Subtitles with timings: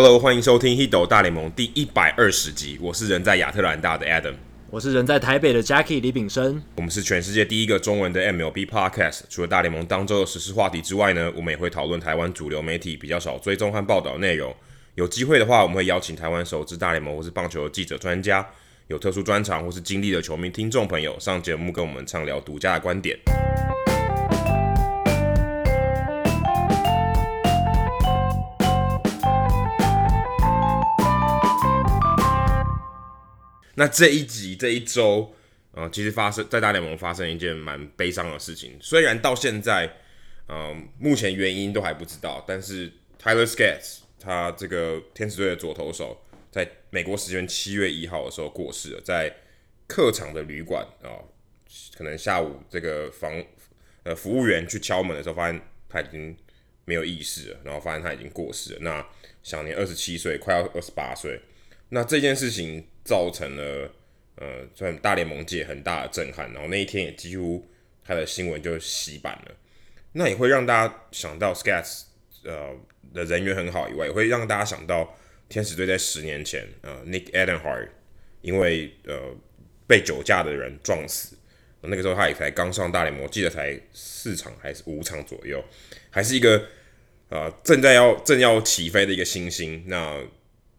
[0.00, 2.78] Hello，欢迎收听《h i d o 大联盟》第一百二十集。
[2.80, 4.34] 我是人在亚特兰大的 Adam，
[4.70, 6.62] 我是人在台北的 Jackie 李炳生。
[6.76, 9.22] 我们是全世界第一个中文的 MLB Podcast。
[9.28, 14.54] 除了大联盟当周的时事话题之外呢，我们也会讨论台湾主流媒体比较少追踪和报道的内容。
[14.94, 18.46] 有机会的话，我们会邀请台湾首支大联盟或是棒球的记者、专家，
[18.86, 23.18] 有特殊专长或是经历的球迷听众朋友上节目跟我们畅聊独家的观点。
[33.78, 35.32] 那这一集这一周，
[35.70, 38.76] 啊、呃，其实发生在大联盟发生一件蛮悲伤的事情。
[38.80, 39.86] 虽然到现在，
[40.48, 42.90] 嗯、呃，目前原因都还不知道，但是
[43.22, 46.20] Tyler Skaggs 他这个天使队的左投手，
[46.50, 49.32] 在美国时间七月一号的时候过世了，在
[49.86, 51.22] 客场的旅馆啊、
[51.96, 53.32] 可能下午这个房
[54.02, 56.36] 呃服务员去敲门的时候，发现他已经
[56.84, 58.80] 没有意识了，然后发现他已经过世了。
[58.80, 59.06] 那
[59.44, 61.40] 享年二十七岁，快要二十八岁。
[61.90, 63.90] 那这件事情造成了
[64.36, 67.66] 呃，算大联盟界很大的震撼，然后那一天也几乎
[68.04, 69.54] 他的新闻就洗版了。
[70.12, 72.02] 那也会让大家想到 Skaggs
[72.44, 72.76] 呃
[73.14, 75.16] 的人缘很好以外，也会让大家想到
[75.48, 77.88] 天使队在十年前呃 Nick Edenhart
[78.42, 79.34] 因为呃
[79.86, 81.34] 被酒驾的人撞死，
[81.80, 85.64] 那个时候他也才刚上大联盟，记得才四场还是五场左右，
[86.10, 86.62] 还是一个
[87.30, 89.82] 呃正在要正要起飞的一个新星。
[89.86, 90.22] 那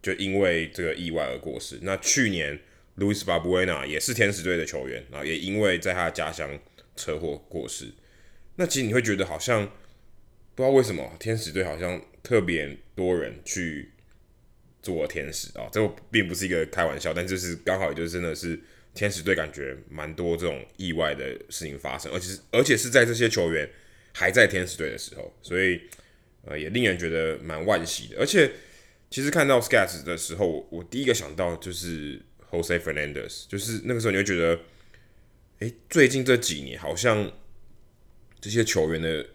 [0.02, 1.78] 就因为这个意外而过世。
[1.82, 2.58] 那去年
[2.96, 6.58] ，Luis va 也是天使队的球员，然后也因为在他的家乡
[6.96, 7.92] 车祸过世。
[8.56, 9.66] 那其实你会觉得好像
[10.54, 13.90] 不知道为什么天使队好像特别多人去
[14.82, 18.58] 做天使啊，这并不是一个开玩笑，但就是刚好也就是真的是
[18.94, 23.68] 天使队感觉蛮多这种意外的事情发生，而且是而且是在这些球员
[24.14, 25.80] 还在天使队的时候，所以
[26.44, 28.50] 呃也令人觉得蛮惋惜的，而且。
[29.10, 34.60] 其实看到 Skaggs 的时候，我，我第一个想到就是 Jose Fernandez，就是那个时候你会觉得，
[35.58, 37.30] 诶，最近这几年好像
[38.40, 39.26] 这些球员的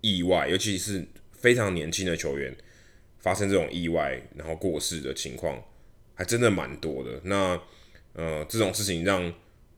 [0.00, 2.56] 意外，尤其是非常年轻的球员
[3.18, 5.62] 发生这种意外然后过世的情况，
[6.14, 7.20] 还真的蛮多的。
[7.24, 7.60] 那
[8.14, 9.32] 呃，这种事情让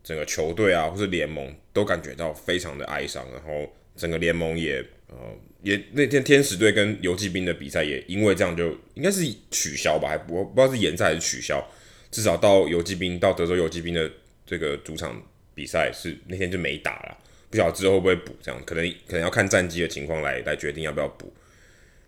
[0.05, 5.16] 整个球队啊，或是联盟都感觉到非常的哀伤，然后整个联盟也呃。
[5.62, 11.62] 也那天天使队跟游击兵的比赛也因为这样就应该是取消吧，还不不知道是延赛还是取消。
[12.10, 14.10] 至少到游击兵到德州游击兵的
[14.47, 15.22] 这个主场
[15.54, 17.19] 比赛是那天就没打了，
[17.50, 21.31] 不晓得之后会不会补，这样可能可能要看战绩的情况来来决定要不要补。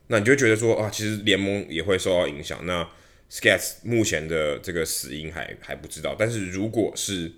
[0.06, 2.64] 那你就觉得说啊，其实联盟也会受到影响。
[2.64, 2.88] 那
[3.28, 7.30] s k e t s 目前的这个死因还还不知道，但是如果是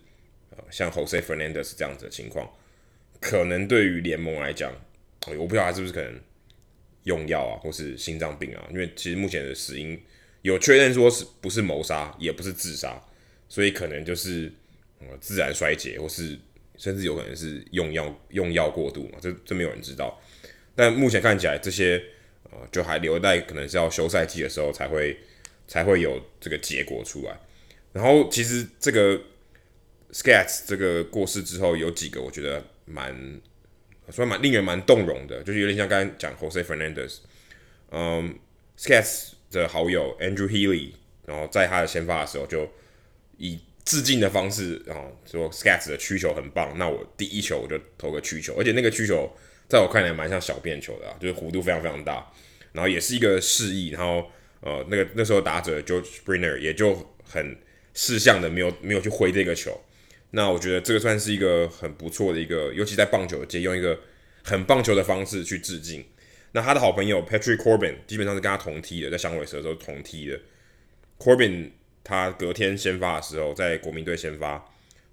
[0.50, 2.48] 呃像 Jose Fernandez 这样子的情况，
[3.20, 4.72] 可能对于联盟来讲。
[5.32, 6.20] 我不知道他是不是可能
[7.04, 8.66] 用药啊，或是心脏病啊？
[8.70, 10.00] 因为其实目前的死因
[10.42, 13.00] 有确认说是不是谋杀，也不是自杀，
[13.48, 14.52] 所以可能就是
[15.00, 16.38] 呃自然衰竭，或是
[16.76, 19.18] 甚至有可能是用药用药过度嘛？
[19.20, 20.20] 这这没有人知道。
[20.74, 22.02] 但目前看起来这些
[22.44, 25.18] 呃就还留待可能是要休赛季的时候才会
[25.66, 27.38] 才会有这个结果出来。
[27.92, 29.20] 然后其实这个
[30.12, 33.40] Skaggs 这个过世之后有几个我觉得蛮。
[34.10, 37.18] 所以蛮令人蛮动容的，就是有点像刚才讲 Jose Fernandez，
[37.90, 38.38] 嗯
[38.78, 40.92] ，Skaggs 的好友 Andrew Healy，
[41.26, 42.70] 然后在他的先发的时候就
[43.38, 49.30] 以致敬的方式，然后说 Skaggs 的曲球很棒，那我第一球我就投个曲球，而且那个曲球
[49.68, 52.30] 在我看来蛮像小便球的，就是弧度非常非常大，
[52.72, 57.56] 然后也是一个示意，然后呃那个那时候打者 George Springer 也就很
[57.94, 59.80] 识相的没有没有去挥这个球。
[60.34, 63.96] 那我觉得这个算是一个很不错的一个，尤其在棒球界用一个
[64.42, 66.04] 很棒球的方式去致敬。
[66.50, 70.40] 那他的好朋友 Patrick Corbin 基本上是跟他同踢的，在响尾蛇的时候同踢的。
[71.20, 71.70] Corbin
[72.02, 74.64] 他隔天先发的时候，在国民队先发，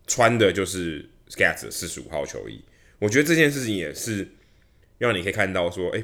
[0.07, 2.59] 穿的就是 s c a t s 四十五号球衣。
[2.97, 4.27] 我觉得这件事情也是
[4.97, 6.03] 让你可以看到说，诶，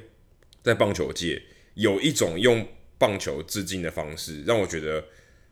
[0.61, 1.41] 在棒球界
[1.73, 2.67] 有一种用
[2.99, 5.03] 棒球致敬的方式，让我觉得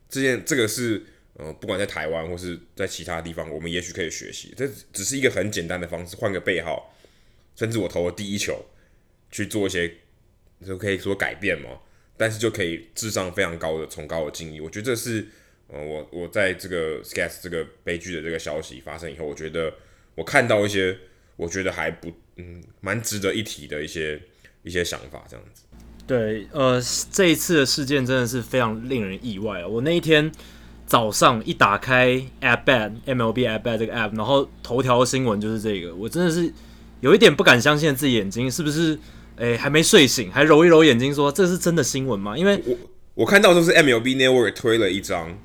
[0.08, 1.04] 这件这个是。
[1.38, 4.54] 呃，不管在台湾或是在其他地方，我们也许可以学习。
[4.56, 6.94] 这只是一个很简单的方式，换个背号，
[7.54, 8.64] 甚至我投了第一球，
[9.30, 9.92] 去做一些，
[10.66, 11.68] 就可以说改变嘛。
[12.16, 14.58] 但是就可以智商非常高的崇高的敬意。
[14.62, 15.26] 我觉得这是，
[15.68, 19.70] 呃，我我在这个 SKS 这个悲剧的这个消息发生以后，我觉得
[20.14, 20.96] 我看到一些，
[21.36, 24.18] 我觉得还不，嗯，蛮值得一提的一些
[24.62, 25.64] 一些想法，这样子。
[26.06, 26.80] 对，呃，
[27.12, 29.68] 这一次的事件真的是非常令人意外啊。
[29.68, 30.32] 我那一天。
[30.86, 36.52] 早上一打开 Bat MLB Bat 这个 app，然后头条新闻就是这个，我真的是
[37.00, 38.98] 有一点不敢相信自己眼睛，是不是？
[39.38, 42.38] 哎，还没睡醒，还揉一揉眼睛说这是真的新闻吗？
[42.38, 42.76] 因为我
[43.16, 45.36] 我看到就是 MLB Network 推了一张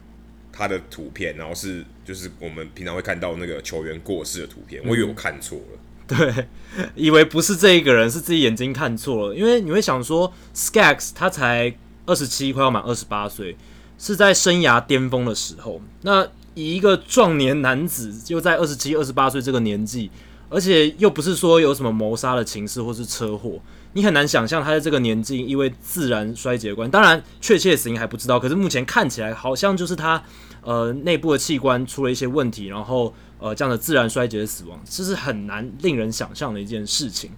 [0.49, 5.79] 他的图片，然后是就是我们平常会看到那个球员过世的图片，我以为我看错了。
[6.07, 6.47] 对，
[6.95, 9.35] 以为不是这一个人，是自己眼睛看错了。
[9.35, 13.57] 因为你会想说，Skaggs 他才二十七，快要满二十八岁，
[14.01, 15.79] 是在生涯巅峰的时候。
[16.01, 20.09] 那以一个壮年男子，又在二十七、二十八岁这个年纪，
[20.49, 23.59] 而且又不是说有什么谋杀的情势或是车祸，
[23.93, 26.89] 你很难想象他在这个年纪因为自然衰竭关。
[26.89, 30.23] 当然，确切死因还不知道，可是目前看起来好像就是他
[30.63, 33.13] 呃内部的器官出了一些问题，然后。
[33.43, 37.31] 呃，这样的自然衰竭死亡，这是很难令人想象的一件事情。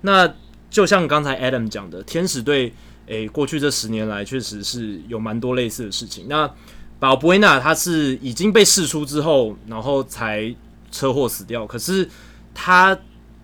[0.00, 0.26] 那
[0.70, 2.72] 就像刚才 Adam 讲的，天使队，
[3.10, 6.26] 诶、欸，过去这十年来确实是有蛮多类似的事情。
[6.28, 6.50] 那
[6.98, 10.54] 保博维纳他是已经被释出之后，然后才
[10.90, 11.66] 车祸死掉。
[11.66, 12.08] 可是
[12.54, 12.98] 他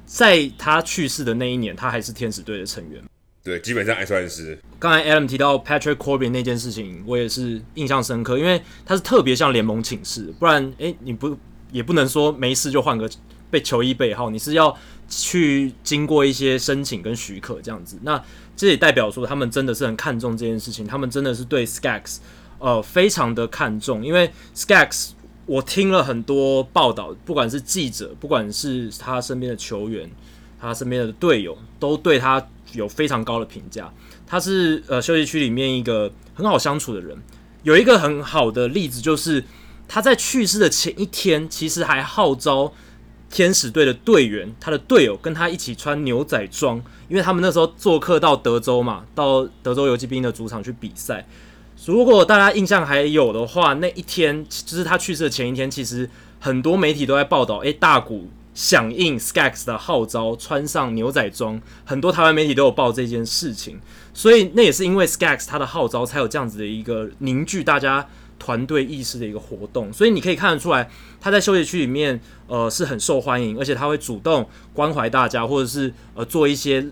[0.05, 3.03] 在他去世的那一年，他还是天使队的成员。
[3.45, 4.59] 对，基本上还算是。
[4.79, 11.37] 刚才 Adam 提到 Patrick Corbin 那件事情，我也是印象深刻，因为他是特别向联盟请示，不然，诶、欸，你不。
[11.73, 13.11] 也不能说没事就换个
[13.51, 14.75] 被球衣背号，你是要
[15.09, 17.99] 去经过一些申请跟许可这样子。
[18.03, 18.23] 那
[18.57, 22.17] 这也代表说他们真的是很看重这件事情，他们真的是对 Skax
[22.59, 25.11] 呃非常的看重，因为 Skax
[25.47, 30.11] 我听了很多报道，不管是记者，不管是他身边的球员，
[30.61, 33.93] 他身边的队友，都对他有非常高的评价。
[34.27, 37.17] 他是呃休息区里面一个很好相处的人，
[37.63, 39.45] 有一个很好的例子就是。
[39.89, 42.73] 他在去世的前一天，其实还号召
[43.29, 51.27] 天使队的队员，他的队友跟他一起穿牛仔装，因为他们那时候做客到德州嘛，到德州游击兵的主场去比赛。
[51.85, 56.09] 如果大家印象还有的话，那一天就是他去世的前一天，其实
[56.41, 63.79] 很多媒体都在报道，诶，大谷响应 Skax 的号召，穿上牛仔装，很多台湾媒体都有报这件事情，
[64.15, 68.07] 所以那也是因为 Skax 他的号召，才有这样子的一个凝聚大家。
[68.39, 70.89] 团队意识的一个活动，所以你可以看得出来，
[71.21, 76.87] 他在休息区里面，呃，是很受欢迎，而且他会主动关怀大家，或者是呃做一些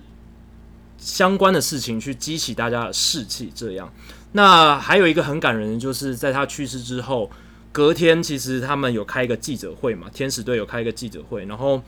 [0.98, 3.52] 相关的事情去激起大家的士气。
[3.54, 3.92] 这样，
[4.32, 7.30] 那还有一个很感人的，就是在他去世之后，
[7.70, 11.82] 隔天其实他们有开一个记者会嘛，天使队有开一个记者会，然后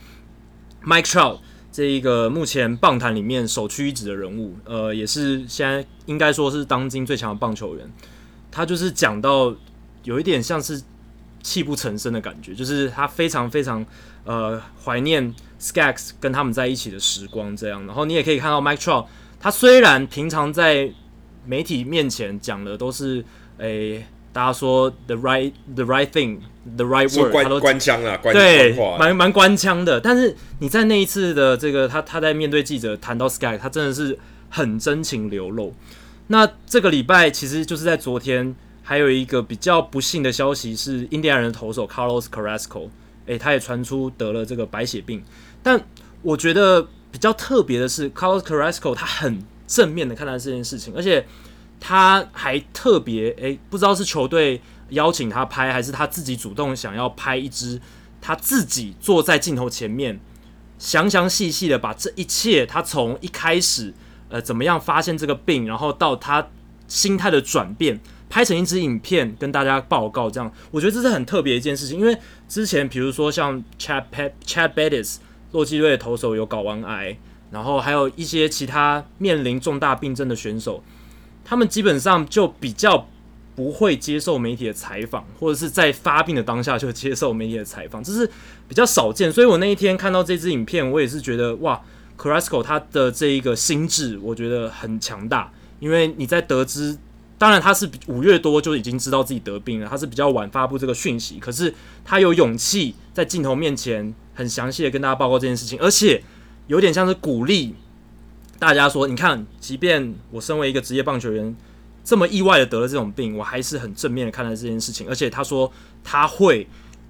[0.85, 1.39] Mike Trout
[1.73, 7.91] 这一个目前棒坛里面首屈一指的人物，呃，也是现在应该说是当今最强的棒球员。
[8.57, 9.55] 他就是讲到
[10.05, 10.81] 有一点像是
[11.43, 13.85] 泣不成声的感觉，就是他非常非常
[14.25, 17.85] 呃怀念 Skaggs 跟他们在一起的时光这样。
[17.85, 19.05] 然后你也可以看到 Mike Trout，
[19.39, 20.91] 他虽然平常在
[21.45, 23.23] 媒体面前讲的都是
[23.59, 26.39] 诶、欸、大家说 the right the right thing
[26.77, 30.01] the right word，官他都官腔啊，官对，蛮蛮官腔的。
[30.01, 34.19] 但是你在那一次的这个他他在面对记者谈到 Skaggs，他真的是
[34.49, 35.75] 很真情流露。
[36.29, 42.89] 那这个礼拜其实就是在昨天，还有一个比较不幸的消息是，印第安人的投手 Carlos Carrasco，
[43.27, 45.23] 诶，他也传出得了这个白血病。
[45.63, 45.81] 但
[46.23, 51.25] 我觉得比较特别的是，Carlos Carrasco 他很正面的看待这件事情，而且
[51.79, 57.81] 他还特别诶，不知道是球队邀请他拍，还是他自己主动想要拍一支
[58.21, 60.19] 他自己坐在镜头前面，
[60.77, 63.95] 详详细细的把这一切，他从一开始。
[64.41, 66.49] 怎么样发现这个病，然后到他
[66.89, 71.99] 心态的转变，拍成一支影片跟大家报告，这样我觉得这是很特别一件事情。
[71.99, 72.17] 因为
[72.49, 74.05] 之前比如说像 Chad
[74.45, 75.17] Chad Bettis
[75.53, 77.17] 洛基队投手有睾丸癌，
[77.51, 80.83] 然后还有一些其他面临重大病症的选手，
[81.45, 83.09] 他们基本上就比较
[83.55, 88.31] 不会接受媒体的采访，或者是在发病的当下就接受媒体的采访，这是
[88.69, 89.33] 比较少见。
[89.33, 91.83] 所以我那一天看到这支影片，我也是觉得哇。
[92.19, 95.53] Carrasco 他的这一个心智，我觉得很强大。
[95.79, 96.97] 因为你在得知，
[97.37, 101.39] 当然他是五月多就已经知道自己得病了，他是比较晚发布这个讯息。
[101.39, 101.73] 可是
[102.05, 106.23] 他有勇气在镜头面前很详细的跟大家报告这件事情，而且
[106.67, 107.75] 有点像是鼓励
[108.59, 111.55] 大家说：“你看，即便我身为一个职业棒球员，
[112.03, 115.71] 这么意外的得了这种病，我还是很正面的看待这件事情。”而且他说
[116.03, 116.67] 他会。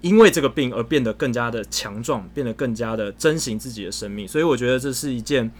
[0.07, 5.51] 因为这个病而变得更加的强壮，变得更加的珍惜自己的生命，所以我觉得这是一件，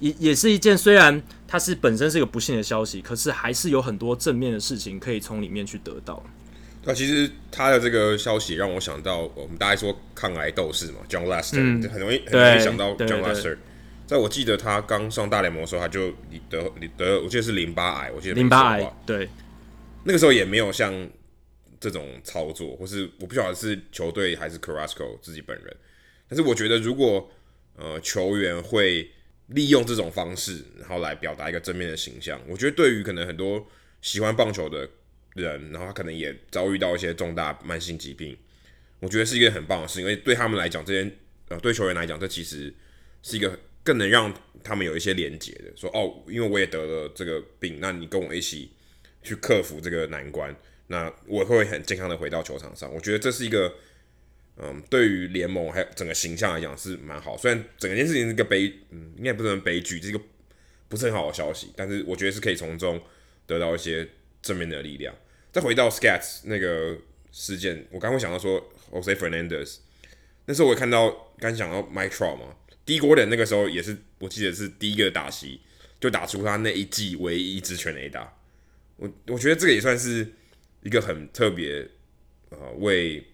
[0.00, 6.22] 也也是一件，虽然它是本身是一个不幸的消息，可是还是有很多正面的事情可以从里面去得到。
[6.84, 13.56] 那其实他的这个消息让我想到，我们大家说抗癌斗士嘛，John Lester，嗯，很容易很容易想到 John Lester。
[14.06, 16.10] 在我记得他刚上大联盟的时候，他就
[16.50, 19.28] 得得，我记得是淋巴癌，我记得淋巴癌，对，
[20.04, 20.92] 那个时候也没有像。
[21.82, 25.76] 这种操作，或是我不晓得是球队还是 Carrasco 自己本人，
[26.28, 27.28] 但是我觉得如果
[27.74, 29.10] 呃球员会
[29.48, 33.66] 利用这种方式，然后来表达一个正面的形象，我觉得对于可能很多
[34.00, 34.88] 喜欢棒球的
[35.34, 38.38] 人，然后他可能也遭遇到一些重大慢性疾病，
[39.00, 41.10] 我觉得是一个很棒的事情，因为对他们来讲，这些
[41.48, 42.72] 呃对球员来讲，这其实
[43.22, 48.70] 是一个更能让他们有一些连结的，说哦，因为我也得了这个病，那你跟我一起
[49.22, 50.54] 去克服这个难关，
[50.88, 52.92] 那我会很健康的回到球场上。
[52.92, 53.74] 我觉得这是一个。
[54.58, 60.20] 嗯，对于联盟还有整个形象来讲是蛮好，虽然整件事情是个悲，嗯，应该不是很悲剧，这个
[60.90, 63.00] 不是很好的消息，但是我觉得是可以从中
[63.46, 64.06] 得到一些
[64.42, 65.12] 正面的力量。
[65.50, 66.98] 再回到 Scats 那个
[67.32, 69.78] 事件，我刚会想到说 Jose Fernandez，
[70.44, 75.62] 那时候我也看到刚想到 Mike Trout 嘛，Dee Gordon 那个时候也是我记得是第一个打席
[75.98, 78.36] 就打出他那一季唯一一支全垒打，
[78.96, 80.30] 我我觉得这个也算是
[80.82, 81.88] 一个很特别，
[82.50, 83.24] 呃，为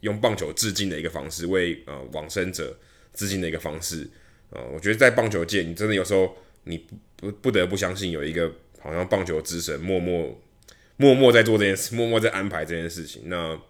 [0.00, 2.78] 用棒球致敬的一个方式，为呃往生者
[3.12, 4.08] 致敬的一个方式，
[4.50, 10.40] 呃，我觉得在棒球界，你真的有时候你不不得不相信有一个好像棒球之神默默
[10.96, 13.22] 默默在做这件事，默默在安排这件事情。
[13.26, 13.60] 那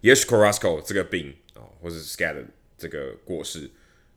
[0.00, 2.46] 也许 Corazco 这个病啊，或者 Scattered
[2.78, 3.70] 这个过世，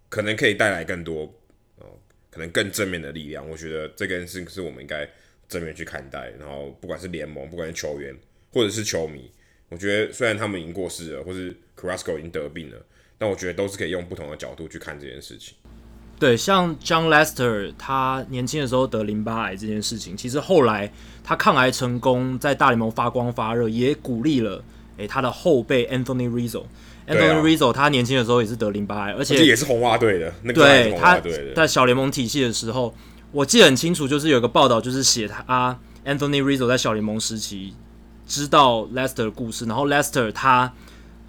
[0.09, 1.33] 可能可以带来更多
[1.77, 1.85] 呃，
[2.29, 3.49] 可能更正面的力量。
[3.49, 5.09] 我觉得这件事是我们应该
[5.47, 6.31] 正面去看待。
[6.39, 8.15] 然后不管是联盟，不管是球员，
[8.51, 9.29] 或者是球迷。
[9.69, 12.77] 我觉得虽然他们已经过世了，或是 Carrasco 已经得病了，
[13.17, 15.55] 但我觉得都是可以用不同的角度去看这件事情。
[16.19, 20.91] 对，像 John Lester 他年轻的时候得淋巴癌这件事情，其实后来
[21.23, 24.63] 他抗癌成功，在大联盟发光发热，也鼓励了
[24.97, 26.63] 诶他的后辈 Anthony Rizzo。
[27.07, 30.33] Anthony Rizzo 他年轻的时候也是得淋巴癌，而且也是红袜队的。
[30.41, 31.21] 那个对，他
[31.55, 32.95] 在小联盟体系的时候，
[33.31, 37.73] 我记得很清楚，就是有个报道，就是写他 Anthony Rizzo 在小联盟时期。
[38.25, 40.73] 知道 Lester 的故事，然后 Lester 他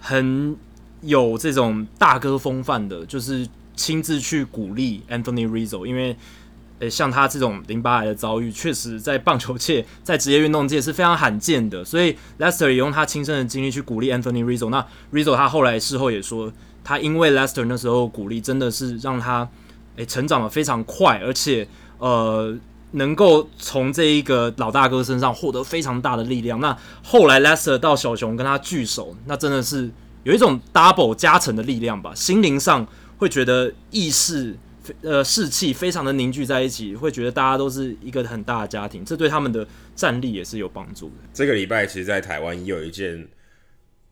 [0.01, 0.53] 很
[0.99, 6.17] 有这种大哥风范的，就是亲自去鼓励 Anthony Rizzo，因为
[6.79, 14.69] 呃像他这种淋巴癌的遭遇，确实在棒球界、在职业运动界是非常罕见的，所以 Lester 也用他亲身的经历去鼓励 Anthony Rizzo。
[14.69, 16.51] 那 Rizzo 他后来事后也说，
[16.83, 19.47] 他因为 Lester 那时候鼓励，真的是让他
[19.95, 21.65] 诶成长得非常快，而且
[21.99, 22.57] 呃。
[22.93, 26.59] 能够从这一个老大哥身上获得非常大的力量。
[26.59, 29.91] 那后来 Lester 到小熊跟他聚首，那真的是
[30.23, 32.15] 有一种 double 加成的力量吧。
[32.15, 32.87] 心灵上
[33.19, 34.57] 会觉得意识
[35.03, 41.15] 呃士气非常的凝聚在一起，会觉得大家都是一个很大的家庭，这对他们的战力也是有帮助的。
[41.31, 43.27] 这个礼拜其实，在台湾也有一件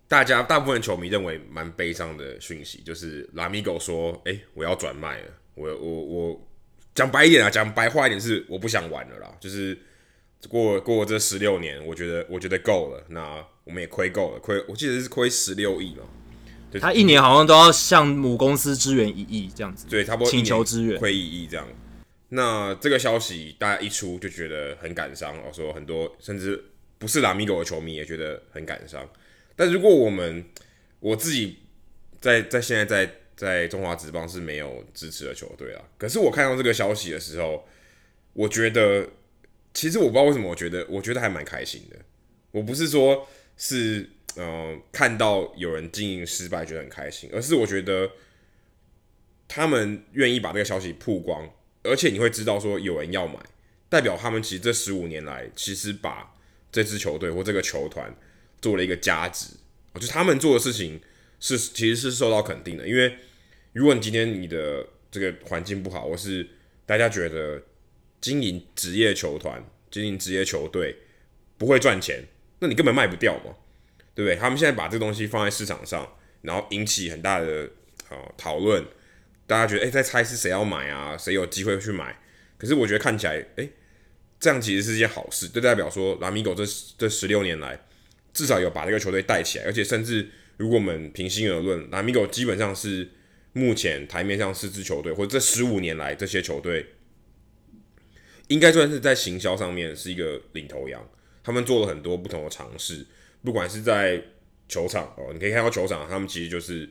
[0.08, 6.42] 大家大部分球迷认为蛮悲伤的讯息，就是 Lamigo 说：“诶、欸，我要转卖了，我我我。”
[6.98, 9.32] 讲白一点啊，讲白话一点是我不想玩了啦。
[9.40, 9.78] 就是
[10.50, 13.04] 过过这十六年，我觉得我觉得够了。
[13.10, 16.02] 那我们也亏够了，亏我记得是亏十六亿嘛。
[16.82, 21.68] 他一年好像都要向母公司支援一亿这样子，对，差不多请求支援亏一亿这样。
[22.30, 29.08] 那这个消息大家一出就觉得很感伤，我说很多甚至不是拉米狗的球迷也觉得很感伤。
[29.56, 30.44] 但如果我们
[31.00, 31.60] 我自己
[32.20, 33.14] 在在现在在。
[33.38, 35.84] 在中华职棒是没有支持的球队啊。
[35.96, 37.66] 可是我看到这个消息的时候，
[38.34, 39.08] 我觉得
[39.76, 41.96] 其实我不知道为什么，我觉得我觉得还蛮开心的。
[42.50, 48.10] 我不是说是嗯、呃、看到有人经营失败觉得很开心，而是我觉得
[49.48, 51.48] 他们愿意把这个消息曝光，
[51.84, 53.40] 而且你会知道说有人要买，
[53.88, 56.34] 代表他们其实这十五年来其实把
[56.72, 58.16] 这支球队或这个球团
[58.60, 59.52] 做了一个价值，
[60.00, 61.00] 就他们做的事情
[61.40, 63.16] 是其实是受到肯定的，因为。
[63.78, 66.48] 如果你今天你的这个环境不好，或是
[66.84, 67.62] 大家觉得
[68.20, 70.98] 经营职业球团、经营职业球队
[71.60, 72.24] 不会赚钱，
[72.58, 73.56] 那你根本卖不掉嘛，
[74.16, 74.36] 对不对？
[74.36, 77.70] 他们现在把这东西放在市场上，然后引起很大的
[78.10, 78.84] 啊讨论，
[79.46, 82.20] 大家觉得诶，在猜是谁要买啊，谁有机会去买？
[82.58, 83.70] 可是我觉得看起来，诶，
[84.40, 86.64] 这样其实是件好事，就代表说拉米狗这
[86.98, 87.80] 这十六年来
[88.34, 93.08] 至少有把这个球队带起来，而且甚至如果我们平心而论，拉米狗基本上是。
[93.58, 96.86] 目前台面上四支球队，或者这十五年来这些球队，
[98.48, 101.04] 应该算是在行销上面是一个领头羊。
[101.44, 103.04] 他们做了很多不同的尝试，
[103.44, 104.22] 不管是在
[104.70, 106.88] 球场哦，你可以看到球场，他们其实就是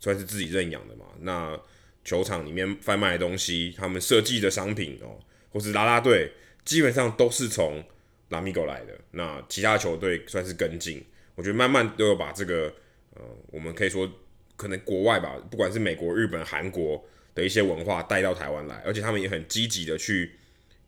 [0.00, 1.04] 算是自己认养的嘛。
[1.20, 1.56] 那
[2.04, 5.20] 球场里面贩卖的东西，他们设计的商品哦，
[5.50, 6.32] 或是啦啦队，
[6.64, 7.84] 基本上都是从
[8.30, 8.98] 拉米狗来的。
[9.12, 11.04] 那其他球队算是跟进，
[11.36, 12.74] 我觉得慢慢都有把这个
[13.14, 13.22] 呃，
[13.52, 14.10] 我们可以说。
[14.58, 17.02] 可能国外吧，不管是美国、日本、韩国
[17.34, 20.32] 的一些文化带到台湾来，而且他们也很积极的去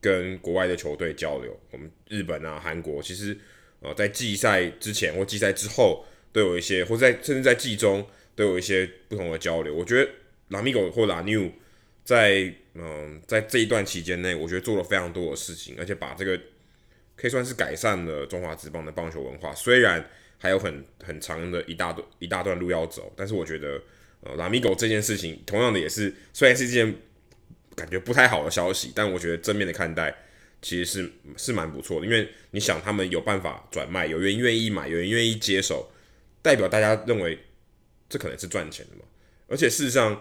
[0.01, 1.59] 跟国外的球队交流。
[1.71, 3.39] 我们日本啊、韩国，其实
[3.81, 9.75] 呃在季赛之前或季赛之后都有一些，或在甚至在季中都有一些不同的交流。
[9.75, 10.11] 我觉得
[10.49, 11.51] 拉米狗或 La New
[12.05, 16.41] 在嗯、在这一段期间内，我觉得做了非常多的事情，而且把这个
[17.17, 19.53] 可以算是改善了中华职棒的棒球文化。
[19.55, 20.09] 虽然
[20.43, 23.81] 还有很很长的一大段一大段路要走，但是我觉得，
[24.23, 26.95] 呃，拉米狗这件事情，同样的也是，虽然是一件
[27.77, 30.17] 感觉不太好的消息，但我觉得正面的看待，
[30.63, 32.07] 其实是是蛮不错的。
[32.07, 35.93] 因为你想，他们有办法转卖，有人愿意买，有人愿意接手，
[36.41, 37.39] 代表大家认为
[38.09, 39.03] 这可能是赚钱的嘛。
[39.47, 40.15] 而且事实上，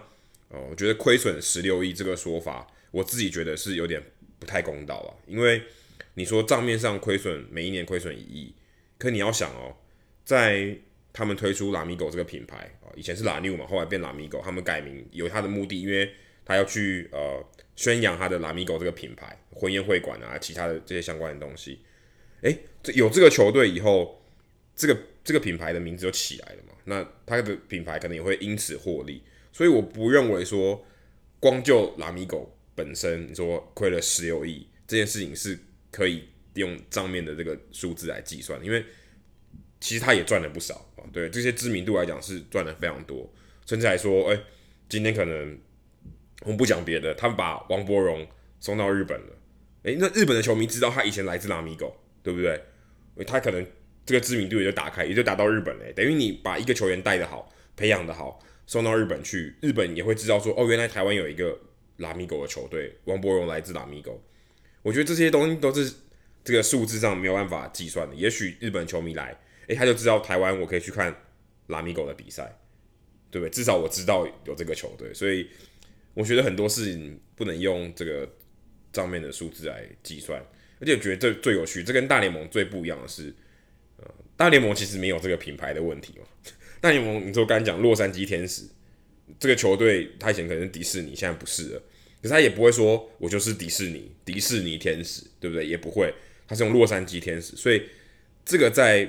[0.48, 4.02] 哦，我觉得亏损十六亿这个说法，我自己觉得是有点
[4.38, 5.10] 不太公道啊。
[5.26, 5.62] 因为
[6.12, 8.54] 你说账面上亏损，每一年亏损一亿，
[8.98, 9.76] 可你要想哦。
[10.24, 10.76] 在
[11.12, 16.08] 他们推出拉米狗这个品牌啊，以前是拉纽嘛，后来变拉米狗，他们改名有他的目的，因为
[16.44, 21.80] 他要去呃宣扬他的拉米狗这个品牌，婚宴会馆啊，其他的这些相关的东西。
[22.42, 24.24] 诶，这有这个球队以后，
[24.76, 29.22] 这个这个品牌的名字就起来了嘛，那他的品牌可能也会因此获利。
[29.52, 30.86] 所以我不认为说
[31.40, 35.58] 光就拉米狗本身，你说亏了十六亿这件事情是
[35.90, 38.84] 可以用账面的这个数字来计算，因为。
[39.80, 43.28] 其实他也赚了不少啊，对这些知名度来讲是赚了非常多，
[43.66, 44.38] 甚至来说，哎、
[44.88, 45.58] 今天可能
[46.42, 48.26] 我们不讲别的，他们把王柏荣
[48.60, 49.32] 送到日本了，
[49.84, 52.62] 哎、那日本的球迷知道他以前来自拉米狗，对不对？
[53.26, 53.66] 他可能
[54.06, 55.92] 这个知名度也就打开，也就打到日本了。
[55.94, 61.58] 等于你把一个球员带得好，培养得好，送到日本去，日本也会知道说，哦，原来台湾有一个
[61.96, 64.22] 拉米狗的球队，王柏荣来自拉米狗。
[64.82, 65.92] 我觉得这些东西都是
[66.44, 69.38] 这个数字上没有办法计算的，也许日本球迷来。
[69.70, 71.14] 诶，他就知道台湾，我可以去看
[71.68, 72.58] 拉米狗的比赛，
[73.30, 73.50] 对不对？
[73.50, 75.48] 至少我知道有这个球队，所以
[76.12, 78.28] 我觉得很多事情不能用这个
[78.92, 80.44] 账面的数字来计算。
[80.80, 83.32] 而且我觉得这最有趣，这跟大联盟最不一样的是，
[83.98, 86.26] 呃，大联盟其实没有这个品牌的问题嘛。
[86.82, 88.64] 大联盟，你说刚才讲洛杉矶天使
[89.38, 91.82] 这个球队，他以前可能是迪士尼，现在不是了，
[92.20, 95.64] 可是他也不会说我就是迪士尼，迪士尼天使，对不对？
[95.64, 96.12] 也不会，
[96.48, 97.88] 他是用洛杉矶天使，所以
[98.44, 99.08] 这个在。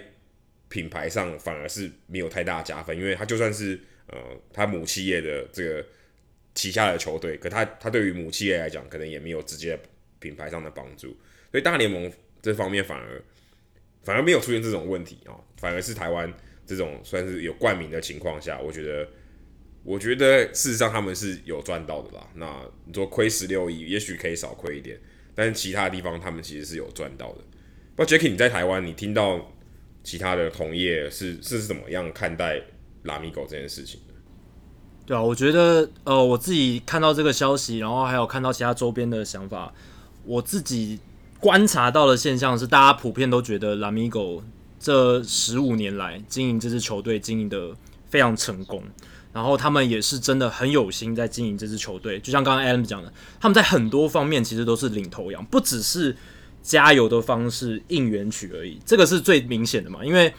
[0.71, 4.17] 品牌上反而是没有太大加分，因为他就算是呃
[4.53, 5.85] 他母企业的这个
[6.55, 9.77] 旗下的球队，可他他对于母企业来讲，可能也没有直接
[10.19, 11.09] 品牌上的帮助，
[11.51, 12.09] 所以大联盟
[12.41, 13.21] 这方面反而
[14.01, 16.33] 反而没有出现这种问题啊、反而是台湾
[16.65, 19.05] 这种算是有冠名的情况下，我觉得
[19.83, 22.25] 我觉得事实上他们是有赚到的啦。
[22.35, 24.97] 那你说亏十六亿，也许可以少亏一点，
[25.35, 27.41] 但是其他地方他们其实是有赚到的。
[27.93, 29.53] 不过 Jacky 你在台湾，你听到？
[30.03, 32.61] 其他的同业是是怎么样看待
[33.03, 34.13] 拉米狗这件事情的？
[35.05, 39.73] 对啊，我觉得呃，我自己看到这个消息，然后还有看到其他周边的想法，
[40.23, 40.99] 我自己
[41.39, 44.43] 观察到的现象是，大家普遍都觉得拉米狗
[44.79, 47.75] 这十五年来经营这支球队经营得
[48.09, 48.83] 非常成功，
[49.33, 56.15] 然后他们也是真的很有心在经营这支球队，就像刚刚 Adam 讲的，他们在很多方面其实都是领头羊，不只是。
[56.61, 60.03] 加油的方式应援曲而已，这个是最明显的嘛？
[60.03, 60.33] 因为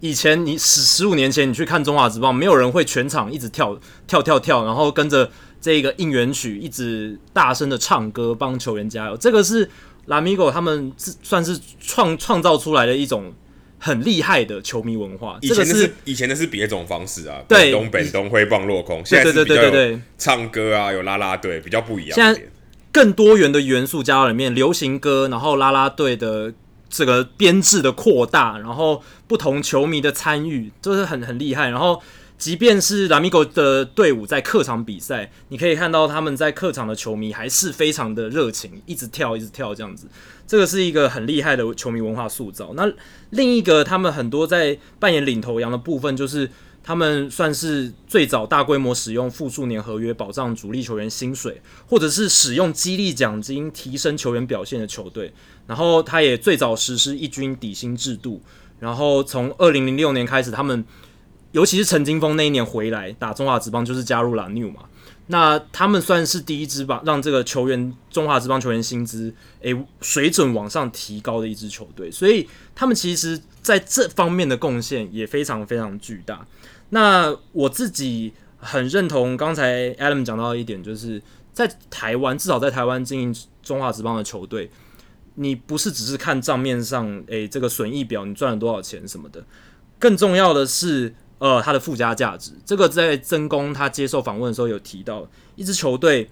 [0.00, 9.16] 以前你十十五年前你去看中华职棒，没有人会全场一直跳跳跳跳，然后跟着这个应援曲一直大声的唱歌帮球员加油。
[9.16, 9.68] 这个是
[10.06, 13.32] 拉米狗他们算是创创造出来的一种
[13.78, 15.38] 很厉害的球迷文化。
[15.40, 22.14] 以前的是，这个是以前的是别种方式啊，对，东北东挥棒落空，现在是比较对唱歌啊，有啦啦队，比较不一样。
[22.14, 22.40] 现在
[22.98, 26.52] 更多元的元素加到里面，流行歌，然后啦啦队的
[26.90, 31.70] 这个编制的扩大，然后不同球迷的参与，都、就是很很厉害。
[31.70, 32.02] 然后，
[32.36, 40.08] 即便是拉米狗的队伍在客场比赛，你可以看到他们在客场的球迷还是非常的热情，一直跳，一直跳这样子。
[40.44, 42.72] 这个是一个很厉害的球迷文化塑造。
[42.74, 42.90] 那
[43.30, 46.50] 另一个他们很多在扮演领头羊的部分，就是。
[46.88, 55.30] 他们算是最早大规模使用复数年合约保障主力球员薪水，或者是使用激励奖金提升球员表现的球队。
[55.66, 58.40] 然后，他也最早实施一军底薪制度。
[58.80, 60.82] 然后，从二零零六年开始，他们
[61.52, 64.84] 尤其是陈金峰那一年回来打中华职棒，就是加入了 New 嘛。
[65.26, 72.10] 那他们算是第一支把让这个球员中华职棒球员薪资诶水准往上提高的一支球队。
[72.10, 76.46] 所以，他们其实在这方面的贡献也非常非常巨大。
[76.90, 81.22] 那我自己很认同刚才 Adam 讲到的一点，就是
[81.52, 84.70] 在台湾，至少在台湾经营中华职棒的球队，
[85.34, 89.44] 你不是只是看账面上，诶、这个损益表你赚了多少钱什么的，
[89.98, 92.52] 更重要的是，呃，它的附加价值。
[92.64, 96.30] 这个在曾公他接受访问的时候有提到，一支球队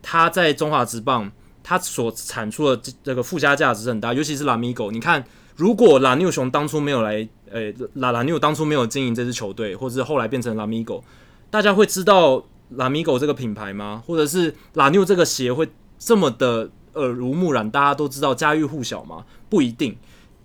[0.00, 1.30] 他在中华职棒，
[1.62, 5.24] 他所产出的这个附加价值很大，尤其是拉米狗，你看。
[5.56, 11.02] 如果拉纽熊当初没有来，诶、欸，拉拉纽当初没有经营这支球队，或是后来变成拉米狗，
[11.50, 14.02] 大家会知道拉米狗这个品牌吗？
[14.06, 19.24] 或者是拉纽这个鞋会这么的耳濡目染，大家都知道家喻户晓吗？
[19.48, 19.96] 不一定。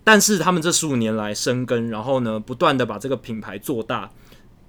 [0.06, 4.10] 但是他们这十五年来深耕，然后呢，不断的把这个品牌做大，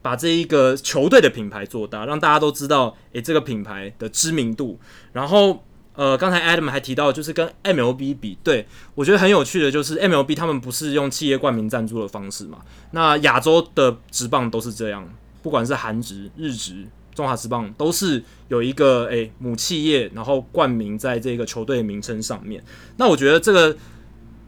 [0.01, 4.79] 把这一个球队的品牌做大，让大家都知道，诶，这个品牌的知名度。
[5.13, 12.59] 然后，呃，刚才 Adam 还提到，就是跟 MLB 比，对，我觉得很有趣的就是 MLB 他们不是用企业冠名赞助的方式嘛？
[12.91, 15.09] 那亚洲的职棒都是这样，
[15.43, 22.63] 不管是韩职、日职、中华职棒，都是有一个诶母企业，然后冠名在这个球队名称上面。
[22.97, 23.77] 那我觉得这个。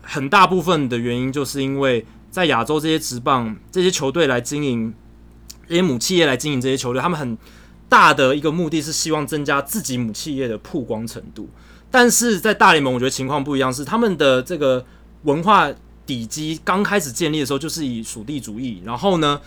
[0.08, 4.94] 很大部分的原因，就是因为在亚洲这些职棒这些球队来经营，
[5.68, 7.36] 这些母企业来经营这些球队，他们很
[7.88, 11.48] 大的一个目的是希望增加自己母企业的曝光程度。
[11.90, 14.84] 但是在大联盟，我觉得情况不一样，是他们的这个
[15.22, 15.70] 文化
[16.04, 19.40] 底基刚开始建立的时候，就是以属地主义，然后呢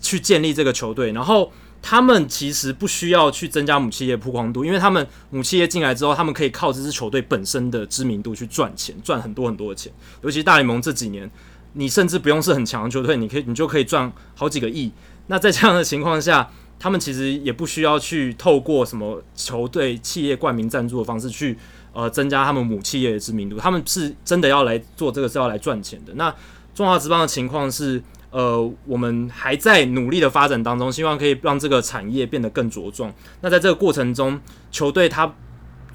[0.00, 1.52] 去建立这个球队，然后。
[1.82, 9.92] 他们其实不需要去增加母企业曝光度，因为他们母企业进来之后，他们可以靠这支球队本身的知名度去赚钱，赚很多很多的钱。
[10.22, 11.30] 尤其大联盟这几年，
[11.74, 14.90] 你甚至不用是很强的球队，你可以你就可以赚好几个亿。
[15.28, 21.56] 那在这样的情况下，他们其实也不需要去透过什么球队企业冠名赞助的方式去
[21.92, 23.56] 呃增加他们母企业的知名度。
[23.56, 26.12] 他们是真的要来做这个是要来赚钱的。
[26.14, 26.34] 那
[26.74, 28.02] 中华职棒的情况是。
[28.32, 33.10] 呃，我们还在努力的发展当中，希望可以让这个产业变得更茁壮。
[33.40, 34.38] 那在这个过程中，
[34.70, 35.32] 球队它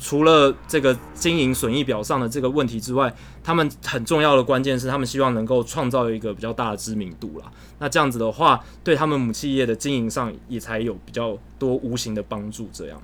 [0.02, 7.52] 除了这个经营损益表上的这个问题之外，他们很重要的关键是，他们希望能够创造一个比较大的知名度啦。
[7.78, 12.68] 那这样子的话，对他们母企业的经营上也才有比较多无形的帮助。
[12.74, 13.02] 这样，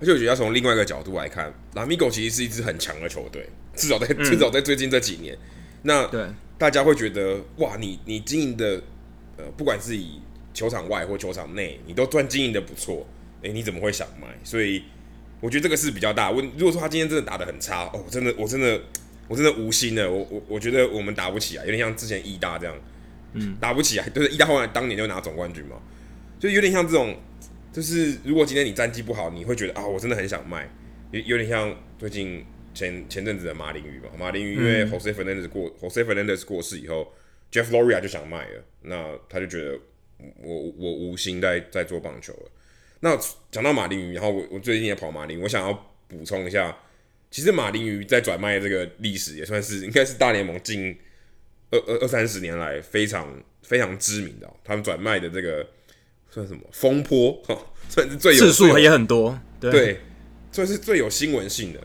[0.00, 5.40] 而且我觉得要从另外一个角度来看，拉米狗其实是一支很强的球队，至少在至少在最近这几年，嗯、
[5.82, 6.26] 那对。
[6.58, 8.80] 大家会觉得哇，你你经营的，
[9.36, 10.22] 呃，不管是以
[10.54, 13.06] 球场外或球场内，你都算经营的不错，
[13.42, 14.26] 诶，你怎么会想卖？
[14.42, 14.82] 所以
[15.40, 16.44] 我觉得这个是比较大问。
[16.56, 18.80] 如果说他今天真的打得很差，哦，真的，我真的，
[19.28, 22.76] 我真的无心了，我我我觉得我们打不起来，有点像之前义大这样，
[23.34, 25.76] 嗯，打不起来，就是义大后来当年就拿总冠军嘛，
[26.38, 27.16] 就有点像这种，
[27.72, 30.70] 就是如果今天你战绩不好，你会觉得啊，我真的很想卖，
[31.10, 32.44] 有有点像最近。
[32.76, 37.10] 前前阵子的马林鱼嘛，马林鱼因为 Jose Fernandez 过、嗯、Jose Fernandez 过世以后
[37.50, 39.78] ，Jeff Loria 就想卖了，那他就觉得
[40.42, 42.50] 我我无心在在做棒球了。
[43.06, 43.16] 那
[43.52, 45.72] 讲到马林鱼，然后我我最近也跑马林，我想要
[46.08, 46.76] 补充一下，
[47.30, 50.98] 其实马林鱼在转卖这个历史也算是应该是大联盟近
[51.70, 55.64] 二二二三十年来非常非常知名的，他们转卖的这个
[56.28, 57.40] 算什么风波，
[57.88, 60.00] 算是最有次数也很多，对，对，
[60.50, 61.80] 算是最有新闻性的。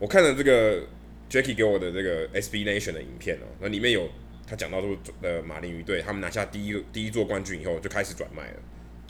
[0.00, 0.82] 我看了这个
[1.30, 4.10] Jackie 给我的这个 SB Nation 的影片哦，那里面有
[4.48, 8.56] 他讲到说，呃，马林鱼队他们拿下第一第一座冠军以后就开始转卖了。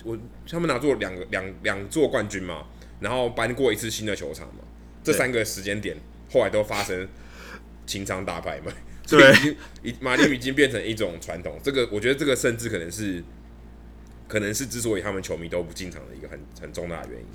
[0.05, 2.67] 我他们拿做两个两两座冠军嘛，
[3.01, 4.65] 然后搬过一次新的球场嘛，
[5.03, 5.97] 这三个时间点
[6.31, 7.09] 后来都发生
[7.87, 8.73] 清仓大拍卖，
[9.07, 11.59] 所以已经已马林鱼已经变成一种传统。
[11.63, 13.23] 这个我觉得这个甚至可能是
[14.29, 17.27] 可能是之所以他们球迷都不进场的一个很很重大的原因。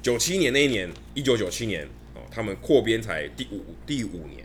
[0.00, 1.84] 九七年那一年，一九九七年
[2.14, 2.22] 哦。
[2.30, 4.44] 他们扩编才第五第五年，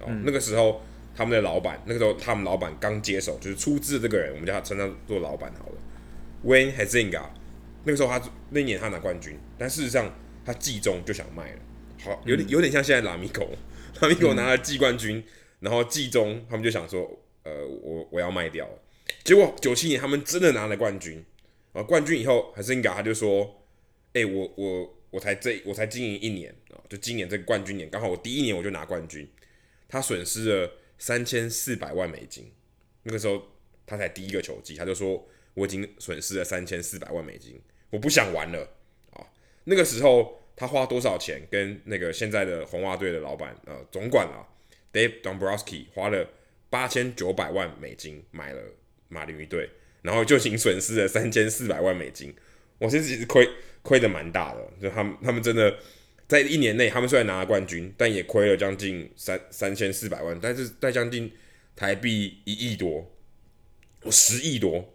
[0.00, 0.80] 哦，嗯、那个时候
[1.14, 5.74] 他们的老板，那个时候他们老板刚接手，就是出资的这个人，我们叫他称他做老板好了
[6.44, 7.30] ，Wayne Huizenga。
[7.84, 11.58] 那个时候他那一年他拿冠军，但事实上他季中就想卖了，
[12.02, 13.50] 好，有点有点像现在拉米狗，
[14.00, 15.22] 拉米狗拿了季冠军，
[15.60, 17.10] 然后季中他们就想说，
[17.42, 18.78] 呃，我我要卖掉了。
[19.22, 21.24] 结果九七年他们真的拿了冠军，
[21.72, 23.64] 啊，冠军以后，Huizenga 他就说，
[24.12, 24.94] 哎、欸，我我。
[25.14, 29.24] 我才这我才经营一年啊，就今年这个冠军年，刚好我第一年我就拿冠军，
[29.86, 32.50] 他损失了三千四百万美金。
[33.04, 33.40] 那个时候
[33.86, 38.68] 他才第一个球季，他就说我已经损失了三千四百万美金，我不想玩了
[39.12, 39.26] 啊。
[39.64, 44.46] 那个时候他花多少钱跟那个现在的红袜队的老板呃总管啊
[44.92, 46.28] Dave Dombrowski 花了
[46.70, 48.60] 八千九百万美金买了
[49.08, 49.68] 马林鱼队，
[50.02, 52.34] 然后就已经损失了三千四百万美金。
[52.78, 53.48] 我其实其实亏
[53.82, 55.76] 亏的蛮大的，就他们他们真的
[56.26, 61.32] 在一年内，他们虽然拿了冠军，但也亏了将近三三千四百万，但是在将近
[61.76, 63.08] 台币一亿多，
[64.10, 64.93] 十亿多，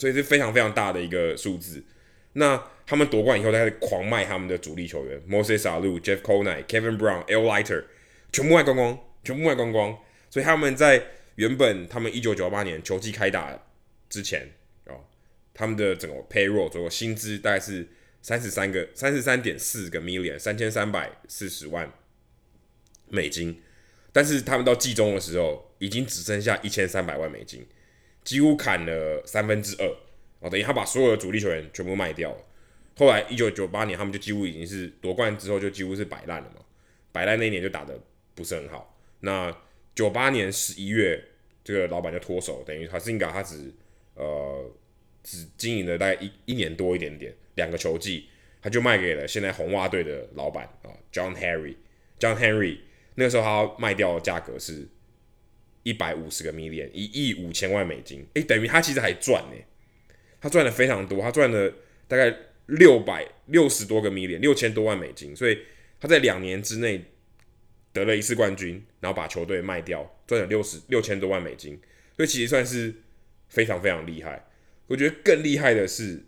[0.00, 1.84] 所以是非常非常大的一个数字。
[2.32, 7.84] 那他们夺冠以后，开始狂卖他们的主力球员，Moses Alou、Jeff Conine、Kevin Brown、Al Leiter，
[8.32, 9.98] 全部卖光光，全部卖光光。
[10.30, 11.02] 所以他们在
[11.34, 13.60] 原本他们一九九八年球季开打
[14.08, 14.50] 之前。
[14.86, 15.04] 哦
[15.52, 17.86] 他们的整个 payroll 整个薪资大概是
[18.22, 21.92] 三十三个三十三点四个 million 三千三百四十万
[23.08, 23.60] 美金，
[24.10, 27.66] 但是他们到季中的时候已经只剩下一千三百万美金，
[28.30, 29.96] 几乎砍了三分之二
[30.38, 32.38] 哦，等于他把所有的主力球员全部卖掉了。
[32.96, 36.64] 后来一九九八年他们就几乎已经是夺冠之后就几乎是摆烂了嘛，
[37.10, 38.00] 摆烂那一年就打得
[38.36, 38.96] 不是很好。
[39.18, 39.52] 那
[39.96, 41.20] 九八年十一月，
[41.64, 43.74] 这个老板就脱手，等于他 Huizenga 他只
[44.14, 44.70] 呃
[45.24, 48.28] 只经营了大概一一年多一点点，两个球季，
[48.62, 51.74] 他就卖给了现在红袜队的老板啊 John Henry。
[52.20, 52.78] John Henry
[53.16, 54.86] 那个时候他卖掉的价格是
[55.82, 59.56] 一百五十个 million，一亿五千万美金，诶，等于他其实还赚呢，
[60.40, 61.72] 他赚的非常多，他赚了
[62.06, 62.34] 大概
[62.66, 65.58] 六百六十多个 million，六千多万美金，所以
[65.98, 67.04] 他在两年之内。
[67.92, 71.76] 得了一次冠军，然后把球队卖掉，赚了六十六千多万美金，
[72.14, 72.94] 所以其实算是
[73.48, 74.46] 非常非常厉害。
[74.86, 76.22] 我觉得更厉害的是，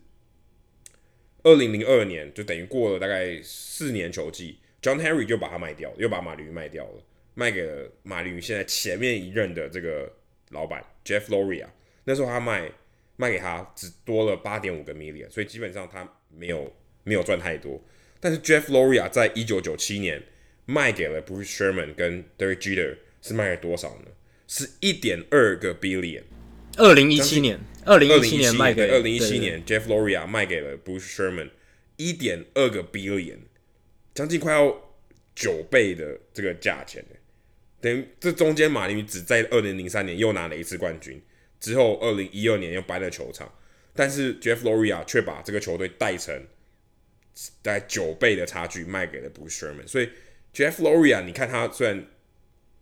[1.45, 10.13] 二零零二年就等于过了大概四年球季，John Henry 就把他卖掉，又把马驴卖掉了，卖给了马林鱼现在前面一任的这个
[10.51, 11.67] 老板 Jeff Loria。
[12.05, 12.71] 那时候他卖
[13.17, 16.73] 卖给他只多了八点五个 million，所以基本上他没有
[17.05, 17.83] 没有赚太多。
[18.21, 20.23] 但是 Jeff Loria 在一九九七年。
[20.65, 24.13] 卖给了 Bruce Sherman 跟 Derek Jeter 是卖了多少呢？
[24.47, 26.23] 是一点二个 billion。
[26.77, 31.51] 二零一七年，二零一七年卖给二零一七年 Jeff Loria 卖给了 Bruce Sherman
[31.97, 33.39] 一点二个 billion，
[34.15, 34.95] 将近快要
[35.35, 37.05] 九倍的这个价钱。
[37.83, 41.21] 等于这中间马林鱼只在二零零三年又拿了一次冠军，
[41.61, 43.53] 之后二零一二年又搬了球场，
[43.93, 46.47] 但是 Jeff Loria 却把这个球队带成
[47.61, 50.09] 大概九倍的差距卖给了 Bruce Sherman，所以。
[50.55, 52.07] Jeff Loria，你看他虽然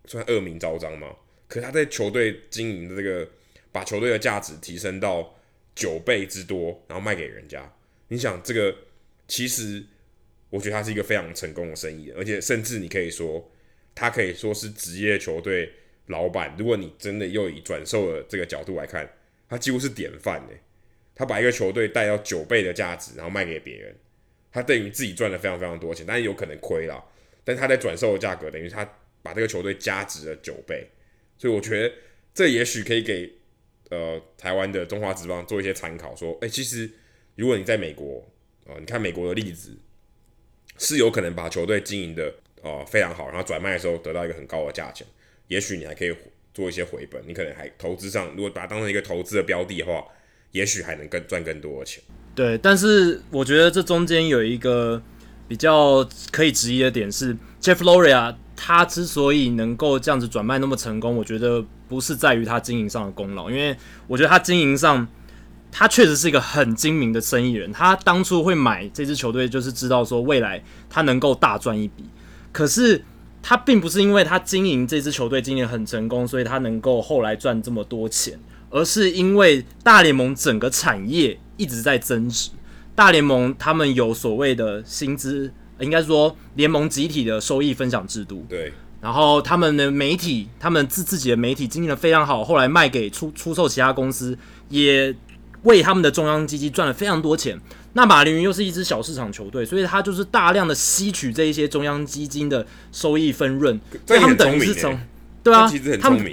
[0.04, 1.14] 虽然恶名昭彰嘛，
[1.46, 3.30] 可他在球队经营的这个，
[3.70, 5.38] 把球队的价值提升到
[5.72, 7.72] 九倍之多，然后卖给人家。
[8.08, 8.76] 你想这个，
[9.28, 9.84] 其实
[10.48, 13.48] 我觉得他是一个非常成功的生意，而且甚至你可以说，
[13.94, 15.72] 他可以说是职业球队
[16.06, 16.54] 老板。
[16.58, 19.10] 如果你真的又以转售的这个角度来看，
[19.48, 20.54] 他几乎是典范的。
[21.14, 23.94] 他把一个球队带到九倍的价值，然后卖给别人，
[24.50, 27.04] 他等于自己赚了非常非常多钱，但是有可能亏了。
[27.44, 28.90] 但他在转售的价格等于他
[29.22, 30.86] 把这个球队加值了九倍，
[31.36, 31.94] 所以我觉得
[32.32, 33.30] 这也许可以给
[33.90, 36.90] 呃台湾的中华职棒做一些参考，说，哎、其实
[37.34, 38.26] 如果你在美国，
[38.64, 39.76] 啊、呃，你看美国的例子
[40.78, 45.06] 是有可能把球队经营的哦、非常好，然后转卖的时候得到一个很高的价钱，
[45.48, 46.14] 也许你还可以
[46.52, 50.04] 做一些回本，你可能还投资上，如果把它当成一个投资的标的的话，
[50.52, 52.02] 也许还能更赚更多的钱。
[52.34, 55.02] 对，但是我觉得这中间有一个。
[55.48, 65.08] 比较可以质疑的点是，Jeff Loria 他之所以能够这样子转卖那么成功，我觉得不是在于他经营上的功劳，因为我觉得他经营上，
[65.72, 67.72] 他确实是一个很精明的生意人。
[67.72, 72.04] 他当初会买这支球队，就是知道说未来他能够大赚一笔。
[72.52, 73.04] 可是
[73.42, 82.50] 他并不是因为他经营这支球队经营很成功，所以他能够后来赚这么多钱，而是因为大联盟整个产业一直在增值。
[82.94, 88.44] 大联盟他们有所谓的薪资，应该说联盟集体的收益分享制度。
[88.46, 94.36] 对，然后他们的媒体，他们自自己的媒体经营的非常好，后来卖给出出售其他公司，
[94.68, 95.14] 也
[95.62, 97.58] 为他们的中央基金赚了非常多钱。
[97.92, 103.80] 那马林鱼又是一支小市场球队，所以他就是大量的吸取这一些中央基金的收益分润。
[104.06, 104.98] 所以他们等于是从
[105.42, 106.24] 对啊，他们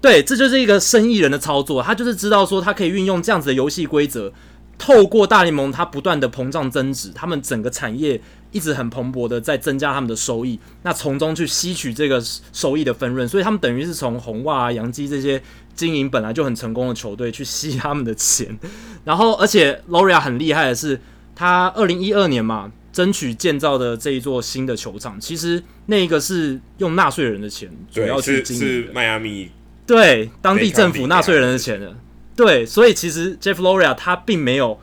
[0.00, 4.32] 对，这就是一个生意人的操作，他就是知道说他可以运用这样子的游戏规则。
[4.78, 8.20] 透过大联盟，它不断的膨胀增值，他们整个产业
[8.52, 15.42] 一直很蓬勃的在增加他们的收益，那从中去吸取这个收益的分润，所以他们等于是从红袜啊、洋基这些
[15.76, 18.58] 经营本来就很成功的球队去吸他们的钱，
[19.04, 21.00] 然后而且 Loria 很厉害的是，
[21.34, 29.50] 他二零一二年嘛，争取建造的这一座新的球场，其实那一个是用纳税人的钱主要去经营的，是迈阿密
[29.86, 31.78] 对当地政府纳税人的钱。
[31.78, 31.94] 的。
[32.34, 34.78] 对，所以其实 Jeff Loria 他并没有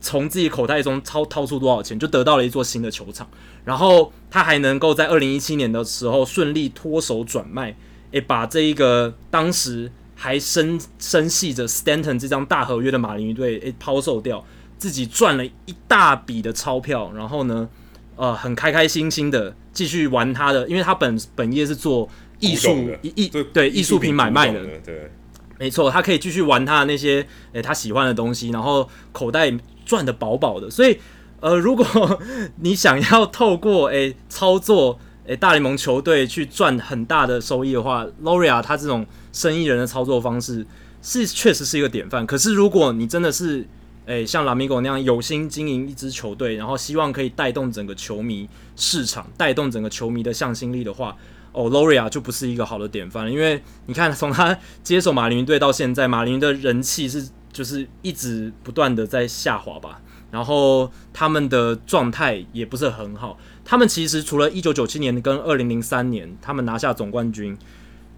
[0.00, 3.28] 从自己口袋中掏掏出多少钱，就得到了一座新的球场，
[3.64, 7.76] 然后他还能够在二零一七年的时候顺利脱手转卖，
[8.10, 14.44] 诶，把这一个当时还深深系着 Stanton 这张大合约的马林鱼队诶抛售掉，
[14.76, 17.68] 自己赚了一大笔的钞票，然后呢，
[18.16, 22.08] 呃，很开开心心的继续玩他的，因为他本本业是做
[22.40, 25.12] 艺术艺艺对艺术品买卖的，对。
[25.58, 29.50] 没错，他可以继续玩他的那些诶、欸，他喜欢的东西，然后口袋
[29.86, 30.68] 赚的饱饱的。
[30.68, 30.98] 所以，
[31.40, 31.86] 呃，如果
[32.60, 40.66] 你想要透过诶、欸、操作诶、欸、大联盟球队去赚很大的收益的话，Loria 他这种生意人的操作方式
[41.02, 42.26] 是确实是一个典范。
[42.26, 43.68] 可是，如果你真的是
[44.06, 51.16] 诶、像拉米狗那样有心经营一支球队，然后希望可以带动整个球迷市场，带动整个球迷的向心力的话，
[51.50, 63.36] 哦，Loria 就不是一个好的典范了，因为你看，从他接手马林鱼队到现在，马林的人气是就是一直不断的在下滑吧，然后他们的状态也不是很好。
[63.64, 67.58] 他们其实除了一九九七年跟二零零三年他们拿下总冠军，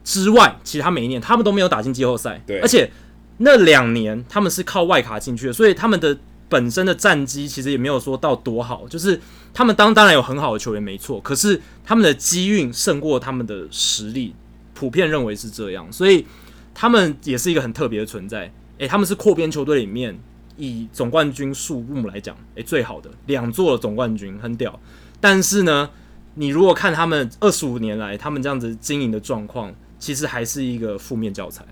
[0.08, 2.42] 之外，其他每一年他们都没有打进季后赛。
[2.46, 2.90] 对，而且
[3.36, 6.16] 那两年他们是靠外卡进去的，所以他们的
[6.48, 8.88] 本身的战绩其实也没有说到多好。
[8.88, 9.20] 就是
[9.52, 14.34] 他们当当然有很好的球员，没错，可是他们的机运胜过他们的实力，
[14.72, 16.24] 普遍认为是这样，所以
[16.72, 18.44] 他们也是一个很特别的存在。
[18.78, 20.18] 诶、欸，他们是扩编球队里面。
[20.60, 24.76] 以总冠军数目来讲，诶、欸，最好的两座的总冠军很屌。
[25.20, 25.88] 但是呢，
[26.34, 31.64] 你如果看他们二十五年来他们这样子经营的状况，其实还是一个负面教材。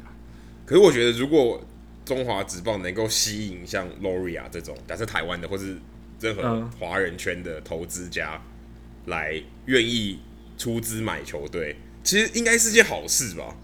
[0.64, 1.64] 可是我觉得，如果
[2.04, 5.76] 中华职棒能够吸引像 Loria 这种，假设台湾的或是
[6.20, 8.42] 任何华人圈的投资家
[9.06, 10.18] 来愿意
[10.58, 13.56] 出资买球队，其实应该是件好事吧？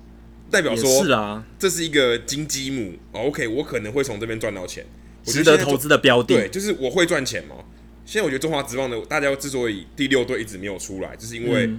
[0.50, 2.94] 代表说，是啊，这是一个金鸡母。
[3.12, 4.84] OK，我可能会从这边赚到钱。
[5.24, 7.54] 值得投资的标的，对，就是我会赚钱嘛。
[8.04, 11.70] 现在我觉得中华职棒的大家之所以第六队一直没有出来，就是因为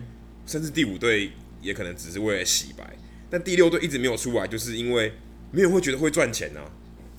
[0.45, 1.31] 甚至第五队
[1.63, 2.83] 也可能只是为了洗白，
[3.29, 5.13] 但第六队一直没有出来，就是因为
[5.51, 6.69] 没有人会觉得会赚钱啊。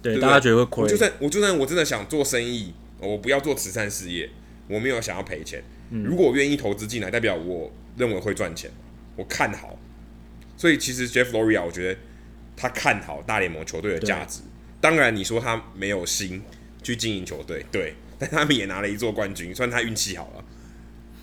[0.02, 0.88] 对，大家觉得会亏。
[0.88, 4.30] 就算我就算我真的想做生意，我不要做慈善事业，
[4.68, 5.64] 我没有想要赔钱。
[5.90, 8.70] 如果我愿意投资进来，代表我认为会赚钱，
[9.16, 9.78] 我看好。
[10.56, 12.00] 所以其实 Jeff Loria，我觉得
[12.56, 14.40] 他看好大联盟球队的价值。
[14.80, 16.42] 当然，你说他没有心
[16.82, 20.44] 去经营球队，对，但他们也拿了一座冠军，算他运气好了。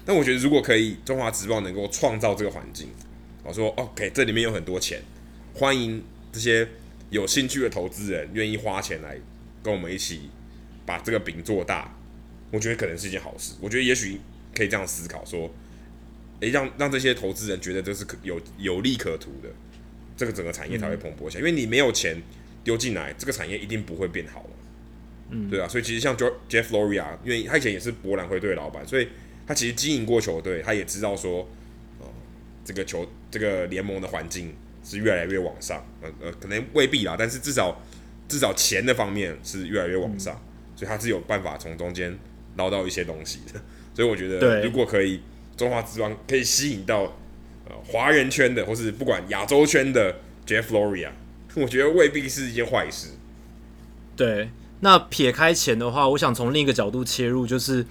[0.04, 2.90] 但我觉得，如果可以，中华职棒能够创造这个环境，
[3.44, 5.02] 我说 OK，这里面有很多钱，
[5.54, 6.68] 欢迎这些
[7.10, 9.18] 有兴趣的投资人愿意花钱来
[9.64, 10.30] 跟我们一起
[10.86, 11.98] 把这个饼做大，
[12.52, 13.54] 我觉得可能是一件好事。
[13.62, 14.20] 我觉得也许
[14.56, 15.50] 可以这样思考，说，
[16.42, 19.50] 诶、欸，让让这些投资人觉得这是可有有利可图的，
[20.16, 21.40] 这个整个产业才会蓬勃起来。
[21.40, 22.22] 因为你没有钱。
[22.64, 24.50] 丢进来，这个产业一定不会变好了，
[25.32, 29.08] 嗯，对啊，所以其实像 Jeff Loria，因为他以前也是博览会队的老板，所以
[29.48, 31.50] 他其实经营过球队，他也知道说，
[32.00, 32.06] 呃，
[32.64, 37.82] 这个球这个联盟的环境是越来越往上，呃呃，可能未必啦，但是至少
[38.28, 42.16] 至少钱的方面是越来越往上，嗯，所以他是有办法从中间
[42.58, 43.60] 捞到一些东西的，
[43.96, 45.22] 所以我觉得如果可以，
[45.58, 47.02] 中华职棒可以吸引到
[47.66, 50.16] 呃华人圈的，或是不管亚洲圈的
[50.46, 51.10] Jeff Loria。
[51.56, 53.10] 我觉得未必是一件坏事。
[54.16, 57.86] 对，那撇开钱的话，我想从另一个角度切入，就是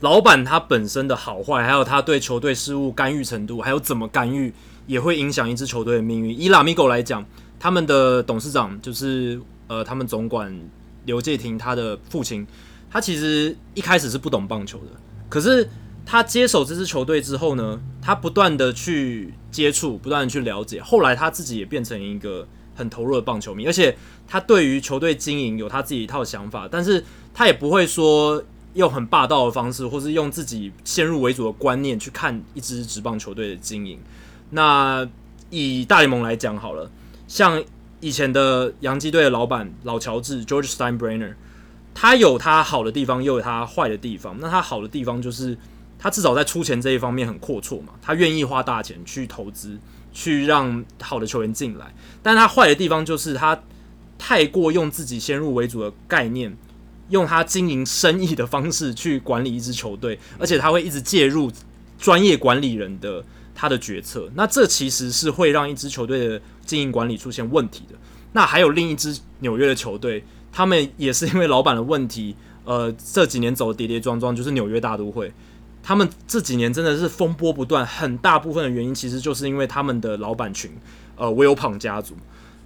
[0.00, 4.52] 老板他本身的好坏，还有他对球队事务干预程度，还有怎么干预，
[4.86, 6.38] 也会影响一支球队的命运。
[6.38, 7.24] 以拉米狗来讲，
[7.58, 10.56] 他们的董事长就是呃，他们总管
[11.04, 12.46] 刘介廷他的父亲，
[12.90, 14.86] 他其实一开始是不懂棒球的，
[15.28, 15.68] 可是
[16.04, 22.46] 他接手这支球队之后呢，他不断的去接触，不断的去了解，后来他自己也变成一个。
[22.78, 23.96] 很投入的棒球迷，而且
[24.28, 28.44] 他对于球队经营有他自己一套想法，但是他也不会说
[28.74, 33.98] 用很霸道的方式，或是用自己先入为主的观念去看一支职棒球队的经营。
[34.50, 35.08] 那
[35.50, 36.90] 以大联盟来讲好了，
[37.28, 37.62] 像
[38.00, 41.34] 以前的洋基队的老板老乔治 George Steinbrenner，
[41.94, 44.36] 他有他好的地方，又有他坏的地方。
[44.40, 45.56] 那他好的地方就是
[45.98, 49.78] 他至少在出钱这一方面很阔绰嘛，他愿意花大钱去投资。
[50.18, 53.60] 去让好的球员进来，但他坏的地方就是他
[54.16, 56.56] 太过用自己先入为主的概念，
[57.10, 61.52] 用他经营生意的方式去管理一支球队，而且他会一直介入
[61.98, 63.22] 专业管理人的
[63.56, 67.96] 他的决策，那这其实是会让一支球队的经营管理出现问题的。
[68.32, 75.32] 那还有另一支纽约的球队，他们也是因为老板的问题，呃，这几年走跌跌撞撞，就是纽约大都会。
[75.82, 80.70] 他们这几年真的是风波不断，很大部分的原因其实就是因为他们的老板群，
[81.16, 82.14] 呃，Wilpon 家族，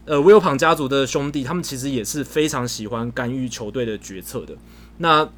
[0.06, 4.56] 呃，Wilpon 家族的兄弟，他们其实也是非常喜欢干预球队的决策的。
[4.98, 5.28] 那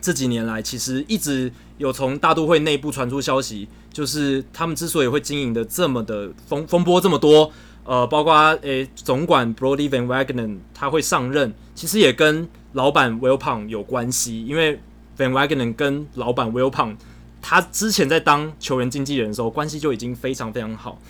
[0.00, 3.66] 这几年来，其实一直有从大都会内部传出消息，
[3.96, 7.50] 就是他们之所以会经营的这么的风风波这么多，
[7.84, 14.78] 呃，包括诶总管 Brody Van Wagenen 他会上任，其实也跟老板 Wilpon 有关系，因为。
[15.18, 16.94] Van Wagenen 跟老板 Wilpon，
[17.40, 21.00] 他之前在当球员经纪人的时候，关系就已经非常非常好。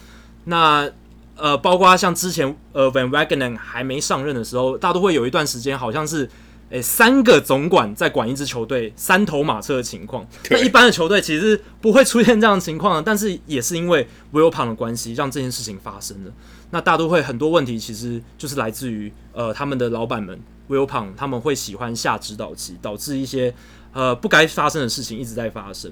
[0.45, 0.89] 那
[1.35, 6.31] 呃，包括像之前呃 Van Wagenen 还没上任的时候，大都会有一段时间好像是
[6.71, 10.27] 诶、欸、三个总管在管一支球队，三头马车的情况。
[10.51, 16.33] 那一般的球队其实不会出现这样的情况的，但是也是因为 Wilpon 的关系，让这件事情发生了。
[16.71, 20.39] 那大都会很多问题其实就是来自于呃他们的老板们
[20.69, 23.55] Wilpon 他们会喜欢下指导棋，导致一些。
[23.93, 25.91] 呃，不该发生的事情一直在发生。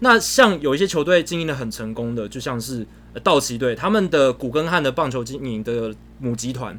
[0.00, 2.84] 那像有一些球队经营的很成功的，就像是
[3.22, 6.76] 道奇队，他们的古根汉的棒球经营的母集团，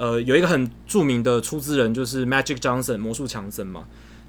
[0.00, 3.84] 呃，有一个很著名的出资人就是 Magic Johnson 魔术强森嘛。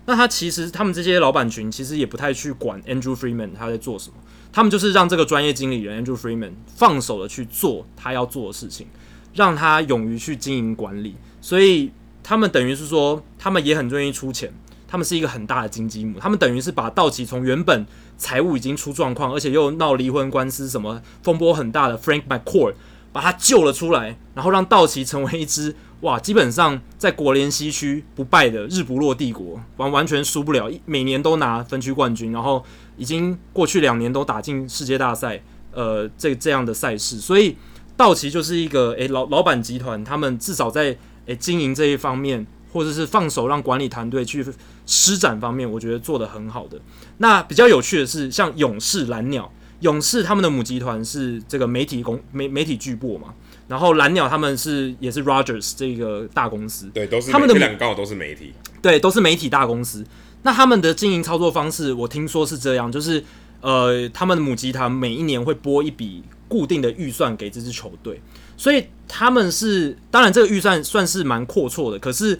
[0.06, 4.16] 那他其实他们这些老板群其实也不太去管 Andrew Freeman 他在做什么，
[4.52, 8.88] 他们就是让这个专业经理人 Andrew Freeman 放手的去做他要做的事情，
[9.34, 11.16] 让他勇于去经营管理。
[11.40, 11.90] 所以
[12.22, 14.54] 他们等于是说，他们也很愿意出钱。
[14.90, 17.86] 他们是一个很大的金鸡母，他们等于是把道奇从原本
[18.18, 22.74] 财务已经出状况，而且又闹离婚官司，什么风波很大的 Frank McCourt
[23.12, 32.64] 把他救了出来，然后让道奇成为一支哇，基本上在国联西区不败的日不落帝国，完完全输不了，每年都拿分区冠军，然后
[32.98, 35.42] 已经过去两年都打进世界大赛，
[35.72, 37.56] 呃，这这样的赛事，所以
[37.96, 42.46] 道奇就是一个诶、老 老板集团，他们至少在诶、经营这一方面。
[42.74, 44.42] 或者是放手让管理团队去
[44.86, 46.80] 施展方面，我觉得做得很好的。
[47.18, 49.52] 那比较有趣的是，像勇士蓝鸟，
[49.82, 53.34] 勇士他们的母集团是这个媒体公媒媒体巨擘嘛，
[53.68, 60.06] 然后蓝鸟他们是也是 Rogers 这个大公司，对，都是他们的两个刚好都是媒体，对，都是媒体大公司。
[60.44, 63.24] 那他们的经营操作方式，我听说是这样，就是
[63.60, 68.22] 呃，他们的母集团每一年会拨一笔固定的预算给这支球队，
[68.58, 72.40] 所以他们是当然这个预算算是蛮阔绰的，可是。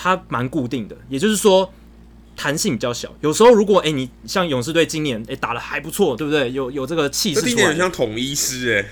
[0.00, 1.68] 它蛮固定的，也就是说
[2.38, 3.12] 弹性比较小。
[3.20, 6.50] 有时候如果诶、欸，你像勇士队今年诶、欸、打的还不错，对不对？
[6.52, 8.88] 有有这个气势今年很像统一师诶，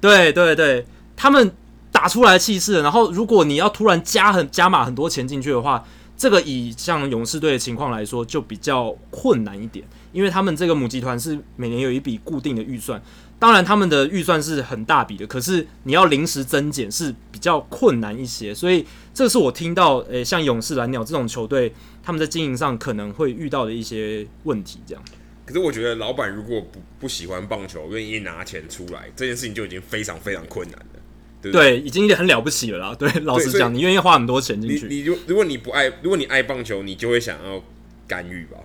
[0.00, 0.84] 对对对，
[1.16, 1.52] 他们
[1.92, 2.82] 打出来的气势。
[2.82, 5.84] 然后如果你要突然加很加码很多钱进去的话，
[6.16, 13.00] 这个以像勇士队的情况来说就比较困难一点，因为他们这个母集团是每年有一笔固定的预算。
[13.40, 18.84] 当然，他们的预算是很大笔的，可是你要临时增减是比较困难一些，所以
[19.14, 21.72] 这是我听到，诶、欸，像勇士、蓝鸟这种球队，
[22.02, 24.78] 他们在经营上可能会遇到的一些问题。
[24.86, 25.02] 这样，
[25.46, 31.00] 可是我觉得老板如果不不喜欢棒球，愿意拿钱出来，这件事情就已经非常非常困难了，
[31.40, 31.78] 对不对？
[31.78, 32.94] 对，已经很了不起了啦。
[32.94, 37.62] 对，老实讲，你愿意花很多钱进去，你，你就如果你不爱，如果你爱棒球，你就会想要
[38.06, 38.58] 干预吧。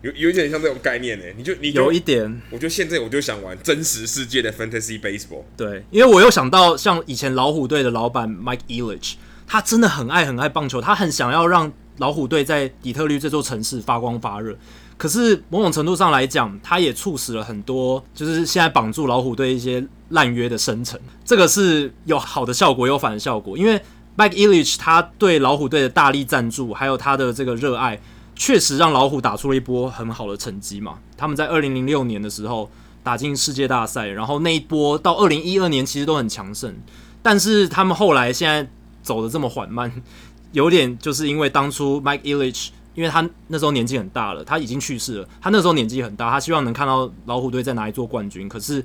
[0.00, 5.42] 有有一点像这种概念呢，你就你就有一点，我就现在我就想玩真实世界的 Fantasy Baseball。
[5.56, 9.14] 对，因为我又想到像以前老虎队的老板 Mike Ilitch，
[9.46, 14.56] 他真的很爱很爱棒球，他很想要让老虎队在底特律这座城市发光发热。
[14.96, 20.98] 可是某种程度上来讲，他也促使了很多就是现在绑住老虎队一些烂约的生成。
[21.24, 23.58] 这个是有好的效果，有反的效果。
[23.58, 23.80] 因为
[24.16, 28.00] Mike Ilitch 他对老虎队的大力赞助，还有他的这个热爱。
[28.38, 31.00] 确实让老虎打出了一波很好的成绩嘛。
[31.16, 32.70] 他们在二零零六年的时候
[33.02, 36.72] 打进世界大赛，然后那一波到二零一二年其实都很强盛。
[37.20, 38.70] 但是他们后来现在
[39.02, 39.92] 走得这么缓慢，
[40.52, 45.28] 有点就是因为当初 Mike Ilitch，因为他那时候年纪很大了，他已经去世了。
[45.40, 48.82] 他那时候年纪很大，他希望能看到老虎队再拿一座冠军，可是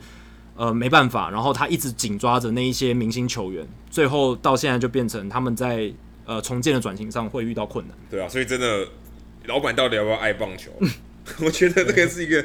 [0.56, 1.30] 呃没办法。
[1.30, 5.94] 然后他一直紧抓着那一些明星球员，最后到现在就变成他们在
[6.26, 7.96] 呃重建的转型上会遇到困难。
[8.10, 8.88] 对啊，所以真的。
[9.46, 10.72] 老板到底要不要爱棒球？
[11.42, 12.42] 我觉得这个是一个，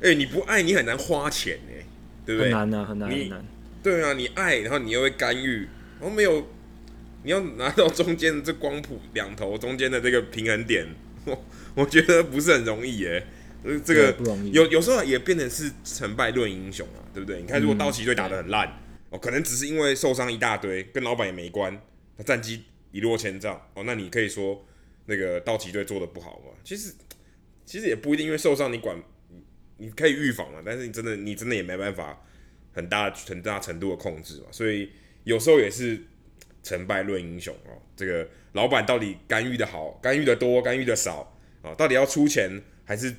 [0.00, 1.84] 哎、欸，你不爱你很难花钱哎，
[2.24, 2.52] 对不对？
[2.52, 3.44] 很难啊，很难很难。
[3.82, 5.68] 对啊，你爱，然后你又会干预，
[6.00, 6.46] 然后没有，
[7.22, 10.86] 你要拿到中间的这光谱两头中间的这个平衡点，
[11.24, 11.44] 我
[11.74, 13.22] 我觉得不是很容易哎。
[13.84, 17.40] 这个不容易，有有时候也变成是成败论英雄啊，对不对？
[17.40, 18.66] 你看，如果道奇队打得很烂，
[19.10, 21.80] 哦、嗯，可能只是因为受伤一大堆，跟老板也没关，
[22.18, 24.64] 他战绩一落千丈哦，那你可以说。
[25.12, 26.52] 那个道奇队做的不好嘛？
[26.64, 26.90] 其实
[27.66, 28.96] 其实也不一定，因为受伤你管
[29.76, 32.24] 你可以预防嘛，但是你真的你真的也没办法
[32.72, 34.90] 很大很大程度的控制嘛，所以
[35.24, 36.00] 有时候也是
[36.62, 37.76] 成败论英雄哦。
[37.94, 41.74] 这个老板到底干预的好，干预的多，干预的少啊？
[41.74, 43.14] 到底要出钱还是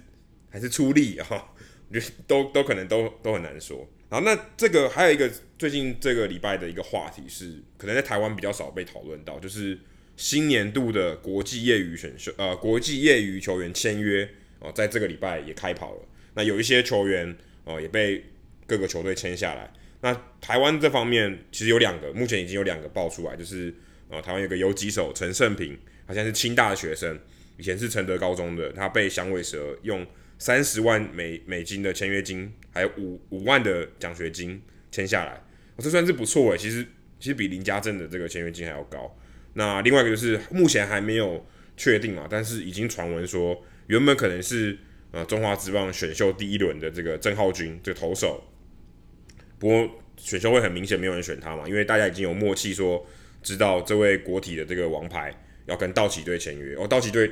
[0.49, 1.53] 还是出力啊？
[1.89, 3.87] 我觉得都都可能都都很难说。
[4.09, 9.77] 然后那这个还有一个最近这个礼拜的一个话题是，可能在台湾比较少被讨论到，就是。
[10.15, 16.01] 新年度的国际业余选秀，呃，国际业余球员签约哦，在这个礼拜也开跑了。
[16.35, 18.23] 那有一些球员哦，也被
[18.67, 19.71] 各个球队签下来。
[20.01, 23.73] 那台湾这方面其实有两个，目前已经有两个爆出来，就是
[24.09, 27.19] 呃，台湾有个游击手陈胜平，好像是清大的学生，
[27.57, 30.05] 以前是承德高中的，他被响尾蛇用
[30.37, 34.61] 三十万美美金的签约金，还有五五万的奖学金
[34.91, 35.41] 签下来，
[35.75, 36.57] 哦，这算是不错诶。
[36.57, 36.85] 其实
[37.19, 39.15] 其实比林家正的这个签约金还要高。
[39.53, 41.45] 那另外一个就是目前还没有
[41.77, 44.77] 确定嘛，但是已经传闻说原本可能是
[45.11, 48.43] 呃中华职棒选秀第一轮的这个郑浩均这个投手，
[49.59, 53.05] 不过选秀会很明显没有人选他嘛，因为大家已经有默契说
[53.41, 55.33] 知道这位国体的这个王牌
[55.65, 57.31] 要跟道奇队签约，哦，道奇队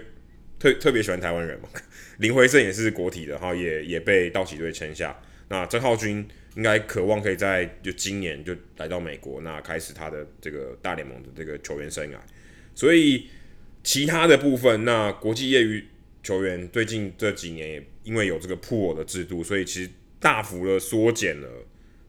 [0.60, 1.70] 特特别喜欢台湾人嘛，
[2.20, 5.20] 林辉胜也是国体的，然后也也被道奇队签下，
[5.50, 6.28] 那郑浩均。
[6.56, 12.16] 应该渴望可以在就今年就来到美国，那开始他的这个大联盟的这个球员生涯。
[12.76, 13.28] 所以
[13.84, 15.84] 其他的部分，那国际业余
[16.22, 19.90] 球员最近这几年也因为有这个 pool 的制度，所以其实
[20.20, 21.48] 大幅的缩减了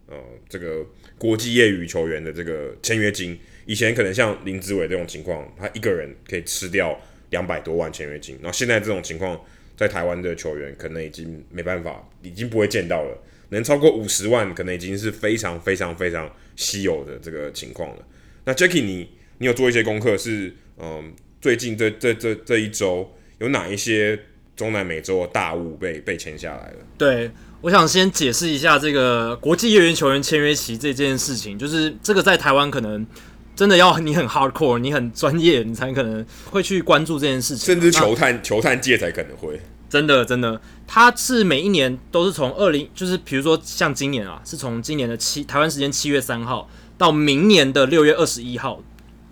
[0.07, 0.16] 呃
[0.49, 0.84] 这个
[1.16, 3.38] 国际业余球员的这个签约金。
[3.64, 9.40] 以前可能像林志伟这种情况，他一个人可以吃掉两百多万签约金，然后现在这种情况，
[9.76, 13.16] 在台湾的球员可能已经没办法，已经不会见到了。
[13.53, 17.96] 能超过五十万，可能已经是非常非常非常稀有的这个情况了。
[18.44, 24.18] 那 Jacky，你你有做一些功课，是嗯，最近这这这这一周有哪一些
[24.57, 26.78] 中南美洲的大物被被签下来了？
[26.98, 27.30] 对，
[27.61, 33.07] 我想先解释一下这个国际业余球员签约期这件事情，就是这个在台湾可能。
[33.55, 37.66] 真的要你很 hardcore，你很专业，你才可能会去关注这件事情。
[37.66, 39.61] 甚至球探球探界才可能会。
[39.93, 46.66] 真的真的，他是每一年都是从二零，就是比如说像今年啊，是从今年的七台湾时间七月三号
[46.97, 48.80] 到明年的六月二十一号，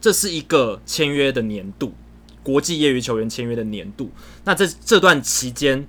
[0.02, 1.94] 这是一个签约的年度，
[2.42, 4.10] 国际业余球员签约的年度。
[4.44, 5.88] 那这这段期间，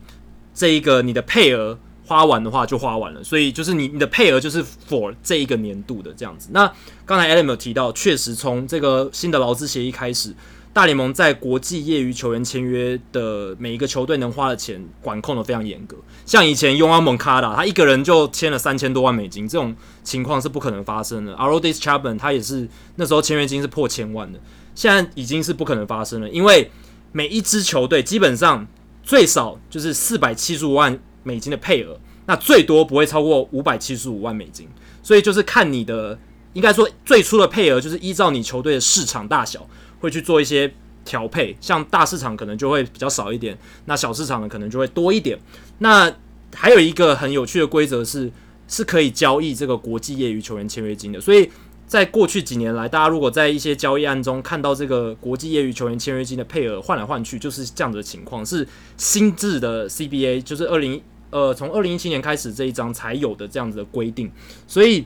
[0.55, 1.77] 这一个你的配额。
[2.03, 6.49] 花完的话就花完了，所以就是你你的配额就是 for 这一个年度的这样子。
[6.51, 6.69] 那
[7.05, 10.35] 刚才 Adam 有提到，确实从这个新的劳资协议开始，
[10.73, 15.97] 大联盟在国际业余球员签约的每一个球队能花的钱管控的非常严格。
[16.25, 21.33] 像以前 Yoan Moncada 他一个人就签了三千多万美金，这种情况是不可能发生的。
[21.35, 24.39] Aroldis Chapman 他也是那时候签约金是破千万的，
[24.73, 26.71] 现在已经是不可能发生了，因为
[27.11, 28.67] 每一支球队基本上
[29.03, 30.99] 最少就是四百七十五万。
[31.23, 31.95] 美金的配额，
[32.25, 34.67] 那最多不会超过五百七十五万美金，
[35.03, 36.17] 所以就是看你的，
[36.53, 39.69] 应该说最初的配额就是依照你球队的市场大小
[40.01, 40.69] 会去做一些
[41.05, 45.39] 调配，像大市场可能就会比较少一点，那小市场呢可能就会多一点。
[45.79, 46.13] 那
[46.53, 48.29] 还有一个很有趣的规则是，
[48.67, 51.49] 是可以交易这个国际业余球员签约金的，所以。
[51.87, 64.31] 在过去几年来，大家如果在一些交易案中看到这个国际业余球员签约金的配额换来换去，就是这样子的情况，是新制的 CBA，就是二零呃从二零一七年开始这一章才有的这样子的规定。
[64.67, 65.05] 所以，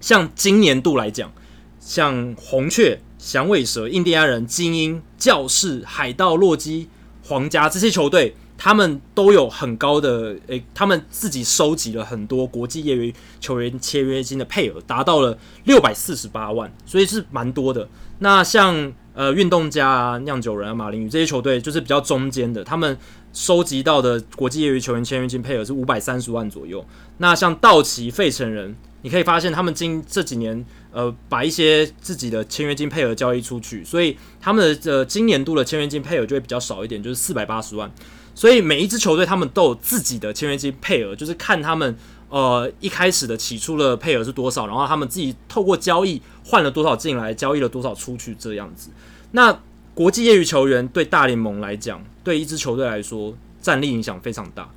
[0.00, 1.30] 像今年度来讲，
[1.78, 6.88] 像红雀、响尾蛇、印第安人、精英、教士、海盗、洛基、
[7.22, 8.34] 皇家这些球队。
[8.60, 17.88] 他们都有很高的诶、他们自己收集了很多国际业余球员签约金的配额，达到了六百四十八万，所以是蛮多的。
[18.18, 22.98] 那像呃运动家啊、酿酒人啊、马林鱼这些球队，就是比较中间的，他们
[23.32, 26.84] 收集到的国际业余球员签约金配额是五百三十万左右。
[27.18, 30.66] 那像道奇、费城人，你可以发现他们今这几年
[30.98, 37.88] 呃把一些自己的签约金配额交易出去，所以他们的呃今年度的签约金配额就会比较少一点，就是四百八十万。
[38.34, 41.96] 所以每一支球队他们都有自己的签约金配额，就是看他们
[42.30, 48.90] 呃一开始的起初的配额是多少，然后他们自己透过交易换了多少进来，交易了多少出去这样子。
[49.30, 49.56] 那
[49.94, 54.68] 国际业余球员对大联盟来讲，对一支球队来说战力影响非常大。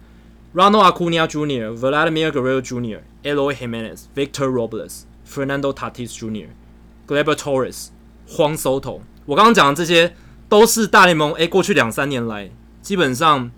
[0.53, 6.49] Ronald Acuna Jr.、Vladimir Guerrero Jr.、Eloy Jimenez、Victor Robles、Fernando Tatis Jr.、
[7.07, 7.87] Gleyber Torres、
[8.27, 10.13] Juan Soto，我刚刚讲的这些
[10.49, 12.51] 都是大联盟诶过去两三年来。
[12.81, 13.49] 基本上，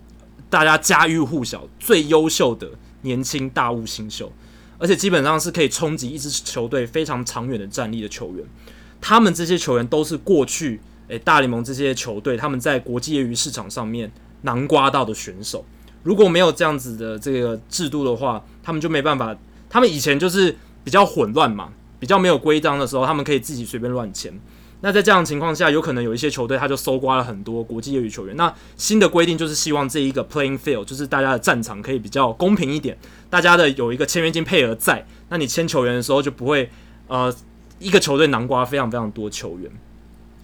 [0.48, 2.70] 大家家喻户晓、最优秀的
[3.00, 4.30] 年轻大物新秀，
[4.78, 8.44] 而且基本上是可以冲击一支球队非常长远的战力的球员。
[9.00, 14.10] 他们这些球员都是过去诶、大联盟这些球队他们在国际业余市场上面
[14.42, 15.64] 囊瓜到的选手。
[16.02, 19.36] 如果没有这样子的这个制度的话，他们就没办法。
[19.70, 20.54] 他们以前就是
[20.84, 24.38] 比较混乱嘛，比较没有规章的时候，他们可以自己随便乱签。
[24.80, 28.36] 那在这样的情况下，有可能有一些球队他就搜刮了很多国际业余球员。
[28.36, 32.94] 那新的规定就是希望这一个 playing field，就是大家的战场可以比较公平一点，
[33.30, 36.68] 大家的有一个签约金配额在，那你签球员的时候就不会
[37.06, 37.34] 呃
[37.78, 39.70] 一个球队囊括非常非常多球员。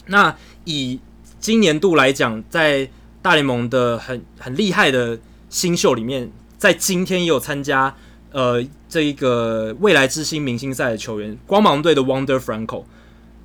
[0.07, 0.35] 那
[0.65, 0.99] 以
[1.39, 2.89] 今年度来讲，在
[3.21, 5.19] 大联盟的很很厉害的
[5.51, 7.95] 新秀里面，在今天也有参加
[8.31, 12.83] 呃这一个未来之星明星赛的球员，光芒队的 Wander Franco。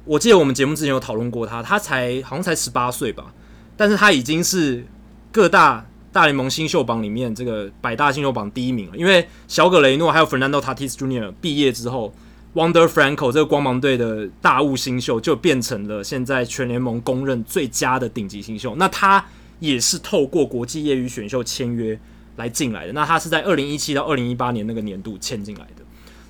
[0.04, 3.32] 我记得我们节目之前有讨论过他，他才好像才十八岁吧，
[3.78, 4.84] 但是他已经是
[5.32, 8.98] 各大大联盟新秀榜里面这个百大新秀榜第一名了。
[8.98, 11.32] 因为小葛雷诺还有 Fernando Tatis Jr.
[11.40, 12.14] 毕业之后
[12.56, 18.76] ，Wander Franco 这个光芒队的大物新秀就变成了现在全联盟公认最佳的顶级新秀。
[18.78, 19.24] 那他
[19.60, 22.00] 也是透过国际业余选秀签约
[22.36, 22.94] 来进来的。
[22.94, 25.84] 那他是在二零一七到二零一八年那个年度签进来的。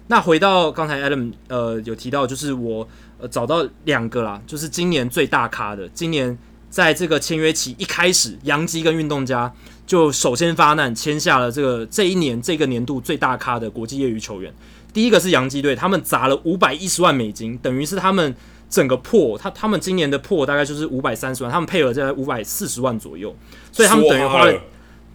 [0.07, 2.87] 那回到刚才 Adam 呃有提到，就是我。
[3.17, 5.87] 呃，找到两个啦，就是今年最大咖的。
[5.93, 6.37] 今年
[6.69, 9.49] 在这个签约期一开始，洋基跟运动家
[9.87, 14.53] 就首先发难，签下了这个这一年这个年度最大咖的国际业余球员。
[14.91, 18.35] 第一个是洋基队，他们砸了五百一十万美金，等于是他们
[18.69, 23.33] 整个破他他们今年的破大概就是五百三十万，他们配额在五百四十万左右，
[23.71, 24.53] 所以他们等于花，了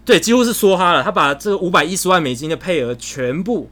[0.04, 1.02] 对，几乎是梭哈了。
[1.02, 3.68] 他把这个五百一十万美金的配额全部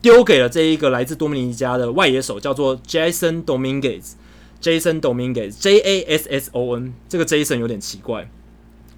[0.00, 8.30] 丢给了这一个来自多米尼加的外野手，叫做 Jason Dominguez，Jason Dominguez，J A S S O N，这个 Jason 有点奇怪，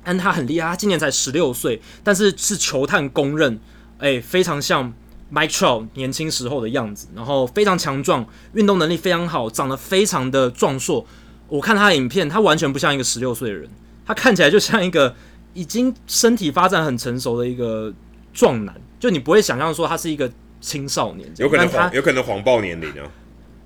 [0.04, 3.58] 但他很厉害，他今年才十六岁，但是是球探公认，
[3.98, 4.92] 哎、非常像。
[5.34, 11.06] Mike Trout 年轻时候的样子，然后非常强壮，运动能力非常好，长得非常的壮硕。
[11.48, 13.70] 我看他的影片，他完全不像一个十六岁的人，
[14.04, 15.16] 他看起来就像一个
[15.54, 17.92] 已经身体发展很成熟的一个
[18.32, 18.74] 壮男。
[18.98, 20.30] 就你不会想象说他是一个
[20.60, 23.10] 青少年，有可能他有可能谎报年龄啊，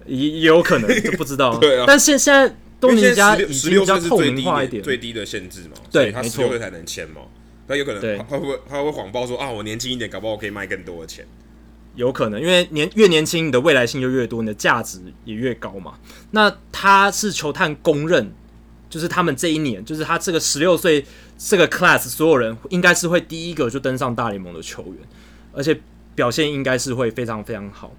[0.06, 1.56] 也也有可能就不知道。
[1.60, 7.20] 对啊，但现现在多米尼加已经比较透明化一点，最低的限制嘛，对，他十六岁才能签嘛。
[7.66, 11.26] 那有可能他会不会他会谎报说啊，我年轻一点，搞不好我可以卖更多的钱。
[11.94, 15.94] 有可能，因为年越年轻，你的未来性就越多，你的价值也越高嘛。
[16.30, 18.32] 那他是球探公认，
[18.88, 21.04] 就是他们这一年，就是他这个十六岁
[21.38, 24.96] 这个 class，所有人应该是会第一个就登上大联盟的球员，
[25.52, 25.80] 而且
[26.14, 27.92] 表现应该是会非常非常好。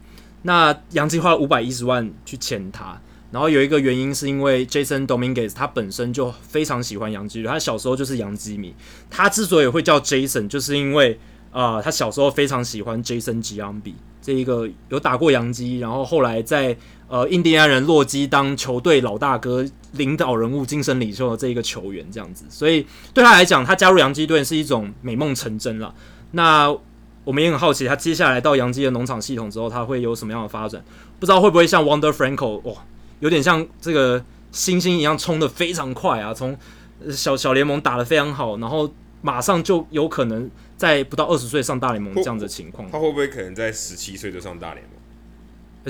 [0.44, 3.00] 那杨基花了五百一十万去签他，
[3.32, 8.74] 然后有一个原因是因为 Jason Dominguez 他本身就非常喜欢杨基，他小时候就是杨基迷。
[9.10, 11.20] 他之所以会叫 Jason，就是因为。
[11.50, 16.78] 啊、呃，他小时候非常喜欢 Jason Giambi 这一个有打过杨基，然后后来在
[17.08, 25.94] 呃印第安人洛基当球队老大哥、领导人物、精神领袖的这一个球员，这样子，所以对他来讲，他加入洋基队是一种美梦成真了。
[26.32, 26.70] 那
[27.24, 30.84] 我们也很好奇，他接下来到洋基的农场系统之后，他会有什么样的发展？
[31.20, 32.76] 不知道会不会像 Wander Franco 哇，
[33.20, 36.58] 有点像这个星星一样冲的非常快啊，从
[37.12, 40.50] 小小联盟打得非常好，然后马上就有可能。
[40.78, 44.97] 在不到二十岁上大联盟这样子的情况，他会不会可能在十七岁就上大联盟？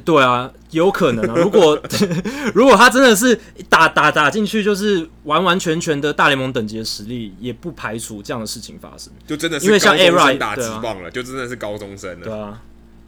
[0.06, 1.34] 对啊，有可能啊。
[1.42, 1.80] 如果
[2.54, 3.40] 如果他真的是
[3.70, 9.12] 打打打进去，就是完完全全的大联盟等级的实力，也不排除这样的事情发生。
[9.26, 12.26] 就真的是因为像 ERA 打直棒了，就真的是高中生了。
[12.26, 12.62] 对啊，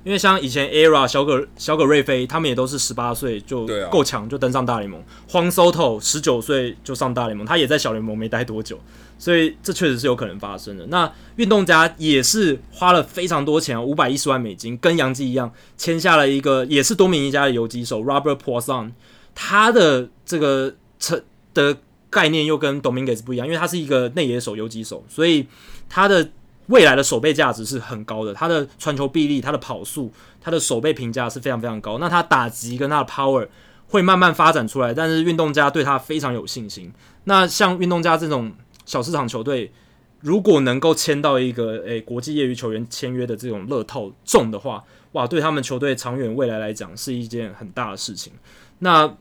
[0.04, 5.04] 因为像以前 ERA 小葛小葛瑞菲，他们也都是十八岁就够强，就登上大联盟。
[5.30, 8.80] Juan Soto 十九岁就上大联盟，他也在小联盟没待多久。
[9.18, 10.88] 所以这确实是有可能发生的。
[10.88, 18.92] 那运动家也是花了非常多钱，五百一十万美金，跟杨基一样签下了一个也是多米尼加的游击手 Robert Puason。
[19.36, 21.22] 他的这个成
[21.54, 21.78] 的
[22.10, 25.46] 概念又跟 Dominguez 不一样，因为他是一个内野手、游击手，所以
[25.90, 26.30] 他的
[26.70, 28.34] 未来的守备价值是很高的。
[28.34, 30.12] 他的传球臂力、他的跑速、
[30.42, 32.00] 他的守备评价是非常非常高。
[32.00, 33.48] 那他打击跟他的 power
[33.90, 36.92] 会慢慢发展出来，但是运动家对他非常有信心。
[37.26, 38.52] 那像运动家这种。
[38.86, 39.72] 小市场球队
[40.20, 48.34] 如果能够签到一个诶、国际业余球员签约的这种乐透中的话，哇，对他们球队长远未来来讲是一件很大的事情。
[48.80, 49.16] 那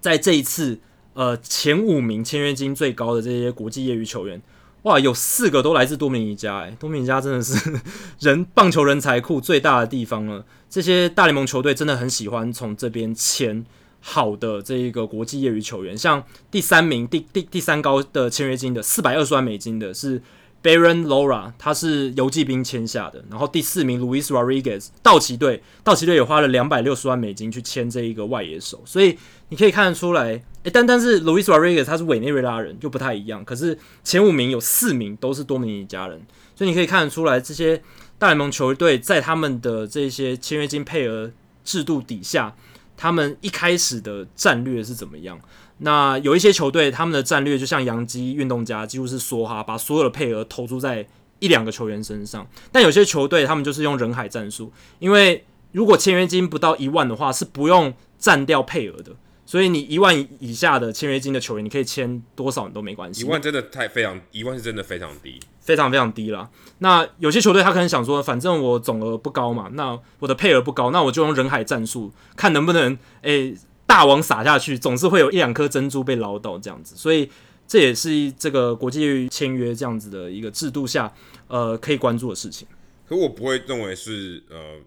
[0.00, 0.80] 在这一次
[1.12, 4.40] 呃前五名签约金最高的这些国际业余球员，
[4.86, 7.80] 哇，有四个都来自多米尼加，诶，多米尼加真的是
[8.20, 10.44] 人棒球人才库最大的地方了。
[10.70, 13.64] 这些大联盟球队真的很喜欢从这边签。
[14.00, 16.22] 好的，这一个国际业余球员，像
[16.52, 20.22] 第三名、第第第三高的签约金的四百二十万美金的是
[20.62, 23.24] Baron Lora，他是游骑兵签下的。
[23.28, 28.80] 然后第四名 Luis Rodriguez，道奇队，道奇队也花了两百六十万美金去签这一个外野手。
[28.84, 29.18] 所以
[29.48, 33.44] 你可以看得出来，但但是 Luis Rodriguez 他是委内瑞拉人，就不太一样。
[33.44, 36.20] 可是前五名有四名都是多米尼加人，
[36.54, 37.82] 所以你可以看得出来，这些
[38.18, 41.30] 大联盟球队在他们的这些签约金配额
[41.64, 42.54] 制度底下。
[42.98, 45.38] 他们一开始的战略是怎么样？
[45.80, 51.06] 那有一些球队，他们的战略就像洋基、运动家，几乎是梭哈，把所有的配额投注在
[51.38, 52.48] 一两个球员身上。
[52.72, 59.12] 但有些球队，他们就是用人海战术，因为如果签约金不到一万的话，是不用占掉配额的。
[59.46, 63.22] 所以你一万以下的签约金的球员，你可以签多少你都没关系。
[63.22, 66.50] 一万真的太非常，一万是真的非常低，非常非常低了。
[66.78, 72.92] 那有些球队他可能想说，反正我总额不高嘛，那我的配额不高，那我就用人海战术，看能不能
[73.22, 76.96] 诶、欸、大网撒下去，总是会有一两颗珍珠被捞到这样子。
[76.96, 77.30] 所以
[77.68, 81.12] 这也是这个国际签约这样子的一个制度下，
[81.46, 82.66] 呃，可以关注的事情。
[83.08, 84.80] 可我不会认为是呃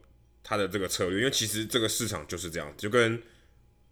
[0.43, 3.17] 他的这个策略，因为其实这个市场就是这样，就跟。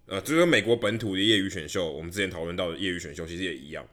[0.07, 3.85] 呃，这个美国本土的业余选秀，我们之前讨论到的业余选秀其实也一样，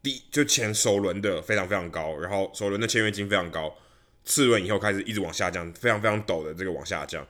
[0.00, 3.76] 第就前首轮的非常非常高，然后首轮的签约金非常高，
[4.24, 7.26] 次轮以后开始一直往下降，非常非常陡的这个往下降，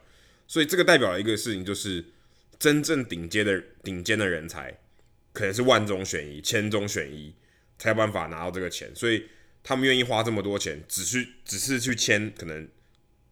[0.47, 2.05] 所以这个代表了一个事情，就是
[2.59, 4.78] 真正顶尖的顶尖的人才，
[5.32, 7.34] 可能是万中选一、千中选一，
[7.78, 9.24] 才有办法拿到这个钱，所以
[9.64, 12.68] 他们愿意花这么多钱，只是只是去签可能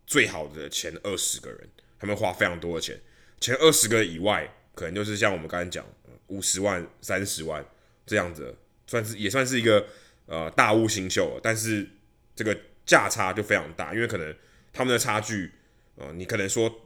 [0.06, 2.98] 最好的前二十个人，他们花非常多的钱，
[3.38, 4.50] 前二十个以外。
[4.74, 5.84] 可能就是像我们刚才讲
[6.26, 7.64] 五十万、三十万
[8.06, 8.54] 这样子，
[8.86, 9.86] 算是也算是一个
[10.26, 11.88] 呃大物新秀了，但是
[12.34, 14.34] 这个价差就非常大，因为可能
[14.72, 15.52] 他们的差距，
[15.96, 16.82] 呃，你可能说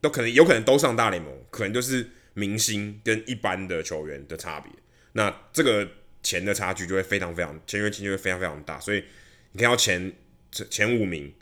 [0.00, 4.70] 都可能有可能都上大联盟，可能就是明星跟一般的球员的差别，
[5.12, 5.88] 那这个
[6.22, 9.04] 钱的差距就会非常非常签约金就会非常非常大，所以
[9.52, 10.12] 你看到前
[10.70, 11.32] 前五名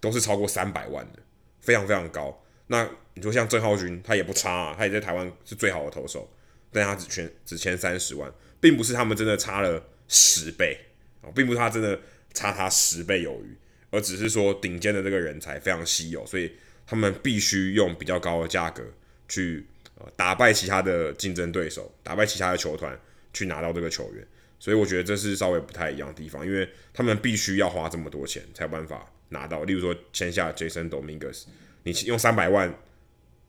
[0.00, 1.18] 都是超过三百万的，
[1.60, 2.44] 非常非常高。
[2.66, 2.88] 那
[3.20, 6.26] 你说像郑浩均，他也不差啊，他也在台湾是最好的投手，
[6.72, 10.78] 但他只签只签三十万，并不是他们真的差了十倍
[11.20, 12.00] 啊，并不是他真的
[12.32, 13.54] 差他十倍有余，
[13.90, 16.50] 而只是说顶尖的这个人才非常稀有，所以
[16.86, 18.82] 他们必须用比较高的价格
[19.28, 19.66] 去
[19.96, 22.98] 呃打败其他的竞争对手，打败其他的球团
[23.34, 24.26] 去拿到这个球员，
[24.58, 31.42] 所以我觉得这是稍微不太一样的地方，因为他们必须要花这么多钱才有办法拿到，例如说签下 Jason Dominguez。
[31.82, 32.74] 你用三百万，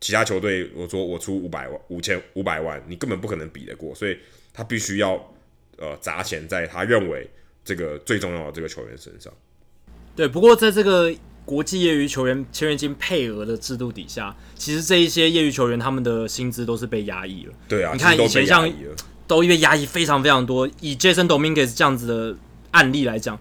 [0.01, 4.17] 其他球队我说我出五百万五千五百万，你根本不可能比得过，所以
[4.53, 5.13] 他必须要
[5.77, 7.29] 呃砸钱在他认为
[7.63, 9.31] 这个最重要的这个球员身上。
[10.15, 11.13] 对，不过在这个
[11.45, 17.53] 国际业余球员签约金配额的制度底下，其实这一些业余球员他们的薪资都是被压抑了。
[17.69, 18.69] 对啊，你看以前像
[19.27, 22.37] 都因为压抑非常非常多，以 Jason Dominguez 这样子的
[22.71, 23.39] 案例来讲。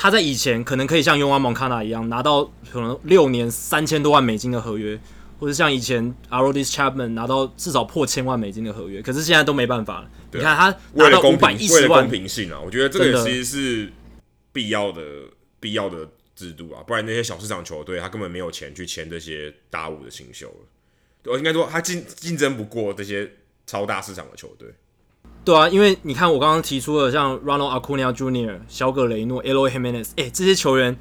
[0.00, 4.96] 他在以前可能可以像 Yoan Moncada 一样拿到可能六年三千多万美金的合约，
[5.38, 10.10] 或者像以前 Aroldis Chapman 拿到至少破千万美金的合约，可是现在都没办法了。
[10.32, 13.92] 你看他拿到五百一十万，公平性啊，我觉得这个其实是
[14.52, 15.02] 必要的
[15.60, 21.32] 必要的制度啊，不然那些小市场球队他根本没有钱去签这些大五的新秀了。
[21.32, 23.30] 我应该说他竞竞争不过这些
[23.66, 24.68] 超大市场的球队。
[25.44, 30.96] 对啊，因为你看我刚刚提出了像 Ronald Acuna Jr.、小葛雷诺、Eloy Jimenez，哎，这些球员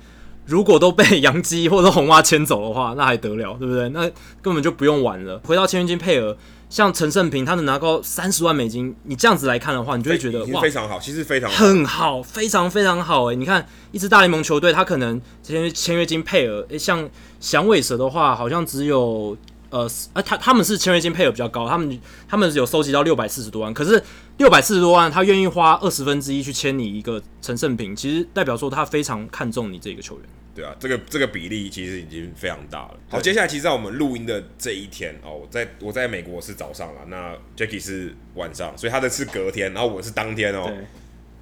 [0.48, 3.90] 如果都被杨基或者红袜牵走的话，那还得了，对不对？
[3.90, 4.10] 那
[4.42, 5.40] 根本就不用玩了。
[5.46, 6.36] 回到签约金配额，
[6.70, 13.30] 像陈胜平他能拿到三十万美金，你这样子来看的话，你就会觉得哇，非常好，其实非常好很好，非常非常好。
[13.32, 17.10] 哎，你看一支大联盟球队，他可能签约签约金配额，哎，像
[17.42, 19.38] 响尾蛇的话，好像只有
[19.70, 24.02] 呃，呃，他他们是签约金配额比较高，他们他们有收集到六百四十多万，可是。
[24.38, 30.24] 六百四十多万，他愿意花二十分之一去签你一个陈胜平，其实代表说他非常看重你这个球员。
[30.58, 33.00] 对啊，这个这个比例其实已经非常大了。
[33.08, 40.74] 好，接下来其实在我们录音的这一天哦，我在我在美国是早上了，那 Jacky 是晚上，所以他的是隔天，然后我是当天哦。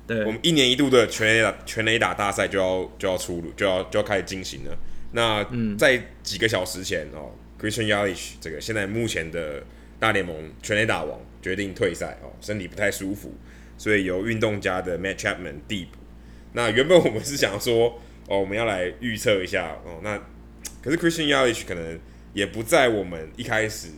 [0.05, 0.17] 对。
[0.17, 0.25] 对。
[0.25, 4.77] 我们一年一度的全垒打全垒打大赛就要就要出炉，就要就要开始进行了。
[5.13, 5.43] 那
[5.77, 9.63] 在几个小时前哦，Christian Yelich 这个现在目前的
[9.99, 11.19] 大联盟全垒打王。
[11.45, 13.31] 决定退赛哦，身体不太舒服，
[13.77, 15.99] 所以由运动家的 Matt Chapman 递补。
[16.53, 20.17] 那原本我们是想说，哦，我们要来预测一下哦，那
[20.81, 21.99] 可是 Christian Yelich 可能
[22.33, 23.89] 也不在我们一开始、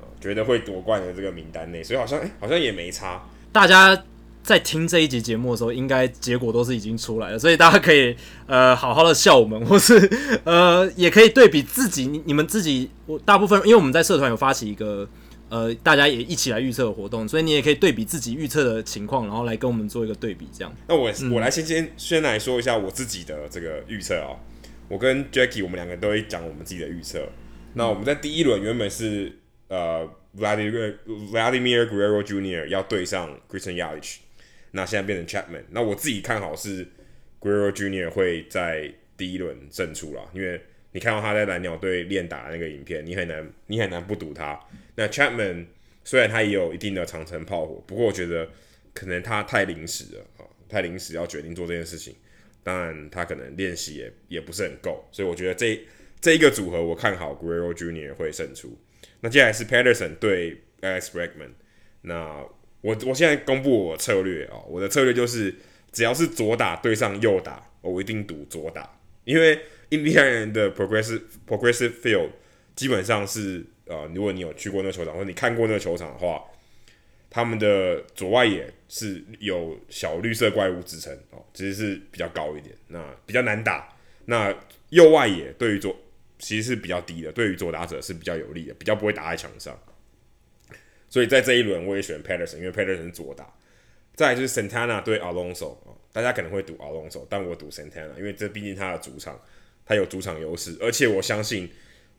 [0.00, 3.22] 哦、觉得会夺冠的这个名单内，所以好像哎，好像也没差。
[3.52, 4.04] 大家
[4.42, 10.10] 在听这一集节目的时候，应该结果都是已经出来了，所以大家可以呃好好的笑我们，或是
[10.44, 15.08] 呃也可以对比自己，你你们自己，我大部分因为我们在社团有发起一个。
[15.52, 20.74] 呃，大家也一起来预测的活动，所以你也可以对比自己预测的情况，然后来跟我们做一个对比，这样。
[20.88, 24.32] 那我我来先先先来说一下我自己的这个预测啊，
[24.88, 27.28] 我跟 Jackie，我们两个都会讲我们自己的预测。
[27.74, 32.68] 那我们在第一轮原本是呃 Vladimir Vladimir Guerrero Jr.
[32.68, 34.20] 要对上 Christian Yelich，
[34.70, 35.64] 那现在变成 Chapman。
[35.68, 36.88] 那我自己看好是
[37.38, 38.08] Guerrero Jr.
[38.08, 40.62] 会在第一轮胜出了，因为
[40.92, 44.58] 你看到他在蓝鸟队练打那个影片，你很难你很难不赌他。
[44.94, 45.66] 那 Chapman
[46.04, 48.48] 虽然他也有一定的长城炮火，不过我觉得
[48.92, 52.14] 可能他太临时了啊，太临时要决定做这件事情。
[52.62, 55.80] 当然他可能练习也也不是很够，所以我觉得这
[56.20, 58.78] 这一个组合我看好 Guerrero Junior 会胜出。
[59.20, 61.50] 那接下来是 Pederson 对 Alex Bregman。
[62.02, 62.44] 那
[62.80, 65.54] 我我现在公布我策略啊，我的策略就是
[65.90, 69.58] 只要是左打对上右打，我一定赌左打，因为
[69.92, 72.30] 印第安人的 Progressive Progressive Field
[72.74, 73.64] 基本上是。
[73.84, 76.42] 呃，如果你有去过那个球场，或者你看过那个球场的话，
[77.28, 83.94] 他们的左外野是有小绿色怪物支撑哦，其实是比较高一点，那比较难打。
[84.26, 84.54] 那
[84.90, 85.94] 右外野对于左
[86.38, 89.76] 其实是比较低的，对于左打者是比较有利的，比较不会打在墙上。
[91.10, 93.52] 所以在这一轮我也选 Pederson，因为 Pederson 是左打。
[94.14, 95.76] 再就是 Santana 对 Alonso，
[96.12, 99.38] 大家可能会赌 Alonso，但我赌 Santana，因为这毕竟他的主场，
[99.92, 101.70] 他有主场优势，而且我相信。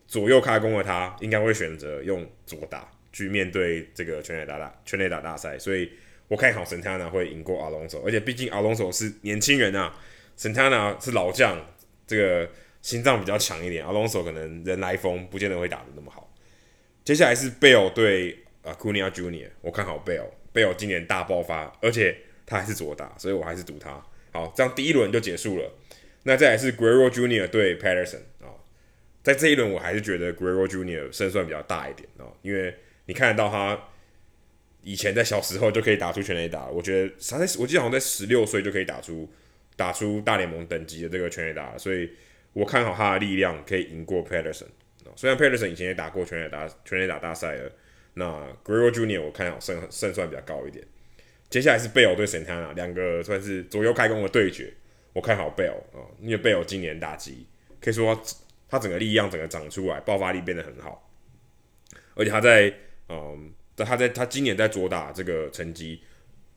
[0.06, 5.90] 左右开弓的他，应该会选择用左打去面对这个全垒打大全垒打大赛，所以
[6.28, 9.96] 我看好沈泰纳会赢过 Alonso，而且毕竟阿隆索是年轻人啊
[10.36, 11.58] 沈泰纳是老将，
[12.06, 12.48] 这个
[12.82, 16.32] 心脏比较强一点阿隆索可能人来疯，不见得会打得那么好。
[17.06, 22.16] 接下来是 Bell 对 Acuna Junior，我看好 Bell，Bell 今年大爆发，而且
[22.46, 24.04] 他还是左打，所以我还是赌他。
[24.32, 25.72] 好，这样第一轮就结束了。
[26.24, 28.56] 那再来是 Guerrero Junior 对 Patterson 啊，
[29.22, 33.90] 在这一轮我还是觉得 Guerrero Junior 胜算比较大一点啊，因为你看得到他
[34.82, 39.30] 以前在小时候就可以打出全垒打，我觉得他在我记得好像在十六岁就可以打出
[39.76, 42.10] 打出大联盟等级的这个全垒打，所以
[42.54, 44.68] 我看好他的力量可以赢过 Patterson。
[45.16, 47.72] 虽然 Patterson 以前也打过全垒打全垒打大赛了，
[48.16, 48.26] 那
[48.66, 50.84] Guerrero Junior 我看好胜胜算比较高一点。
[51.50, 54.74] 接下来是 Bell 对 Santana 两个算是左右开弓的对决，
[55.14, 57.46] 我看好 Bell 啊，因为 Bell 今年打击
[57.80, 58.22] 可以说
[58.68, 61.10] 他整个力量整个长出来，爆发力变得很好，
[62.16, 62.74] 而且他在
[63.10, 66.02] 嗯，他在他今年在左打这个成绩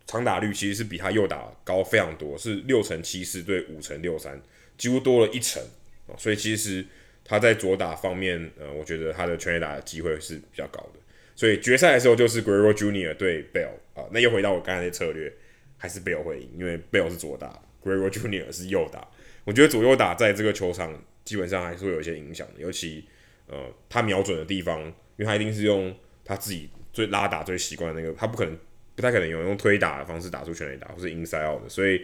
[0.06, 4.40] 长打率其实是比他右打高非常多，是六成七四对五成六三，
[4.76, 5.62] 几乎多了一成
[6.08, 6.84] 啊，所以其实。
[7.28, 11.00] 他在左打方面，呃，我觉得他的全垒打的机会是比较高的，
[11.34, 15.32] 所以决赛的时候就是 Guerrero Junior 对 Bell 啊，那又回到我刚才的策略，
[15.76, 19.06] 还是 Bell 会赢，因为 Bell 是左打，Guerrero Junior 是右打，
[19.44, 20.92] 我觉得左右打在这个球场
[21.24, 23.04] 基本上还是会有一些影响的，尤其
[23.46, 23.56] 呃
[23.88, 28.58] 他瞄准的地方，因为他一定是用他自己最拉打最习惯的那个，他不可能
[28.96, 32.02] 不太可能有用推打的方式打出全垒打或是 inside out 的，所以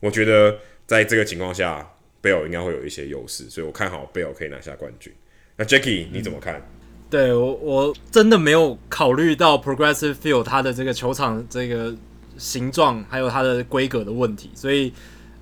[0.00, 0.56] 我觉得
[0.86, 1.90] 在这个情况下。
[2.24, 5.12] 贝尔应该会有一些优势，所以我看好贝尔可以拿下冠军。
[5.56, 6.66] 那 Jackie 你怎么看？
[7.10, 11.94] 对我我真的没有考虑到 Progressive Field 它的这个球场这个
[12.38, 14.90] 形状还有它的规格的问题，所以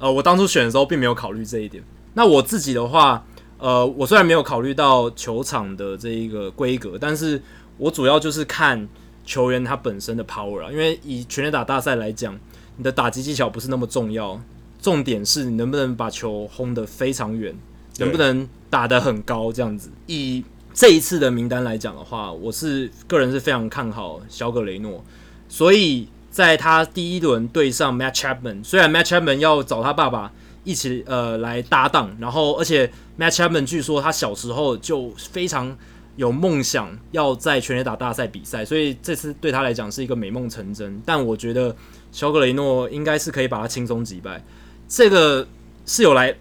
[0.02, 1.82] 呃我当初选的时候并没有考虑这一点。
[2.14, 3.24] 那我自己的话，
[3.58, 7.40] 呃我虽然没有考虑到球场的这一个规格，但是
[7.78, 8.88] 我主要就是看
[9.24, 12.36] 球员他本身的 power 啊，因为以全垒打大赛来讲，
[12.76, 14.40] 你的打击技巧不是那么重要。
[14.80, 17.54] 重点是你能不能把球轰得非常远，
[17.98, 19.88] 能不能打得很高这样子。
[20.08, 20.42] 以
[20.74, 25.04] 这一次的名单来讲的话，我是个人是非常看好小葛雷诺，
[25.48, 30.32] 所以在他第一轮对上 Matt Chapman，虽然 Matt Chapman 要找他爸爸
[30.64, 35.76] 一起呃来搭档，然后而且 Matt Chapman 据说他小时候就非常
[36.16, 41.00] 有梦想要在全垒打大赛比赛，所以这次对他来讲是一个美梦成真。
[41.04, 41.76] 但我觉得
[42.10, 44.42] 小葛雷诺应该是可以把他轻松击败。
[44.88, 45.46] 这个
[45.84, 46.34] 是有来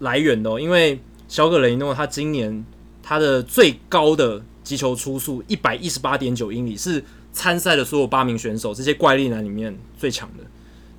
[0.00, 2.64] 来源的哦，因为小葛雷诺他今年
[3.02, 7.02] 他的最高的击球初速一百一十八点九英里，是
[7.38, 10.42] 参赛的所有八名选手这些怪力男里面最强的，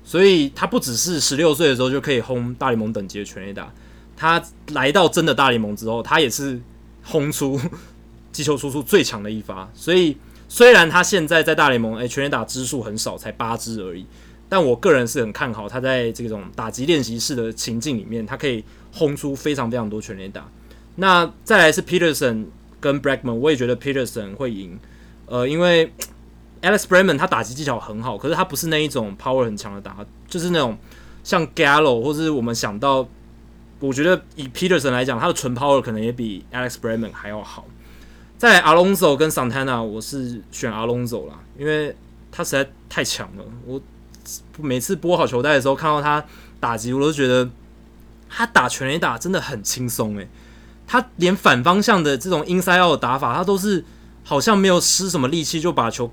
[0.02, 3.70] 所以他不只是十六岁的时候就可以轰大联盟等级的全垒打，
[4.16, 6.58] 他来到真的大联盟之后，他也是
[7.04, 7.60] 轰出
[8.32, 10.16] 击球输出最强的一发，所以
[10.48, 14.06] 虽然他现在在大联盟诶全垒打支数很少，才八支而已。
[14.48, 20.48] 但我个人是很看好他在这种打击练习室的情境里面，他可以轰出非常非常多全垒打。
[20.96, 22.46] 那再来是 Peterson
[22.80, 24.78] 跟 Bregman，我也觉得 Peterson 会赢。
[25.26, 25.92] 呃，因为
[26.62, 29.96] Alex Bregman 他打击技巧很好，可是他不是那一种 power 很强的打，
[30.28, 30.76] 就是那种
[31.24, 33.08] 像 Gallo 或是我们想到，
[33.78, 37.64] 我觉得以 Peterson 来讲，他的纯 power 可能也比 Alex Bregman 还要好。
[38.38, 41.94] 在 Alonso 跟 Santana，我是选 Alonso 啦，因为
[42.32, 43.80] 他实在太强了，我。
[44.58, 46.22] 每次拨好球带的时候，看到他
[46.60, 47.48] 打击，我都觉得
[48.28, 50.28] 他打全垒打真的很轻松诶，
[50.86, 53.82] 他连反方向的这种 inside out 的打法，他都是
[54.22, 56.12] 好像没有施什么力气就把球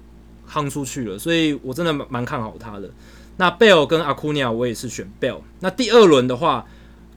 [0.50, 2.90] 夯出去了，所以我真的蛮看好他的。
[3.38, 5.42] 那 Bell 跟 Acuna 我也是选 Bell。
[5.60, 6.66] 那第二轮的话，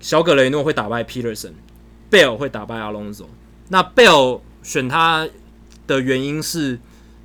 [0.00, 3.26] 小葛雷诺会打败 Peterson，Bell 会打败 Alonso。
[3.68, 5.28] 那 Bell 选他
[5.86, 6.78] 的原因是。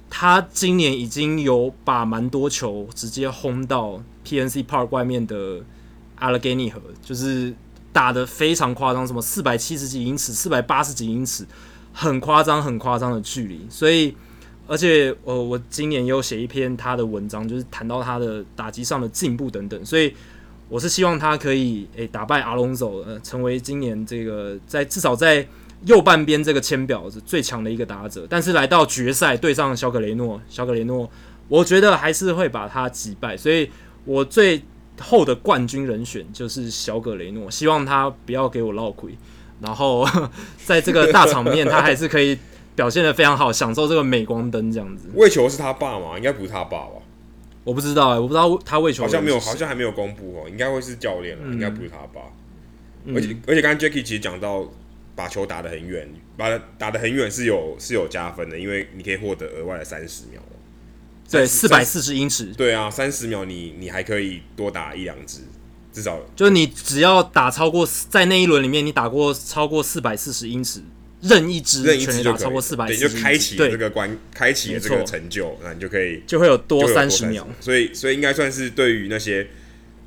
[0.07, 5.59] 他今年已经有把蛮多球直接轰到 PNC Park 外面的
[6.21, 7.53] Allegheny 河，就是
[7.91, 11.45] 打得非常夸张，什么四百七十几英尺、四百八十几英尺，
[11.91, 13.65] 很夸张、很夸张的距离。
[13.69, 14.15] 所以，
[14.67, 19.85] 而且呃，我今年也有写一篇他的文章，就是谈到他的打击上的进步等等。
[19.85, 20.13] 所以，
[20.69, 25.47] 我是希望他可以诶、打败阿隆索呃，成为今年这个在至少在。
[25.83, 31.07] 右半边这个签表是最强的一个打者，但是来到决赛对上小葛雷诺，小葛雷诺，
[31.47, 33.69] 我觉得还是会把他击败，所以
[34.03, 34.63] 我最
[34.99, 39.15] 后的冠军人选就是小葛雷诺，希望他不要给我落亏，
[39.59, 40.07] 然后
[40.63, 42.35] 在这个大场面他还是可以
[42.75, 45.09] 表现的非常好，享受这个镁光灯这样子。
[45.13, 46.17] 喂球是他爸吗？
[46.17, 47.01] 应该不是他爸吧？
[47.63, 52.21] 我不知道哎、欸，我不知道他喂球好像没有，好像还没有公布哦，应该会是教练、嗯、应该不是他爸。
[53.15, 54.69] 而且而且刚刚 Jackie 其实讲到。
[55.17, 56.05] 把球打得很远，
[56.35, 60.41] 把打得很远是有是有加分的，因为你可以获得额外的三十秒。
[61.31, 62.47] 对，四百四十英尺。
[62.47, 65.39] 对啊，三十秒你你还可以多打一两支，
[65.93, 70.81] 至少就是你只要打超过在那一轮里面你打过超过四百四十英尺
[71.27, 77.47] 任意支任一支全垒打超过四百，对，就开启这个关，开启了这个成就，那你就可以就会有多三十秒。
[77.59, 79.47] 所以，所以应该算是对于那些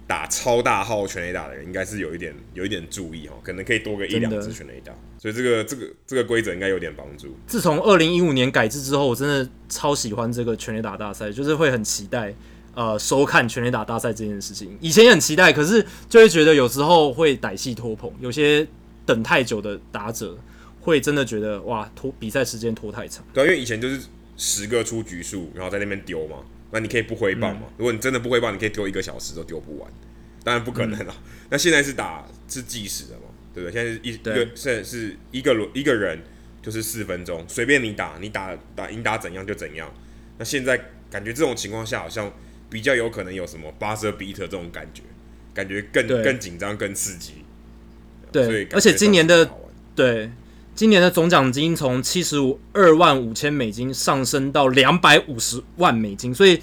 [0.07, 4.93] 打超大号全垒打的人，应该是有一点有一点注意哈，可能可以多个一两支全垒打。
[5.21, 7.37] 所以这个这个这个规则应该有点帮助。
[7.47, 12.33] 自从二零一五年改制之后，我真的超喜欢这个全垒打大赛，就是会很期待
[12.75, 14.79] 呃收看全垒打大赛这件事情。
[14.81, 18.65] 以前也很期待，可是就会觉得有时候会歹戏拖棚，有些
[19.05, 20.39] 等太久的打者
[20.89, 23.25] 会真的觉得哇拖比赛时间拖太长。
[23.33, 24.01] 对，因为以前就是
[24.37, 26.39] 十个出局数，然后在那边丢嘛，
[26.71, 27.67] 那你可以不挥棒嘛。
[27.69, 29.91] 嗯、如果你真的不挥棒，你可以丢一个小时都丢不完，
[30.43, 31.15] 当然不可能了。
[31.17, 33.27] 嗯、那现在是打是计时的嘛？
[33.55, 33.73] 对不对？
[33.73, 36.19] 现在是一一个，现在是一个轮一个人
[36.63, 39.93] 就是四分钟，随便你打，你打打应打怎样就怎样。
[40.39, 40.81] 那现在
[41.11, 42.33] 感觉这种情况下，好像
[42.71, 45.03] 比较有可能有什么 buzzer beater 这种感觉，
[45.53, 47.33] 感觉更更紧张、更刺激。
[48.31, 49.51] 对，而且今年的
[49.97, 50.31] 对
[50.79, 56.61] 今年的总奖金从七十五二万五千美金上升到两百五十万美金，所以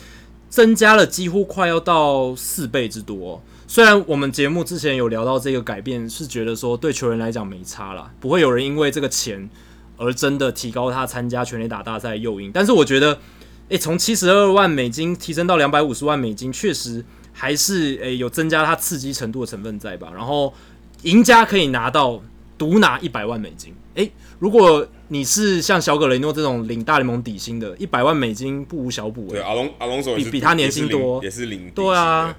[0.48, 3.44] 增加了几乎快要到四倍之多。
[3.68, 9.50] 虽然我们节目之前有聊到这个改变，是觉得说对球员来讲没差啦，不会有人因为这个钱
[9.98, 12.50] 而真的提高他参加全垒打大赛的诱因。
[12.54, 13.20] 但是我觉得，
[13.68, 17.04] 诶，从七十二万美金提升到两百五十万美金，确实
[17.34, 20.10] 还是诶有增加他刺激程度的成分在吧。
[20.16, 20.54] 然后
[21.02, 22.22] 赢家可以拿到
[22.58, 23.74] 独拿一百万美金。
[23.96, 29.28] 诶，如果你是像小葛雷诺这种领大联盟底薪的，一百万美金不无小补。
[29.28, 31.70] 对，阿隆阿隆索比比他年薪多，也是领。
[31.72, 32.36] 对啊。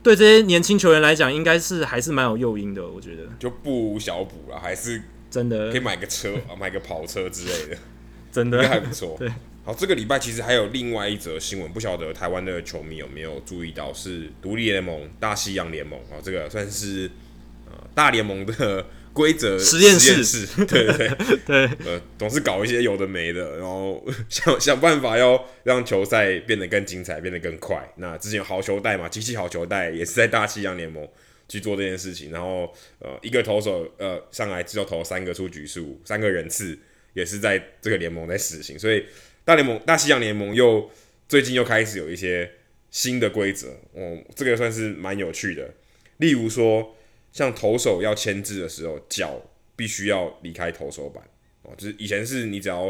[0.00, 7.78] 对这些年轻球员来讲，应该是还是蛮有诱因的，我觉得就不无小补了，还是真的可以买个车啊，买个跑车之类的，
[8.30, 9.16] 真的还不错。
[9.18, 9.28] 对，
[9.64, 17.10] 好，这个礼拜其实还有另外一则新闻，不晓得台湾的球迷有没有注意到，是独立联盟大西洋联盟啊，这个算是
[17.66, 18.86] 呃大联盟的。
[19.12, 21.08] 规则实验室，室对对
[21.46, 27.92] 对，对呃，总是搞一些有的没的，然后 想想办法要让球赛变得更精彩，变得更快。
[27.96, 31.06] 那之前好球带嘛，机器好球带也是在大西洋联盟
[31.48, 32.30] 去做这件事情。
[32.30, 36.78] 然后呃，一个投手呃上来只有投三个出局数，三个人次
[37.14, 38.78] 也是在这个联盟在实行。
[38.78, 39.04] 所以
[39.44, 40.90] 大联盟大西洋联盟又
[41.28, 42.50] 最近又开始有一些
[42.90, 45.74] 新的规则，哦，这个算是蛮有趣的。
[46.18, 46.94] 例如说。
[47.38, 49.40] 像投手要牵制的时候，脚
[49.76, 51.22] 必须要离开投手板
[51.62, 52.86] 哦，就是以前是你只要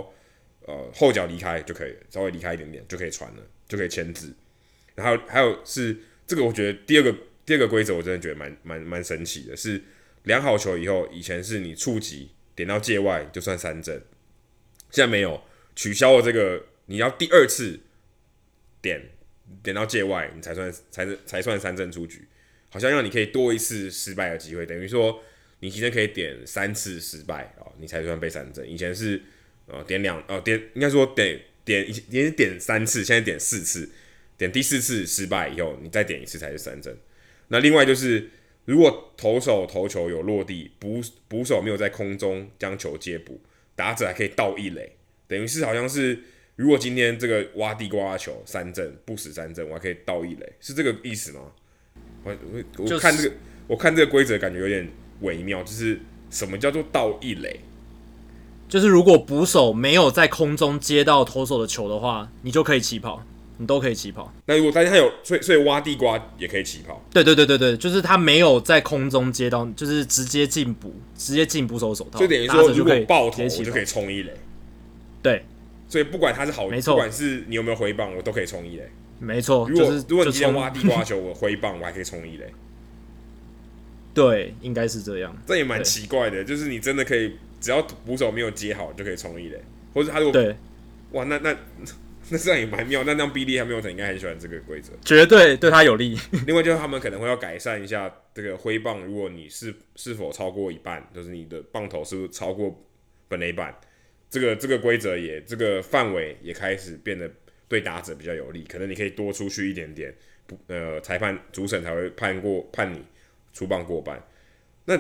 [0.62, 4.32] 呃后脚离开就可以，稍微离开一点点就可以传了，就可以牵制。
[4.94, 5.94] 然后还有是
[6.26, 9.82] 这个，我觉得第二个第二个规则我真的觉得蛮蛮蛮神奇的，是
[10.22, 14.02] 量好球以后，以前是你触及点到界外就算三振，
[14.90, 15.42] 现在没有，
[15.76, 17.78] 取消了这个，你要第二次
[18.80, 19.10] 点
[19.62, 22.26] 点到界外，你才算才才算三振出局。
[22.70, 25.22] 好像让你可以多一次失败的机会，等于说
[25.60, 28.68] 你今天可以点三次失败啊，你才算被三振。
[28.70, 29.20] 以前是
[29.66, 33.90] 呃点两呃点，应该说点点以前点三次，现在点四次，
[34.36, 36.96] 点第四次失败以后，你再点一次才是三振。
[37.48, 38.28] 那另外就是，
[38.66, 43.40] 如果投手投球有落地，捕捕手没有在空中将球接捕，
[43.74, 44.92] 打者还可以倒一垒，
[45.26, 46.18] 等于是好像是
[46.56, 51.52] 如果今天这个挖地瓜球三振不死三振，我还可以倒一垒，是这个意思吗？
[52.28, 54.88] 我我我看这个，就是、我看这个规则感觉有点
[55.20, 56.00] 微妙，就是
[56.30, 57.60] 什么叫做倒一垒？
[58.68, 63.22] 就是如果捕手没有在空中接到投手的球的话，你就可以起跑，
[63.56, 64.30] 你都可以起跑。
[64.44, 67.02] 那如果大家他有，所以所以挖地瓜也可以起跑。
[67.10, 74.32] 对对对对对，就是他没有在空中接到，就是直接进捕，直接进捕手手套，就等于说如果爆头就可以冲一垒。
[75.22, 75.42] 对，
[75.88, 78.86] 所以不管他是好，没错，不管是你有没有回棒，我都可以冲一垒。
[79.20, 82.46] 没错，如果、就是、如果你今天挖地瓜球，我挥棒，我还可以冲一垒。
[84.14, 85.36] 对，应该是这样。
[85.46, 89.60] 这也蛮奇怪的，就是你真的可以，只要捕手没有接好，就可以冲一垒。
[89.92, 90.56] 或者他如果对，
[91.12, 91.56] 哇，那那
[92.30, 93.02] 那这样也蛮妙。
[93.04, 96.16] 那让 Billy Hamilton 应该很喜欢这个规则，绝对对他有利。
[96.46, 102.84] 另外就是他们可能会要改善一下这个挥棒，如果你是是否超过一半，就是你的棒头是不是超过
[103.26, 103.74] 本垒板，
[104.30, 107.28] 这个这个规则也这个范围也开始变得。
[107.68, 110.14] 对打者比较有利，可能你可以多出去一点点，
[110.46, 113.04] 不呃，裁判主审才会判过判你
[113.52, 114.26] 出棒过半。
[114.86, 114.96] 那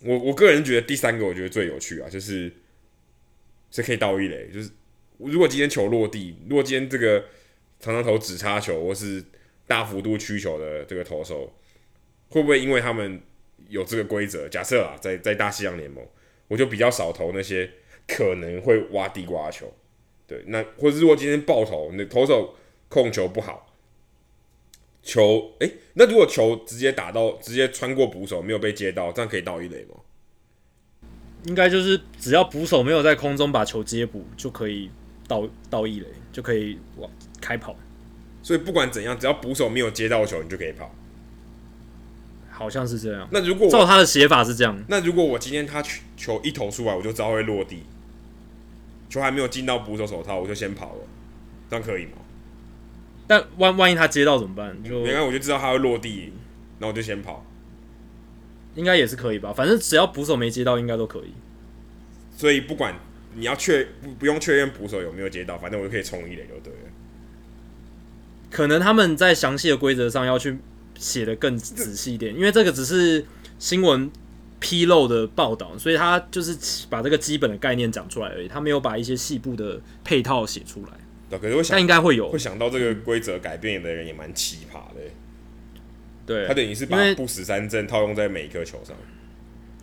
[0.00, 2.52] 我我个人觉得第三个我觉得最有趣啊，就是
[3.70, 4.70] 是可以盗一垒，就是
[5.18, 7.24] 如果今天球落地，如果今天这个
[7.78, 9.24] 常常投直插球或是
[9.68, 11.56] 大幅度曲球的这个投手，
[12.28, 13.20] 会不会因为他们
[13.68, 14.48] 有这个规则？
[14.48, 16.04] 假设啊，在在大西洋联盟，
[16.48, 17.70] 我就比较少投那些
[18.08, 19.72] 可能会挖地瓜球。
[20.26, 22.54] 对，那或者如果今天爆头，你的投手
[22.88, 23.74] 控球不好，
[25.02, 29.96] 球哎、欸，那如果球直接打到，直接穿过捕手，没有被接到，这样可以倒一垒吗？
[31.46, 34.88] 应该就是只要捕手没有在空中把球接捕，就可以
[35.26, 37.10] 倒倒一垒，就可以往
[37.40, 37.74] 开跑。
[38.42, 40.94] 所以不管怎样，只要捕手没有接到球，你就可以跑。
[42.50, 43.26] 好像是这样。
[43.32, 45.82] 那如果照他的写法是这样，那如果我今天他
[46.16, 47.82] 球一投出来，我就知道会落地，
[49.12, 51.00] 球还没有进到捕手手套，我就先跑了，
[51.68, 52.12] 这样可以吗？
[53.26, 54.82] 但万万一他接到怎么办？
[54.82, 56.32] 就没关系，我就知道他会落地，
[56.78, 57.44] 那我就先跑。
[58.74, 61.34] 应该也是可以吧，反正只要捕手没接到，应该都可以。
[62.38, 62.94] 所以不管
[63.34, 66.88] 你要确不不用确认捕手有没有接到，反正我就可以冲一垒就对了。
[68.50, 70.58] 可能他们在详细的规则上要去
[70.98, 73.26] 写的更仔细一点，因为这个只是
[73.58, 74.10] 新闻
[74.62, 76.56] 披露的报道，所以他就是
[76.88, 80.92] 把这个基本的概念讲出来而已，他没有把一些细部的配套写出来。
[81.28, 85.00] 对，可是我想，但应该会有会想到这个规则改变的人也蛮奇葩的。
[86.24, 88.96] 对，他等于是把不死三针套用在每一颗球上。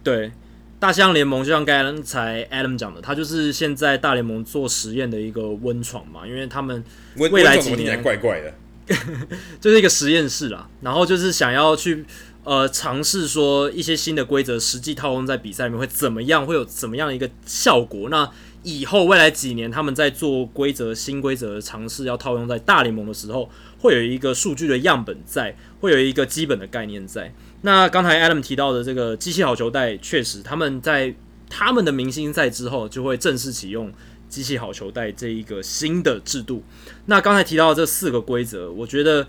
[0.01, 0.32] 对，
[0.80, 6.82] 大西洋联盟就像刚才 Adam 讲的，他就是现在大联盟做实验的一个温床嘛，因为他们
[7.17, 8.53] 未来几年怪怪的，
[9.59, 12.05] 就是一个实验室啦，然后就是想要去
[12.50, 18.10] 呃尝试说一些新的规则实际套用在比赛里面会怎么样，会有怎么样的一个效果。
[18.10, 18.28] 那
[18.64, 23.47] 以后未来几年他们在做规则新规则的尝试要套用在大联盟的时候，
[23.78, 27.32] 会有一个数据的样本在，会有一个基本的概念在。
[27.62, 31.14] 那刚才 Adam 提到的这个机器好球带，确实他们在
[31.52, 33.93] 他们的明星赛之后就会正式启用
[34.28, 36.64] 机器好球带这一个新的制度。
[37.06, 39.28] 那刚才提到这四个规则，我觉得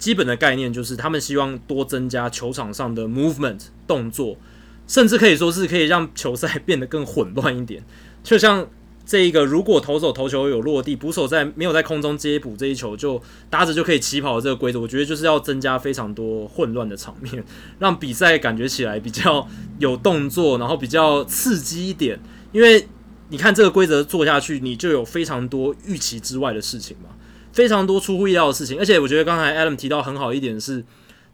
[0.00, 4.36] 基本的概念就是他们希望多增加球场上的 movement 动作，
[4.88, 7.84] 甚至可以说是可以让球赛变得更混乱一点，
[8.24, 8.66] 就像。
[9.06, 17.42] 这一个，如果投手投球有落地，捕手在没有在空中接捕这一球，就搭着就可以起跑的这个规则，我觉得就是要增加非常多混乱的场面，
[17.80, 19.48] 让比赛感觉起来比较
[19.80, 22.20] 有动作，然后比较刺激一点。
[22.52, 22.86] 因为
[23.30, 27.08] 你看这个规则做下去，你就有非常多预期之外的事情嘛，
[27.52, 28.78] 非常多出乎意料的事情。
[28.78, 30.84] 而且我觉得刚才 Adam 提到很好一点是，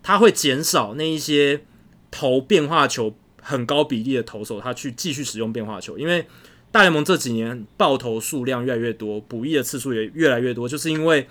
[0.03, 1.63] 他会减少那一些
[2.11, 6.27] 投变化球很高比例的投手，他去继续使用变化球，因为。
[6.73, 11.27] 大联盟这几年爆头数量越来越多，补益的次数也越来越多，就是因为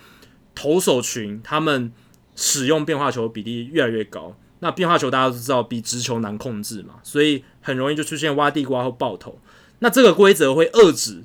[0.56, 1.92] 投手群他们
[2.34, 4.36] 使用变化球的比例越来越高。
[4.58, 9.38] 那变化球大家都知道比直球难控制嘛，所以很容易就出现挖地瓜或爆头。
[9.78, 11.22] 那这个规则会遏制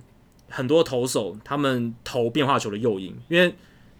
[0.52, 3.56] 很多投手他们投变化球的诱因，因为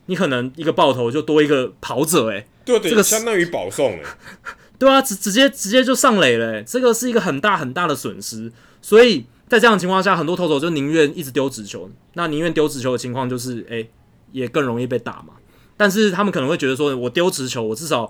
[0.06, 4.04] 你可能一个爆头就多一个跑者，诶，对对，这个相当于保送，诶，
[4.78, 9.26] 对啊，直直接直接就上垒了，这个是一个很大很大的损失，所以。
[9.52, 11.92] 在这样的情况下，很多投手就宁愿一直丢直球。
[12.14, 13.90] 那宁愿丢直球的情况就是，哎、欸，
[14.32, 15.34] 也更容易被打嘛。
[15.76, 18.06] 但是他们可能会觉得说，我丢直球，我至少，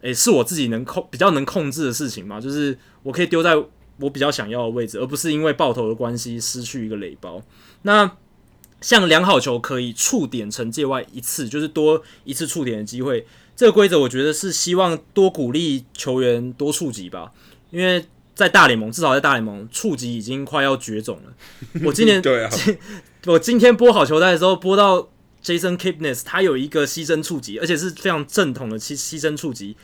[0.00, 3.54] 诶、欸，是我自己能控比较能控制的事情嘛，就是我可以丢在
[4.00, 7.42] 我比较想要的位置，而不是因为爆头的关系失去一个垒包。
[7.86, 8.18] 那
[8.80, 13.24] 像良好球可以触点惩戒外一次，就是多一次触点的机会。
[13.54, 17.32] 这个规则我觉得是希望多鼓励球员多触及吧，
[17.70, 18.04] 因为。
[18.36, 21.32] 在大联盟，至少在大联盟，触及已经快要绝种了。
[21.86, 22.50] 我今年 对啊，
[23.24, 25.08] 我今天播好球带的时候，播到
[25.42, 29.74] Jason Kipnis，他有一个牺牲触及，而且是非常正统的牺牺牲触及。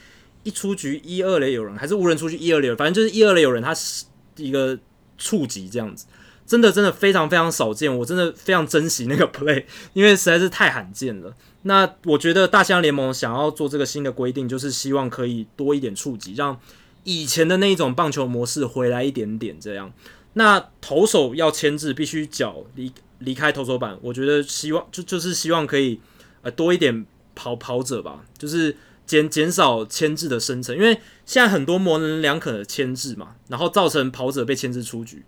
[0.42, 4.04] 一出局一二垒有人，还是无人出局一二垒，反正就是一二垒有人，他是
[4.36, 4.78] 一个
[5.16, 6.04] 触及这样子，
[6.52, 7.96] 真的真的非常非常少见。
[7.98, 9.64] 我真的非常珍惜那个 play，
[9.94, 11.34] 因为实在是太罕见了。
[11.62, 16.60] 那我觉得大西洋联盟想要做这个新的规定，就是希望可以多一点触及，让。
[17.04, 19.92] 以前的那一种棒球模式回来一点点这样，
[20.34, 23.98] 那投手要牵制，必须脚离离开投手板。
[24.02, 25.98] 我觉得希望就就是希望可以
[26.42, 27.04] 呃多一点
[27.34, 30.94] 跑跑者吧，就是减减少牵制的生成，因为
[31.26, 35.24] 现在很多模棱两可的牵制嘛，然后造成跑者被牵制出局。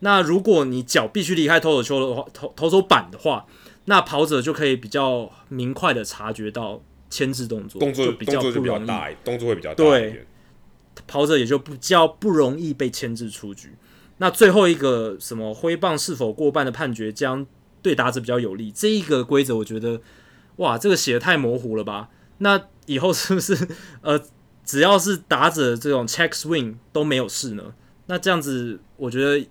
[0.00, 3.46] 那如果你脚必须离开投手球的话，投投手板的话，
[3.86, 6.80] 那跑者就可以比较明快的察觉到
[7.10, 8.88] 牵制动作，动作就比较不容易，
[9.24, 10.26] 动作会比较大一点。
[11.06, 13.76] 跑者也就比较不容易被牵制出局。
[14.18, 17.46] 那最后一个什么挥棒是否过半的判决将
[17.80, 20.00] 对打者比较有利，这一个规则我觉得，
[20.56, 22.08] 哇，这个写的太模糊了吧？
[22.38, 23.68] 那以后是不是
[24.02, 24.20] 呃，
[24.64, 27.74] 只要是打者这种 check swing 都没有事呢？
[28.06, 29.46] 那这样子，我觉得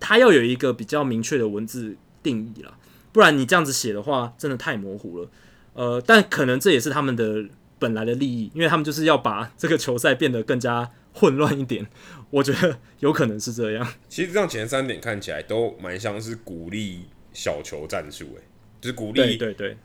[0.00, 2.78] 他要有一个比较明确的文字定义了，
[3.12, 5.30] 不然你这样子写的话，真的太模糊了。
[5.74, 7.46] 呃，但可能这也是他们的。
[7.78, 11.86] 本来的利益，因为他们就是要把这个球赛变得更加混乱一点，
[12.30, 13.86] 我觉得有可能是这样。
[14.08, 17.02] 其实这样前三点看起来都蛮像是鼓励
[17.34, 18.42] 小球战术，诶，
[18.80, 19.76] 就是鼓励对对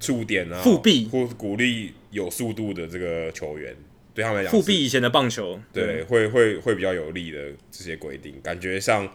[0.00, 3.76] 触点啊，复辟或鼓励有速度的这个球员，
[4.12, 7.38] 对他们来讲，复辟以前的棒球，对，对会会会比较有利的
[7.70, 9.08] 这些规定，感觉上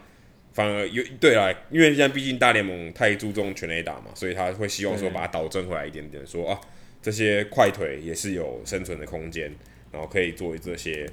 [0.53, 6.59] 反而有对啦，因为现在毕竟大联盟太注重全垒打嘛，所以他会希望说把它导正回来一点点，说啊
[7.01, 9.49] 这些快腿也是有生存的空间，
[9.91, 11.09] 然后可以作为这些，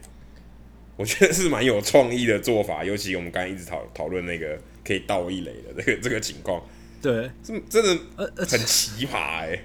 [0.97, 2.85] 我觉得是蛮有创意的做法。
[2.85, 6.63] 尤其我们刚才一直讨讨论那个可以倒一垒的这个 这个情况，
[7.01, 9.65] 对，这真的很奇葩哎、欸。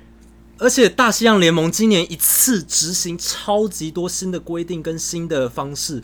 [0.60, 6.04] 而且大西洋联盟今年一次执行超级多新的规定跟新的方式。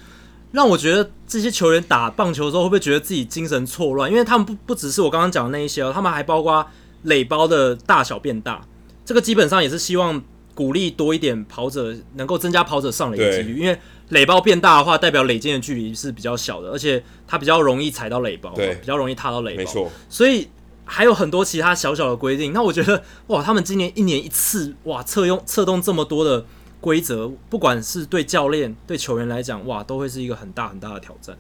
[0.52, 4.10] 让我觉得这些球员打棒球的时候会不会觉得自己精神错乱？
[4.10, 6.66] 因为他们不不只是我刚刚讲的那一些哦，他们还包括
[7.04, 8.62] 垒包的大小变大，
[9.06, 10.20] 这个基本上也是希望
[10.56, 13.60] 鼓励多一点跑者能够增加跑者上垒的几率。
[13.60, 19.58] 因为垒包变大的话，代表垒间的距离是比较小的，而且它比较容易踩到垒包，对，比较容易踏到垒包。
[19.58, 20.48] 没错，所以
[20.84, 22.54] 还有很多其他小小的规定。
[22.54, 26.44] 那我觉得哇，他们今年一年一次哇，策用策动这么多的。
[26.82, 31.38] 规则不管是对教练、对球员来讲，哇，都会是一个很大很大的挑战。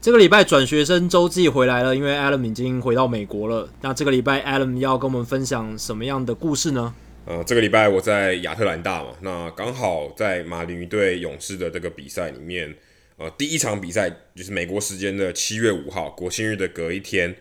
[0.00, 3.68] 这个礼拜转学生周记回来了，因为 Adam 已经回到美国了。
[3.82, 6.94] 那这个礼拜 Adam 要跟我们分享什么样的故事呢？
[7.26, 12.74] 呃，这个礼拜我在亚特兰大嘛，那刚好在马林鱼对勇士的这个比赛里面。
[13.18, 17.34] 呃，第一场比赛就是美国时间的七月五号，国庆日的隔一天，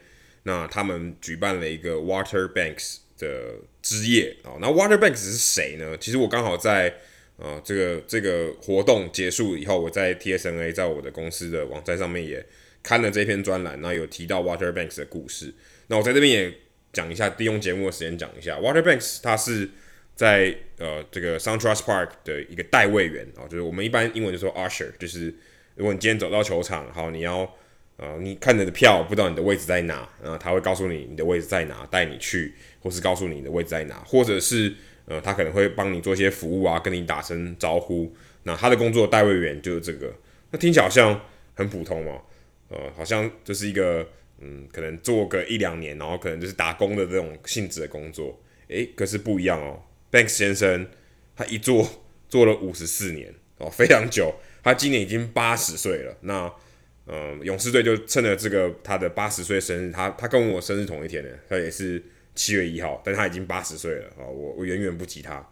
[0.43, 4.55] 那他们举办了一个 Water Banks 的之夜啊。
[4.61, 5.97] 那 Water Banks 是谁呢？
[5.97, 6.95] 其实我刚好在
[7.35, 12.45] 呃这个这个活动结束以后，我在 TSNA 在我的公司的网站上面也
[12.81, 15.53] 看了这篇专栏，那有提到 Water Banks 的故事。
[15.87, 16.53] 那我在这边也
[16.93, 19.69] 讲一下，利用节目的时间讲一下 Water Banks，他是
[20.15, 25.35] 在呃这个 SunTrust Park 的一个代位员啊，就是我们一般英文就说 Usher，就是。
[25.75, 27.49] 如果你今天走到球场，好，你要，
[27.97, 34.73] 呃，你看着的票不知道你的位置在哪，然后他会告诉你你的位置在哪，带你去，或是告诉你你的位置在哪，或者是，
[35.05, 38.13] 呃，他可能会帮你做一些服务啊，跟你打声招呼。
[38.43, 40.13] 那他的工作代位员就是这个，
[40.51, 41.19] 那听起来好像
[41.55, 42.21] 很普通嘛，
[42.69, 44.07] 呃，好像就是一个，
[44.39, 48.39] 嗯，可能做个一两年，然后可能就是打工的这种性质的工作，
[48.69, 49.81] 诶，可是不一样哦
[50.11, 50.87] ，Banks 先生
[51.35, 51.85] 他一做
[52.29, 54.33] 做了五十四年哦，非常久。
[54.65, 56.51] 他今年已经八十岁了，那，
[57.05, 65.47] 嗯，勇士队就趁着这个他的八十岁生日，他他跟我生日同一天的，他也是七月一号，但他已经八十岁了啊，我我远远不及他。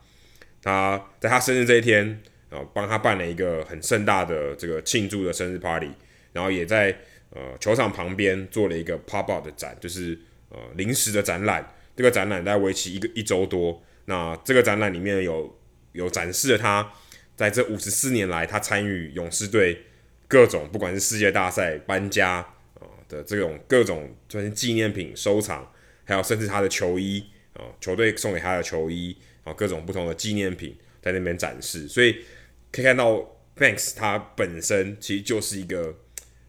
[0.63, 2.19] 他在他生日这一天
[2.49, 5.91] 啊，帮他办了一个很盛大的这个庆祝的生日 party，
[6.31, 6.97] 然后也在
[7.29, 10.17] 呃球场旁边做了一个 pop up 的展，就是
[10.49, 11.71] 呃临时的展览。
[11.95, 15.55] 这个展览在为期一个一周多，那这个展览里面有
[15.91, 16.91] 有展示了他。
[17.35, 19.85] 在这五十四年来，他参与勇士队
[20.27, 22.35] 各种不管是世界大赛搬家
[22.75, 25.71] 啊的这种各种就是纪念品收藏，
[26.03, 32.23] 还有甚至他的球衣啊，球队送给他的球衣啊，各种不同的纪念品在那边展示，所以
[32.71, 33.15] 可以看到
[33.57, 35.95] Banks 他本身其实就是一个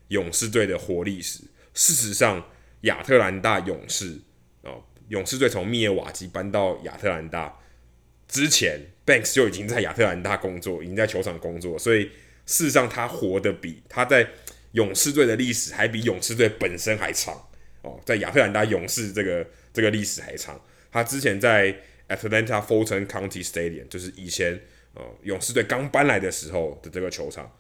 [0.09, 1.40] 勇士队的活历史。
[1.73, 2.47] 事实上，
[2.82, 4.19] 亚特兰大勇士
[4.62, 4.77] 啊，
[5.09, 7.59] 勇士队从密尔瓦基搬到亚特兰大
[8.28, 8.81] 之前。
[9.06, 12.05] Banks 就已经在亚特兰大工作，已经在球场工作，所以
[12.47, 14.26] 事实上他活得比他在
[14.72, 17.35] 勇士队的历史还比勇士队本身还长
[17.82, 20.60] 哦，在亚特兰大勇士这个这个历史还长。
[20.90, 21.76] 他之前在
[22.09, 24.60] Atlanta Fulton County Stadium，就是以前
[24.94, 27.51] 呃勇士队刚搬来的时候的这个球场，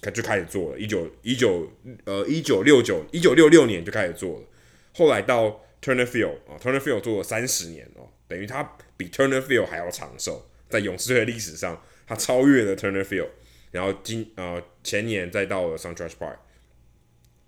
[0.00, 1.70] 他就开始做了，一九一九
[2.04, 4.46] 呃一九六九一九六六年就开始做了，
[4.94, 10.50] 后来到 Turner Field 啊 Turner Field 做了三十年哦，等于他比 Turner Field 还要长寿。
[10.74, 13.28] 在勇士队的历史上，他超越了 Turner Field，
[13.70, 16.38] 然后今呃前年再到了 SunTrust Park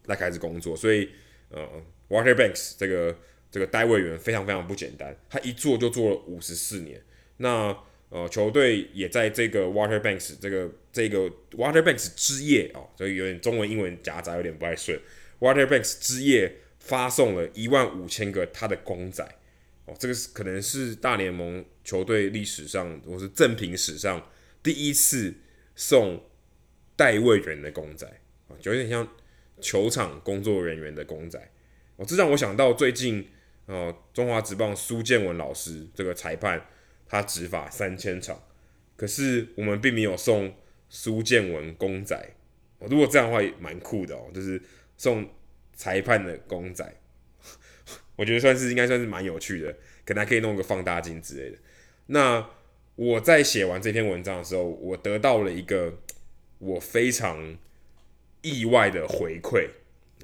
[0.05, 1.11] 来开始工作，所以
[1.49, 1.69] 呃
[2.09, 3.19] Water Banks 这个
[3.51, 7.03] 这个代位员非常非常不简单，他一做就做了五十四年。
[7.39, 7.77] 那
[8.11, 14.97] 呃球队也在这个 Water Banks 这个这个 Water Banks 之夜哦，所以有点中文英文夹杂有点不太顺。
[15.41, 19.27] Water Banks 之夜发送了一万五千个他的公仔。
[19.87, 24.29] 哦，这个是可能是大联盟球队历史上，或是正品史上
[24.61, 25.33] 第一次
[25.77, 26.21] 送
[26.97, 28.05] 代位员的公仔
[28.49, 29.09] 啊，就有点像
[29.61, 31.39] 球场工作人员的公仔。
[31.95, 33.29] 哦，这让我想到最近，
[33.67, 36.61] 呃，中华职棒苏建文老师这个裁判，
[37.07, 38.43] 他执法三千场，
[38.97, 40.53] 可是我们并没有送
[40.89, 42.17] 苏建文公仔。
[42.81, 44.61] 哦，如果这样的话，也蛮酷的哦，就是
[44.97, 45.27] 送
[45.73, 46.85] 裁判的公仔。
[48.17, 49.73] 我觉得算是应该算是蛮有趣的，
[50.05, 51.59] 可能还可以弄个放大镜之类的。
[52.07, 52.49] 那
[52.95, 55.99] 我在写完这篇文章的时候，我得到了一个
[56.59, 57.57] 我非常
[58.43, 59.69] 意外的回馈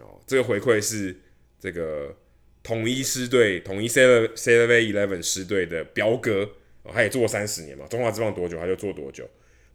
[0.00, 0.20] 哦。
[0.26, 1.20] 这个回馈是
[1.58, 2.16] 这个
[2.62, 6.48] 统一师队、统一 Sailor Sailor Eleven 师队的彪哥，
[6.84, 9.28] 哦，他也做三十年嘛，中华之棒多久他就做多久。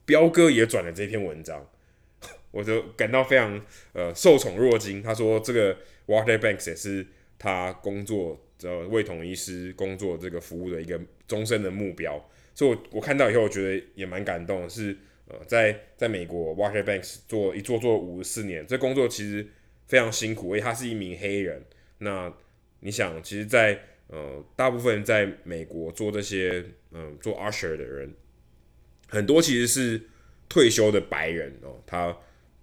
[0.05, 1.69] 彪哥也转了这篇文章，
[2.51, 3.61] 我就感到非常
[3.93, 5.03] 呃受宠若惊。
[5.03, 5.77] 他说这个
[6.07, 7.05] Water Banks 也是
[7.37, 12.29] 他工作呃为统一师工作这个服务的一个终身的目标。
[12.55, 14.97] 所以我，我看到以后，我觉得也蛮感动的是，
[15.27, 19.47] 呃在在美国 Walter Banks 做一做做五十四年，这工作其实
[19.85, 21.63] 非常辛苦，因为他是一名黑人。
[21.99, 22.33] 那
[22.79, 28.13] 你想，其实在，呃大部分在美国做这些嗯、做 usher 的人。
[29.07, 30.01] 很多其实是
[30.49, 32.11] 退休的白人哦，他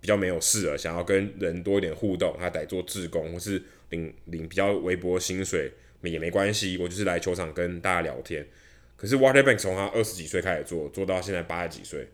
[0.01, 5.73] 比较没有事了，想要跟人多一点互动，他得做志工或是领领比较微薄薪水
[6.11, 8.47] 也没关系，我就是来球场跟大家聊天。
[8.97, 12.09] 可是 Water Banks 从他二十几岁开始做，做到现在八十几岁，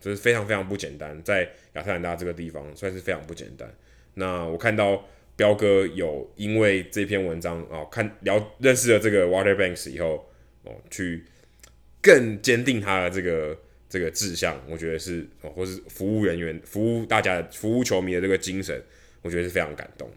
[0.00, 3.72] 这是非常非常不简单，在亚特兰大这个地方算是非常不简单。
[4.14, 5.04] 那我看到
[5.36, 10.28] 彪哥有因为这篇文章哦，看聊认识了这个 Water Banks 以后
[10.64, 11.24] 哦，去
[12.00, 13.58] 更坚定他的这个。
[13.88, 18.82] 这个志向，我觉得是，或是服务人员、服务大家、服务球迷的这个精神，
[19.22, 20.10] 我觉得是非常感动。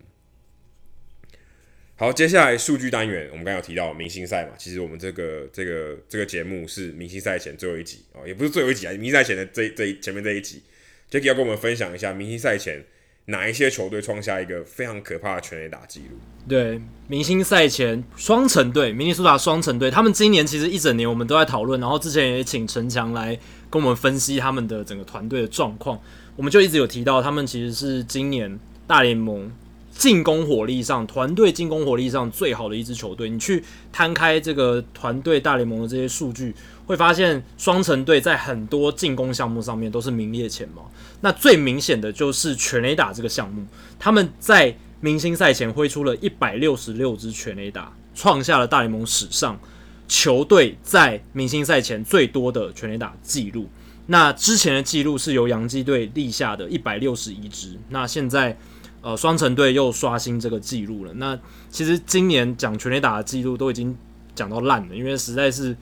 [2.00, 10.64] 好，接下来数据单元，我们刚刚有提到明星赛嘛，其实我们这个这个这个节目是明星赛前最后一集哦，也不是最后一集啊，明星赛前的这这前面这一集
[11.12, 12.86] ，Jacky 要跟我们分享一下明星赛前。
[13.26, 16.18] 哪一些球队创下一个非常可怕的全垒打记录？
[16.48, 23.38] 对，明星赛前双城队，明尼苏达双城队，他们今年其实一整年我们都在讨论，然后之前也请陈强来
[23.70, 26.02] 跟我们分析他们的整个团队的状况，
[26.38, 29.52] 我们就一直有提到，他们其实是今年大联盟
[30.00, 33.30] 进攻火力上，团队进攻火力上最好的一支球队。
[33.30, 33.62] 你去
[33.92, 36.56] 摊开这个团队大联盟的这些数据，
[36.86, 40.90] 会发现双城队在很多进攻项目上面都是名列前茅。
[41.20, 43.66] 那最明显的就是全垒打这个项目，
[44.00, 49.60] 他们在明星赛前挥出了一百六十六支全垒打，创下了大联盟史上
[50.08, 53.68] 球队在明星赛前最多的全垒打记录。
[54.08, 58.58] 那之前的记录是由洋基队立下的一百六十一支，那现在。
[59.02, 61.14] 呃，双城队又刷新这个记录了。
[61.14, 61.40] 那
[61.70, 63.98] 其实今年讲全垒打的记录都已经
[64.36, 65.74] 讲到烂了，因为实在是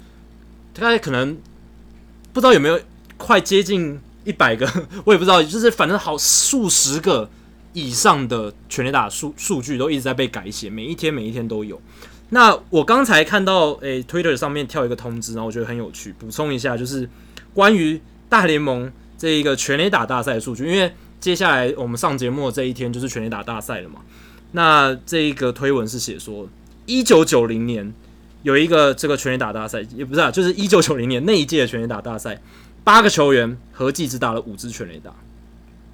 [0.72, 1.35] 大概可能
[2.31, 2.80] 不知道有没有
[3.18, 4.72] 快接近一百个，
[5.03, 7.27] 我也不知道，就是反正好数十个
[7.73, 11.81] 以上的全垒打数数据都一直在被改写，每一天每一天都有。
[12.30, 17.10] 那我刚才看到诶、欸、Twitter 上面跳一个通知，然后我觉得很有趣，补充一下，就是
[17.56, 17.99] 关于
[18.30, 20.94] 大联盟这一个全垒打大赛的数据，因为。
[21.19, 24.02] 接下来我们上节目的这一天就是全垒打大赛了嘛？
[24.52, 26.48] 那这一个推文是写说，
[26.85, 27.94] 一九九零年
[28.44, 32.39] 有一个这个全垒打大赛，也不是啊，就是一九九零年那一届的全垒打大赛，
[32.84, 35.11] 八个球员合计只打了五支全垒打。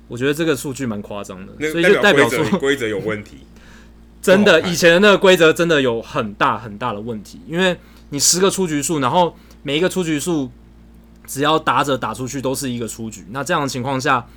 [0.07, 3.37] 我觉得这个数据蛮夸张的，所以就代表说规则有问题。
[4.21, 7.75] 真的，以前的那个规则真的有很大很大的问题，因为
[8.09, 10.51] 你十个出局数，然后每一个出局数
[11.25, 14.27] 只要打者打出去都是一个出局，那这样的情况下。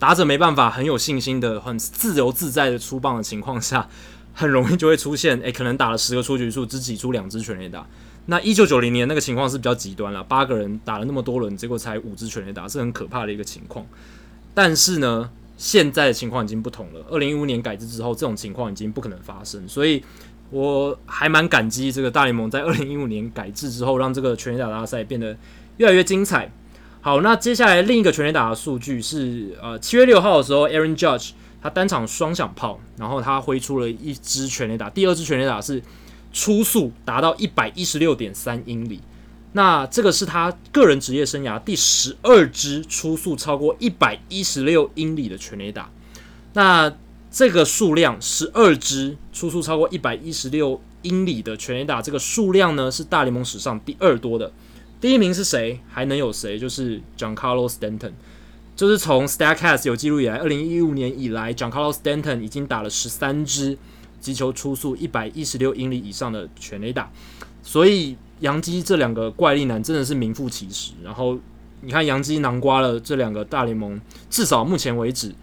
[0.00, 3.86] 打者没办法很有信心的、很自由自在的出棒的情况下，
[4.32, 7.86] 很容易就会出现，诶、可能打了十个出局数，只挤出两支全垒打。
[8.26, 13.84] 那一九九零年那个情况是比较极端了，八个人打了那么多轮，结果才五支全垒打，是很可怕的一个情况。
[14.54, 17.04] 但是呢，现在的情况已经不同了。
[17.10, 20.02] 二零一五年改制之后，这种情况已经不可能发生，所以
[20.48, 25.36] 我还蛮感激这个大联盟在二零一五年改制之后，让这个全垒打大赛变得
[25.76, 26.50] 越来越精彩。
[27.02, 31.30] 好，那接下来另一个全垒打的数据是，呃，七月六号的时候，Aaron Judge
[31.62, 35.82] 他单场双响炮，然后他挥出了一支全垒打，第二支全垒打是
[36.30, 39.00] 初速达到一百一十六点三英里，
[39.52, 45.90] 那这个是他个人职业生涯第十二支初速超过一百一十六英里的全垒打，
[46.52, 46.92] 那
[47.30, 54.52] 这个数量十二支初速超过一百一十六英里的全垒打，这个数量呢是大联盟史上第二多的。
[55.00, 55.80] 第一名是谁？
[55.88, 56.58] 还能有谁？
[56.58, 58.12] 就是 Giancarlo Stanton，
[58.76, 63.78] 就是从 Statcast 有记录以来，二零一五年以来，Giancarlo Stanton 已经打了十三支
[64.20, 67.10] 击球初速一百一十六英里以上的全垒打，
[67.62, 70.92] 所以杨基这两个怪力男真的是名副其实。
[71.02, 71.38] 然后
[71.80, 73.98] 你看，杨基囊括了这两个大联盟
[74.28, 75.34] 至少目前为止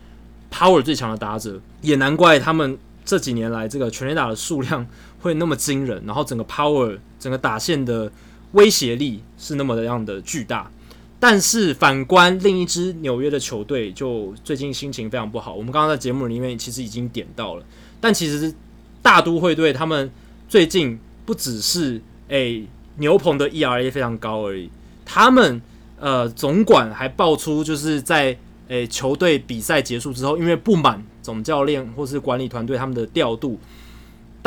[0.52, 4.86] Power 最强的打者，也难怪他们这几年来这个全垒打的数量
[5.22, 8.12] 会那么惊人，然后整个 Power 整个打线的。
[8.54, 10.72] 威胁力是那么的样的巨大，
[11.20, 15.54] 但是反观另一支纽约的球队，就最近心情非常不好。
[15.54, 17.66] 我们刚刚在节目里面其实已经点到了，
[18.00, 18.54] 但其实
[19.02, 20.10] 大都会队他们
[20.48, 22.66] 最近不只是诶、
[22.98, 24.70] 牛棚的 ERA 非常高而已，
[25.06, 25.62] 他们
[26.00, 28.38] 呃总管还爆出就是在
[28.70, 33.60] 诶、球队比赛结束之后，因为不满总教练或是管理团队他们的调度。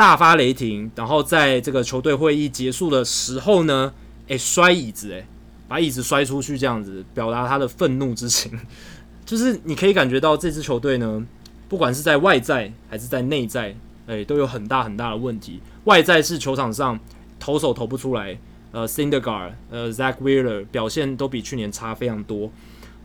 [0.01, 3.93] 大发雷霆，然后在这个球队会议结束的时候呢，
[4.29, 5.23] 诶，摔椅子，诶，
[5.67, 8.51] 把椅子摔出去，这样子表达他的愤怒之情。
[9.23, 11.23] 就是你可以感觉到这支球队呢，
[11.69, 13.75] 不管是在外在还是在内在，
[14.07, 15.59] 诶，都有很大很大的问题。
[15.83, 16.99] 外在是球场上
[17.39, 18.35] 投手投不出来，
[18.71, 22.49] 呃，Syndergaard，呃，Zack Wheeler 表现都比去年差非常多。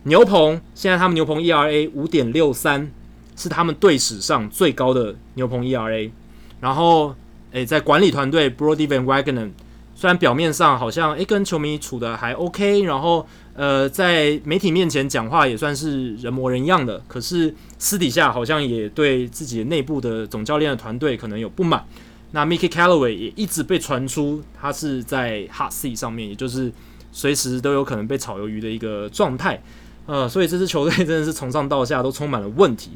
[0.05, 2.91] 牛棚现在他们牛棚 ERA 五点六三，
[3.35, 6.09] 是他们队史上最高的牛棚 ERA。
[6.59, 7.15] 然后，
[7.51, 9.51] 诶，在管理团队 Brodie Van Wagenen
[9.95, 13.25] 虽然表面上好像诶跟球迷处的还 OK，然后
[13.55, 21.83] 呃在媒体面前讲话也算是人模人样的，可是私底下好像也对自己内部的总教练的团队可能有不满。
[22.31, 26.71] 那 Mickey Callaway 也一直被传出他是在 Hot s e a 上面，也就是
[27.11, 29.61] 随时都有可能被炒鱿鱼的一个状态。
[30.05, 32.91] 呃，所以这支球队真的是从上到下都充满了问题。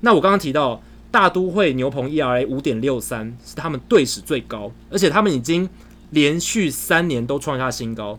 [0.00, 0.80] 那我刚刚提到
[1.16, 5.66] 大都会牛棚 ERA 五点六三是他们队史最高，而且他们已经
[6.10, 8.18] 连续三年都创下新高。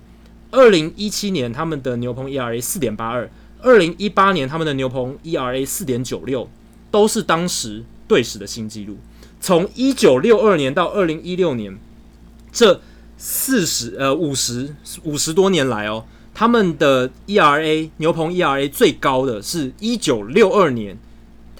[0.49, 3.29] 二零一七年他们的牛棚 ERA 四点八二，
[3.61, 6.49] 二零一八年他们的牛棚 ERA 四点九六，
[6.89, 8.97] 都是当时队史的新纪录。
[9.39, 11.77] 从一九六二年到二零一六年，
[12.51, 12.81] 这
[13.15, 16.03] 四十呃五十五十多年来哦，
[16.33, 20.97] 他们的 ERA 牛棚 ERA 最高的是一九六二年，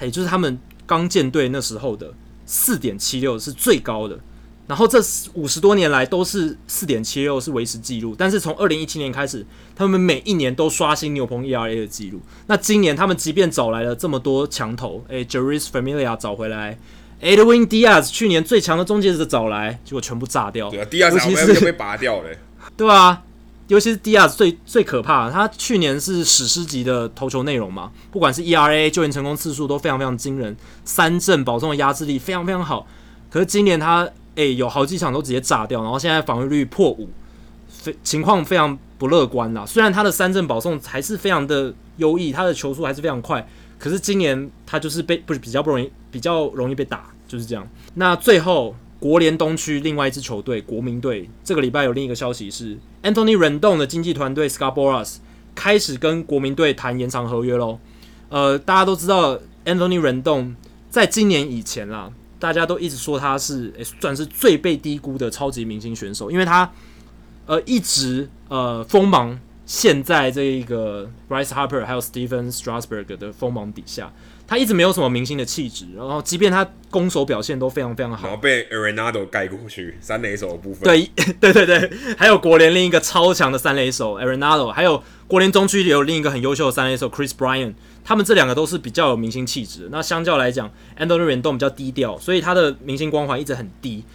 [0.02, 0.58] 也就是他们
[0.88, 2.14] 刚建队那时候的
[2.48, 4.18] 四点七六是最高的。
[4.66, 5.00] 然后这
[5.34, 12.20] 五十多年来都是四点七六是维持记录，但是从二零一七年开始，他们每一年都刷新牛棚 ERA 的记录。
[12.48, 16.78] 那今年他们即便找来了这么多强投，诶 Jeurys Familia 找回来。
[17.22, 20.70] Edwin Diaz 去年最强的终结者找来，结果全部炸掉。
[20.70, 22.30] 对啊，Diaz 被拔掉了。
[22.76, 23.24] 对啊，
[23.68, 32.88] 尤其是 Diaz 最最可怕，他去年是史诗级的投球内容嘛，不管是 ERA 救援成功次数都非常非常惊人，三振保送的压制力非常非常好。
[33.30, 37.10] 可是今年他诶、有好几场都直接炸掉，然后现在防御率破五，
[37.68, 39.66] 非情况非常不乐观啦。
[39.66, 43.46] 虽然他的三振保送还是非常的优异，他的球速还是非常快。
[43.80, 47.68] 可是今年他就是被不是比较不容易，比较容易被打，就是这样。
[47.96, 55.18] 那最后国联东区另外一支球队国民队，这个礼拜有另一个消息是，Anthony Rendon 的经纪团队 Scabolas
[55.54, 57.80] 开始跟国民队谈延长合约喽。
[58.30, 60.56] 呃，大家都知道 Anthony Rendon
[60.90, 66.72] 在今年以前啦，大家都一直说他是、欸、算是最被低估的超级明星选手，因为他
[67.46, 69.40] 呃一直呃锋芒。
[69.70, 74.14] 现在这一个 Bryce Harper 还有 Stephen Strasburg 的锋芒底下，
[74.48, 75.86] 他一直没有什么明星的气质。
[75.96, 80.84] 然后，即便他攻守表现都非常非常好，然后被 Arenado 盖过去三垒手的部分。
[80.84, 87.74] 对 对对对，还有国联另一个超强的三垒手 Arenado，还有国联中区也有另一个很优秀的三垒手 Chris Bryant，
[88.06, 89.90] 他们这两个都是比较有明星气质。
[89.92, 94.06] 那相较来讲，Anthony Rendon 比较低调，所以他的明星光环一直很低。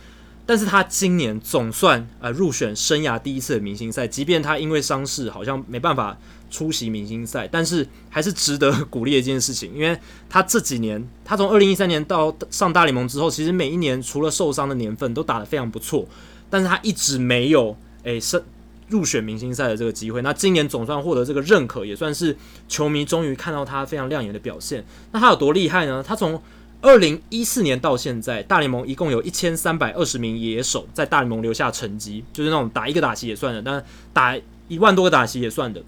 [0.44, 6.18] 但是他今年总算呃入选生涯第一次的明星赛，即便他因为伤势好像没办法
[6.52, 9.74] 出席明星赛，但是还是值得 鼓励的一件事情。
[9.74, 9.98] 因为
[10.28, 16.06] 他这几年，他从二零一三年到上大联盟之后，其实每一年除了受伤的年份都打得非常不错，
[16.50, 18.44] 但是他一直没有诶是
[18.88, 20.20] 入选明星赛的这个机会。
[20.20, 22.36] 那今年总算获得这个认可，也算是
[22.68, 24.84] 球迷终于看到他非常亮眼的表现。
[25.12, 26.04] 那他有多厉害呢？
[26.06, 26.38] 他从
[26.82, 34.36] 二零一四年到现在，大联盟一共有一千三百二十名野手在大联盟留下成绩，就是那种打一个打席也算的，但打
[34.68, 35.82] 一万多个打席也算的。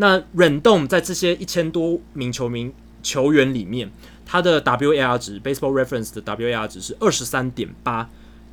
[0.00, 2.72] 那 Rendon 在这些一千多名球名
[3.02, 3.90] 球员里面，
[4.24, 8.08] 他的 WAR 值 （Baseball Reference） 的 WAR 值是二十三点八，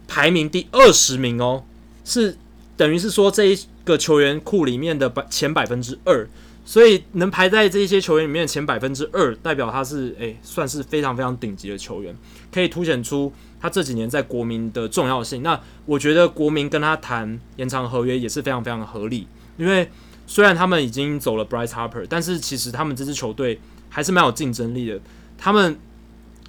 [0.07, 1.63] 排名第二十名哦，
[2.03, 2.37] 是
[2.75, 6.27] 等于是说这一个球员库里面的百前百分之二。
[6.65, 12.13] 所以能排在这一些球员里面前百分之二，代表他是诶、算是非常非常顶级的球员，
[12.51, 15.41] 可以凸显出他这几年在国民的重要性。
[15.41, 19.25] 那我觉得国民跟他谈延长合约也是非常非常合理，
[19.55, 19.89] 因为
[20.27, 23.59] 虽然他们已经走了 Bryce Harper，但是其实他们这支球队
[23.89, 24.99] 还是蛮有竞争力的。
[25.37, 25.79] 他们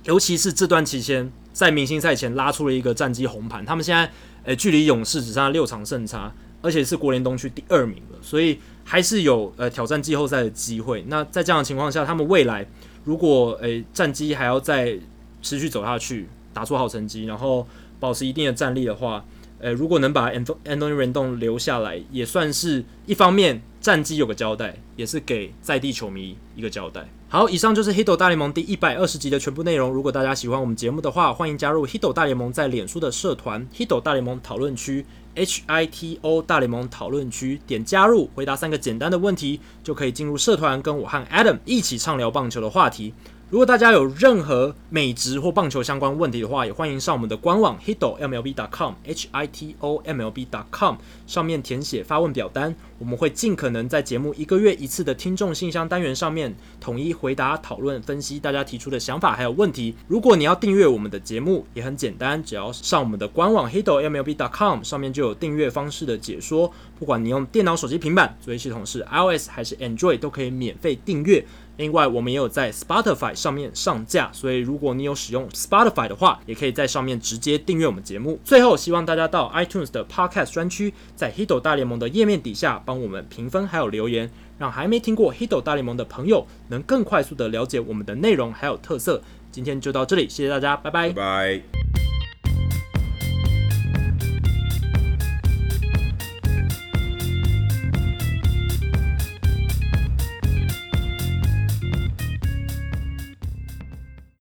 [0.05, 4.11] 尤其是这段期间在明星赛前拉出了一个战绩红盘，他们现在
[4.45, 6.31] 诶、距离勇士只剩下六场胜差，
[6.61, 8.59] 而且是国联东区第二名了，所以。
[8.91, 11.05] 还是有呃挑战季后赛的机会。
[11.09, 12.67] 那在这样的情况下，他们未来
[13.05, 14.99] 如果诶、战绩还要再
[15.43, 17.69] 持续走下去，打出好成绩，然后
[18.01, 19.23] 保持一定的战力的话，
[19.59, 27.09] 呃，如果能把 Anthony Rendon 留下来，也算是一方面战绩有个交代，也是给在地球迷一个交代。
[27.29, 29.91] 好，以上就是 Hito 大联盟第一百二十集的全部内容。
[29.91, 35.05] 如果大家喜欢我们节目的话，欢迎加入 Hito 大联盟在脸书的社团 Hito 大联盟讨论区。
[35.35, 43.15] H I T O 大联盟讨论区，点加入，回答三个简单的问题，就可以进入社团，跟我和 Adam 一起畅聊棒球的话题。
[43.51, 50.97] 如果大家有任何美职或棒球相关问题的话，也欢迎上我们的官网 hitomlb.com，h i t o m l b.com
[51.27, 59.95] 上面填写发问表单，我们会尽可能在节目一个月一次的听众信箱单元上面统一回答、讨论、分析大家提出的想法还有问题。
[60.07, 66.71] 如果你要订阅我们的节目，也很简单，只要上我们的官网 hitomlb.com 上面就有订阅方式的解说。
[66.99, 71.43] 不管你用电脑、手机、平板，作业系统是 iOS 还是 Android，都可以免费订阅。
[71.79, 78.39] 另外，我们也有在 Spotify 上面上架，所以如果你有使用 Spotify 的话，也可以在上面直接订阅我们节目。
[78.45, 89.23] 最后，希望大家到 iTunes 的 Podcast 专区，在 Hito 大联盟的页面底下帮我们评分还有留言，让还没听过 Hito 大联盟的朋友能更快速的了解我们的内容还有特色。
[89.53, 90.91] 今天就到这里，谢谢大家，拜。
[90.91, 92.08] 拜拜。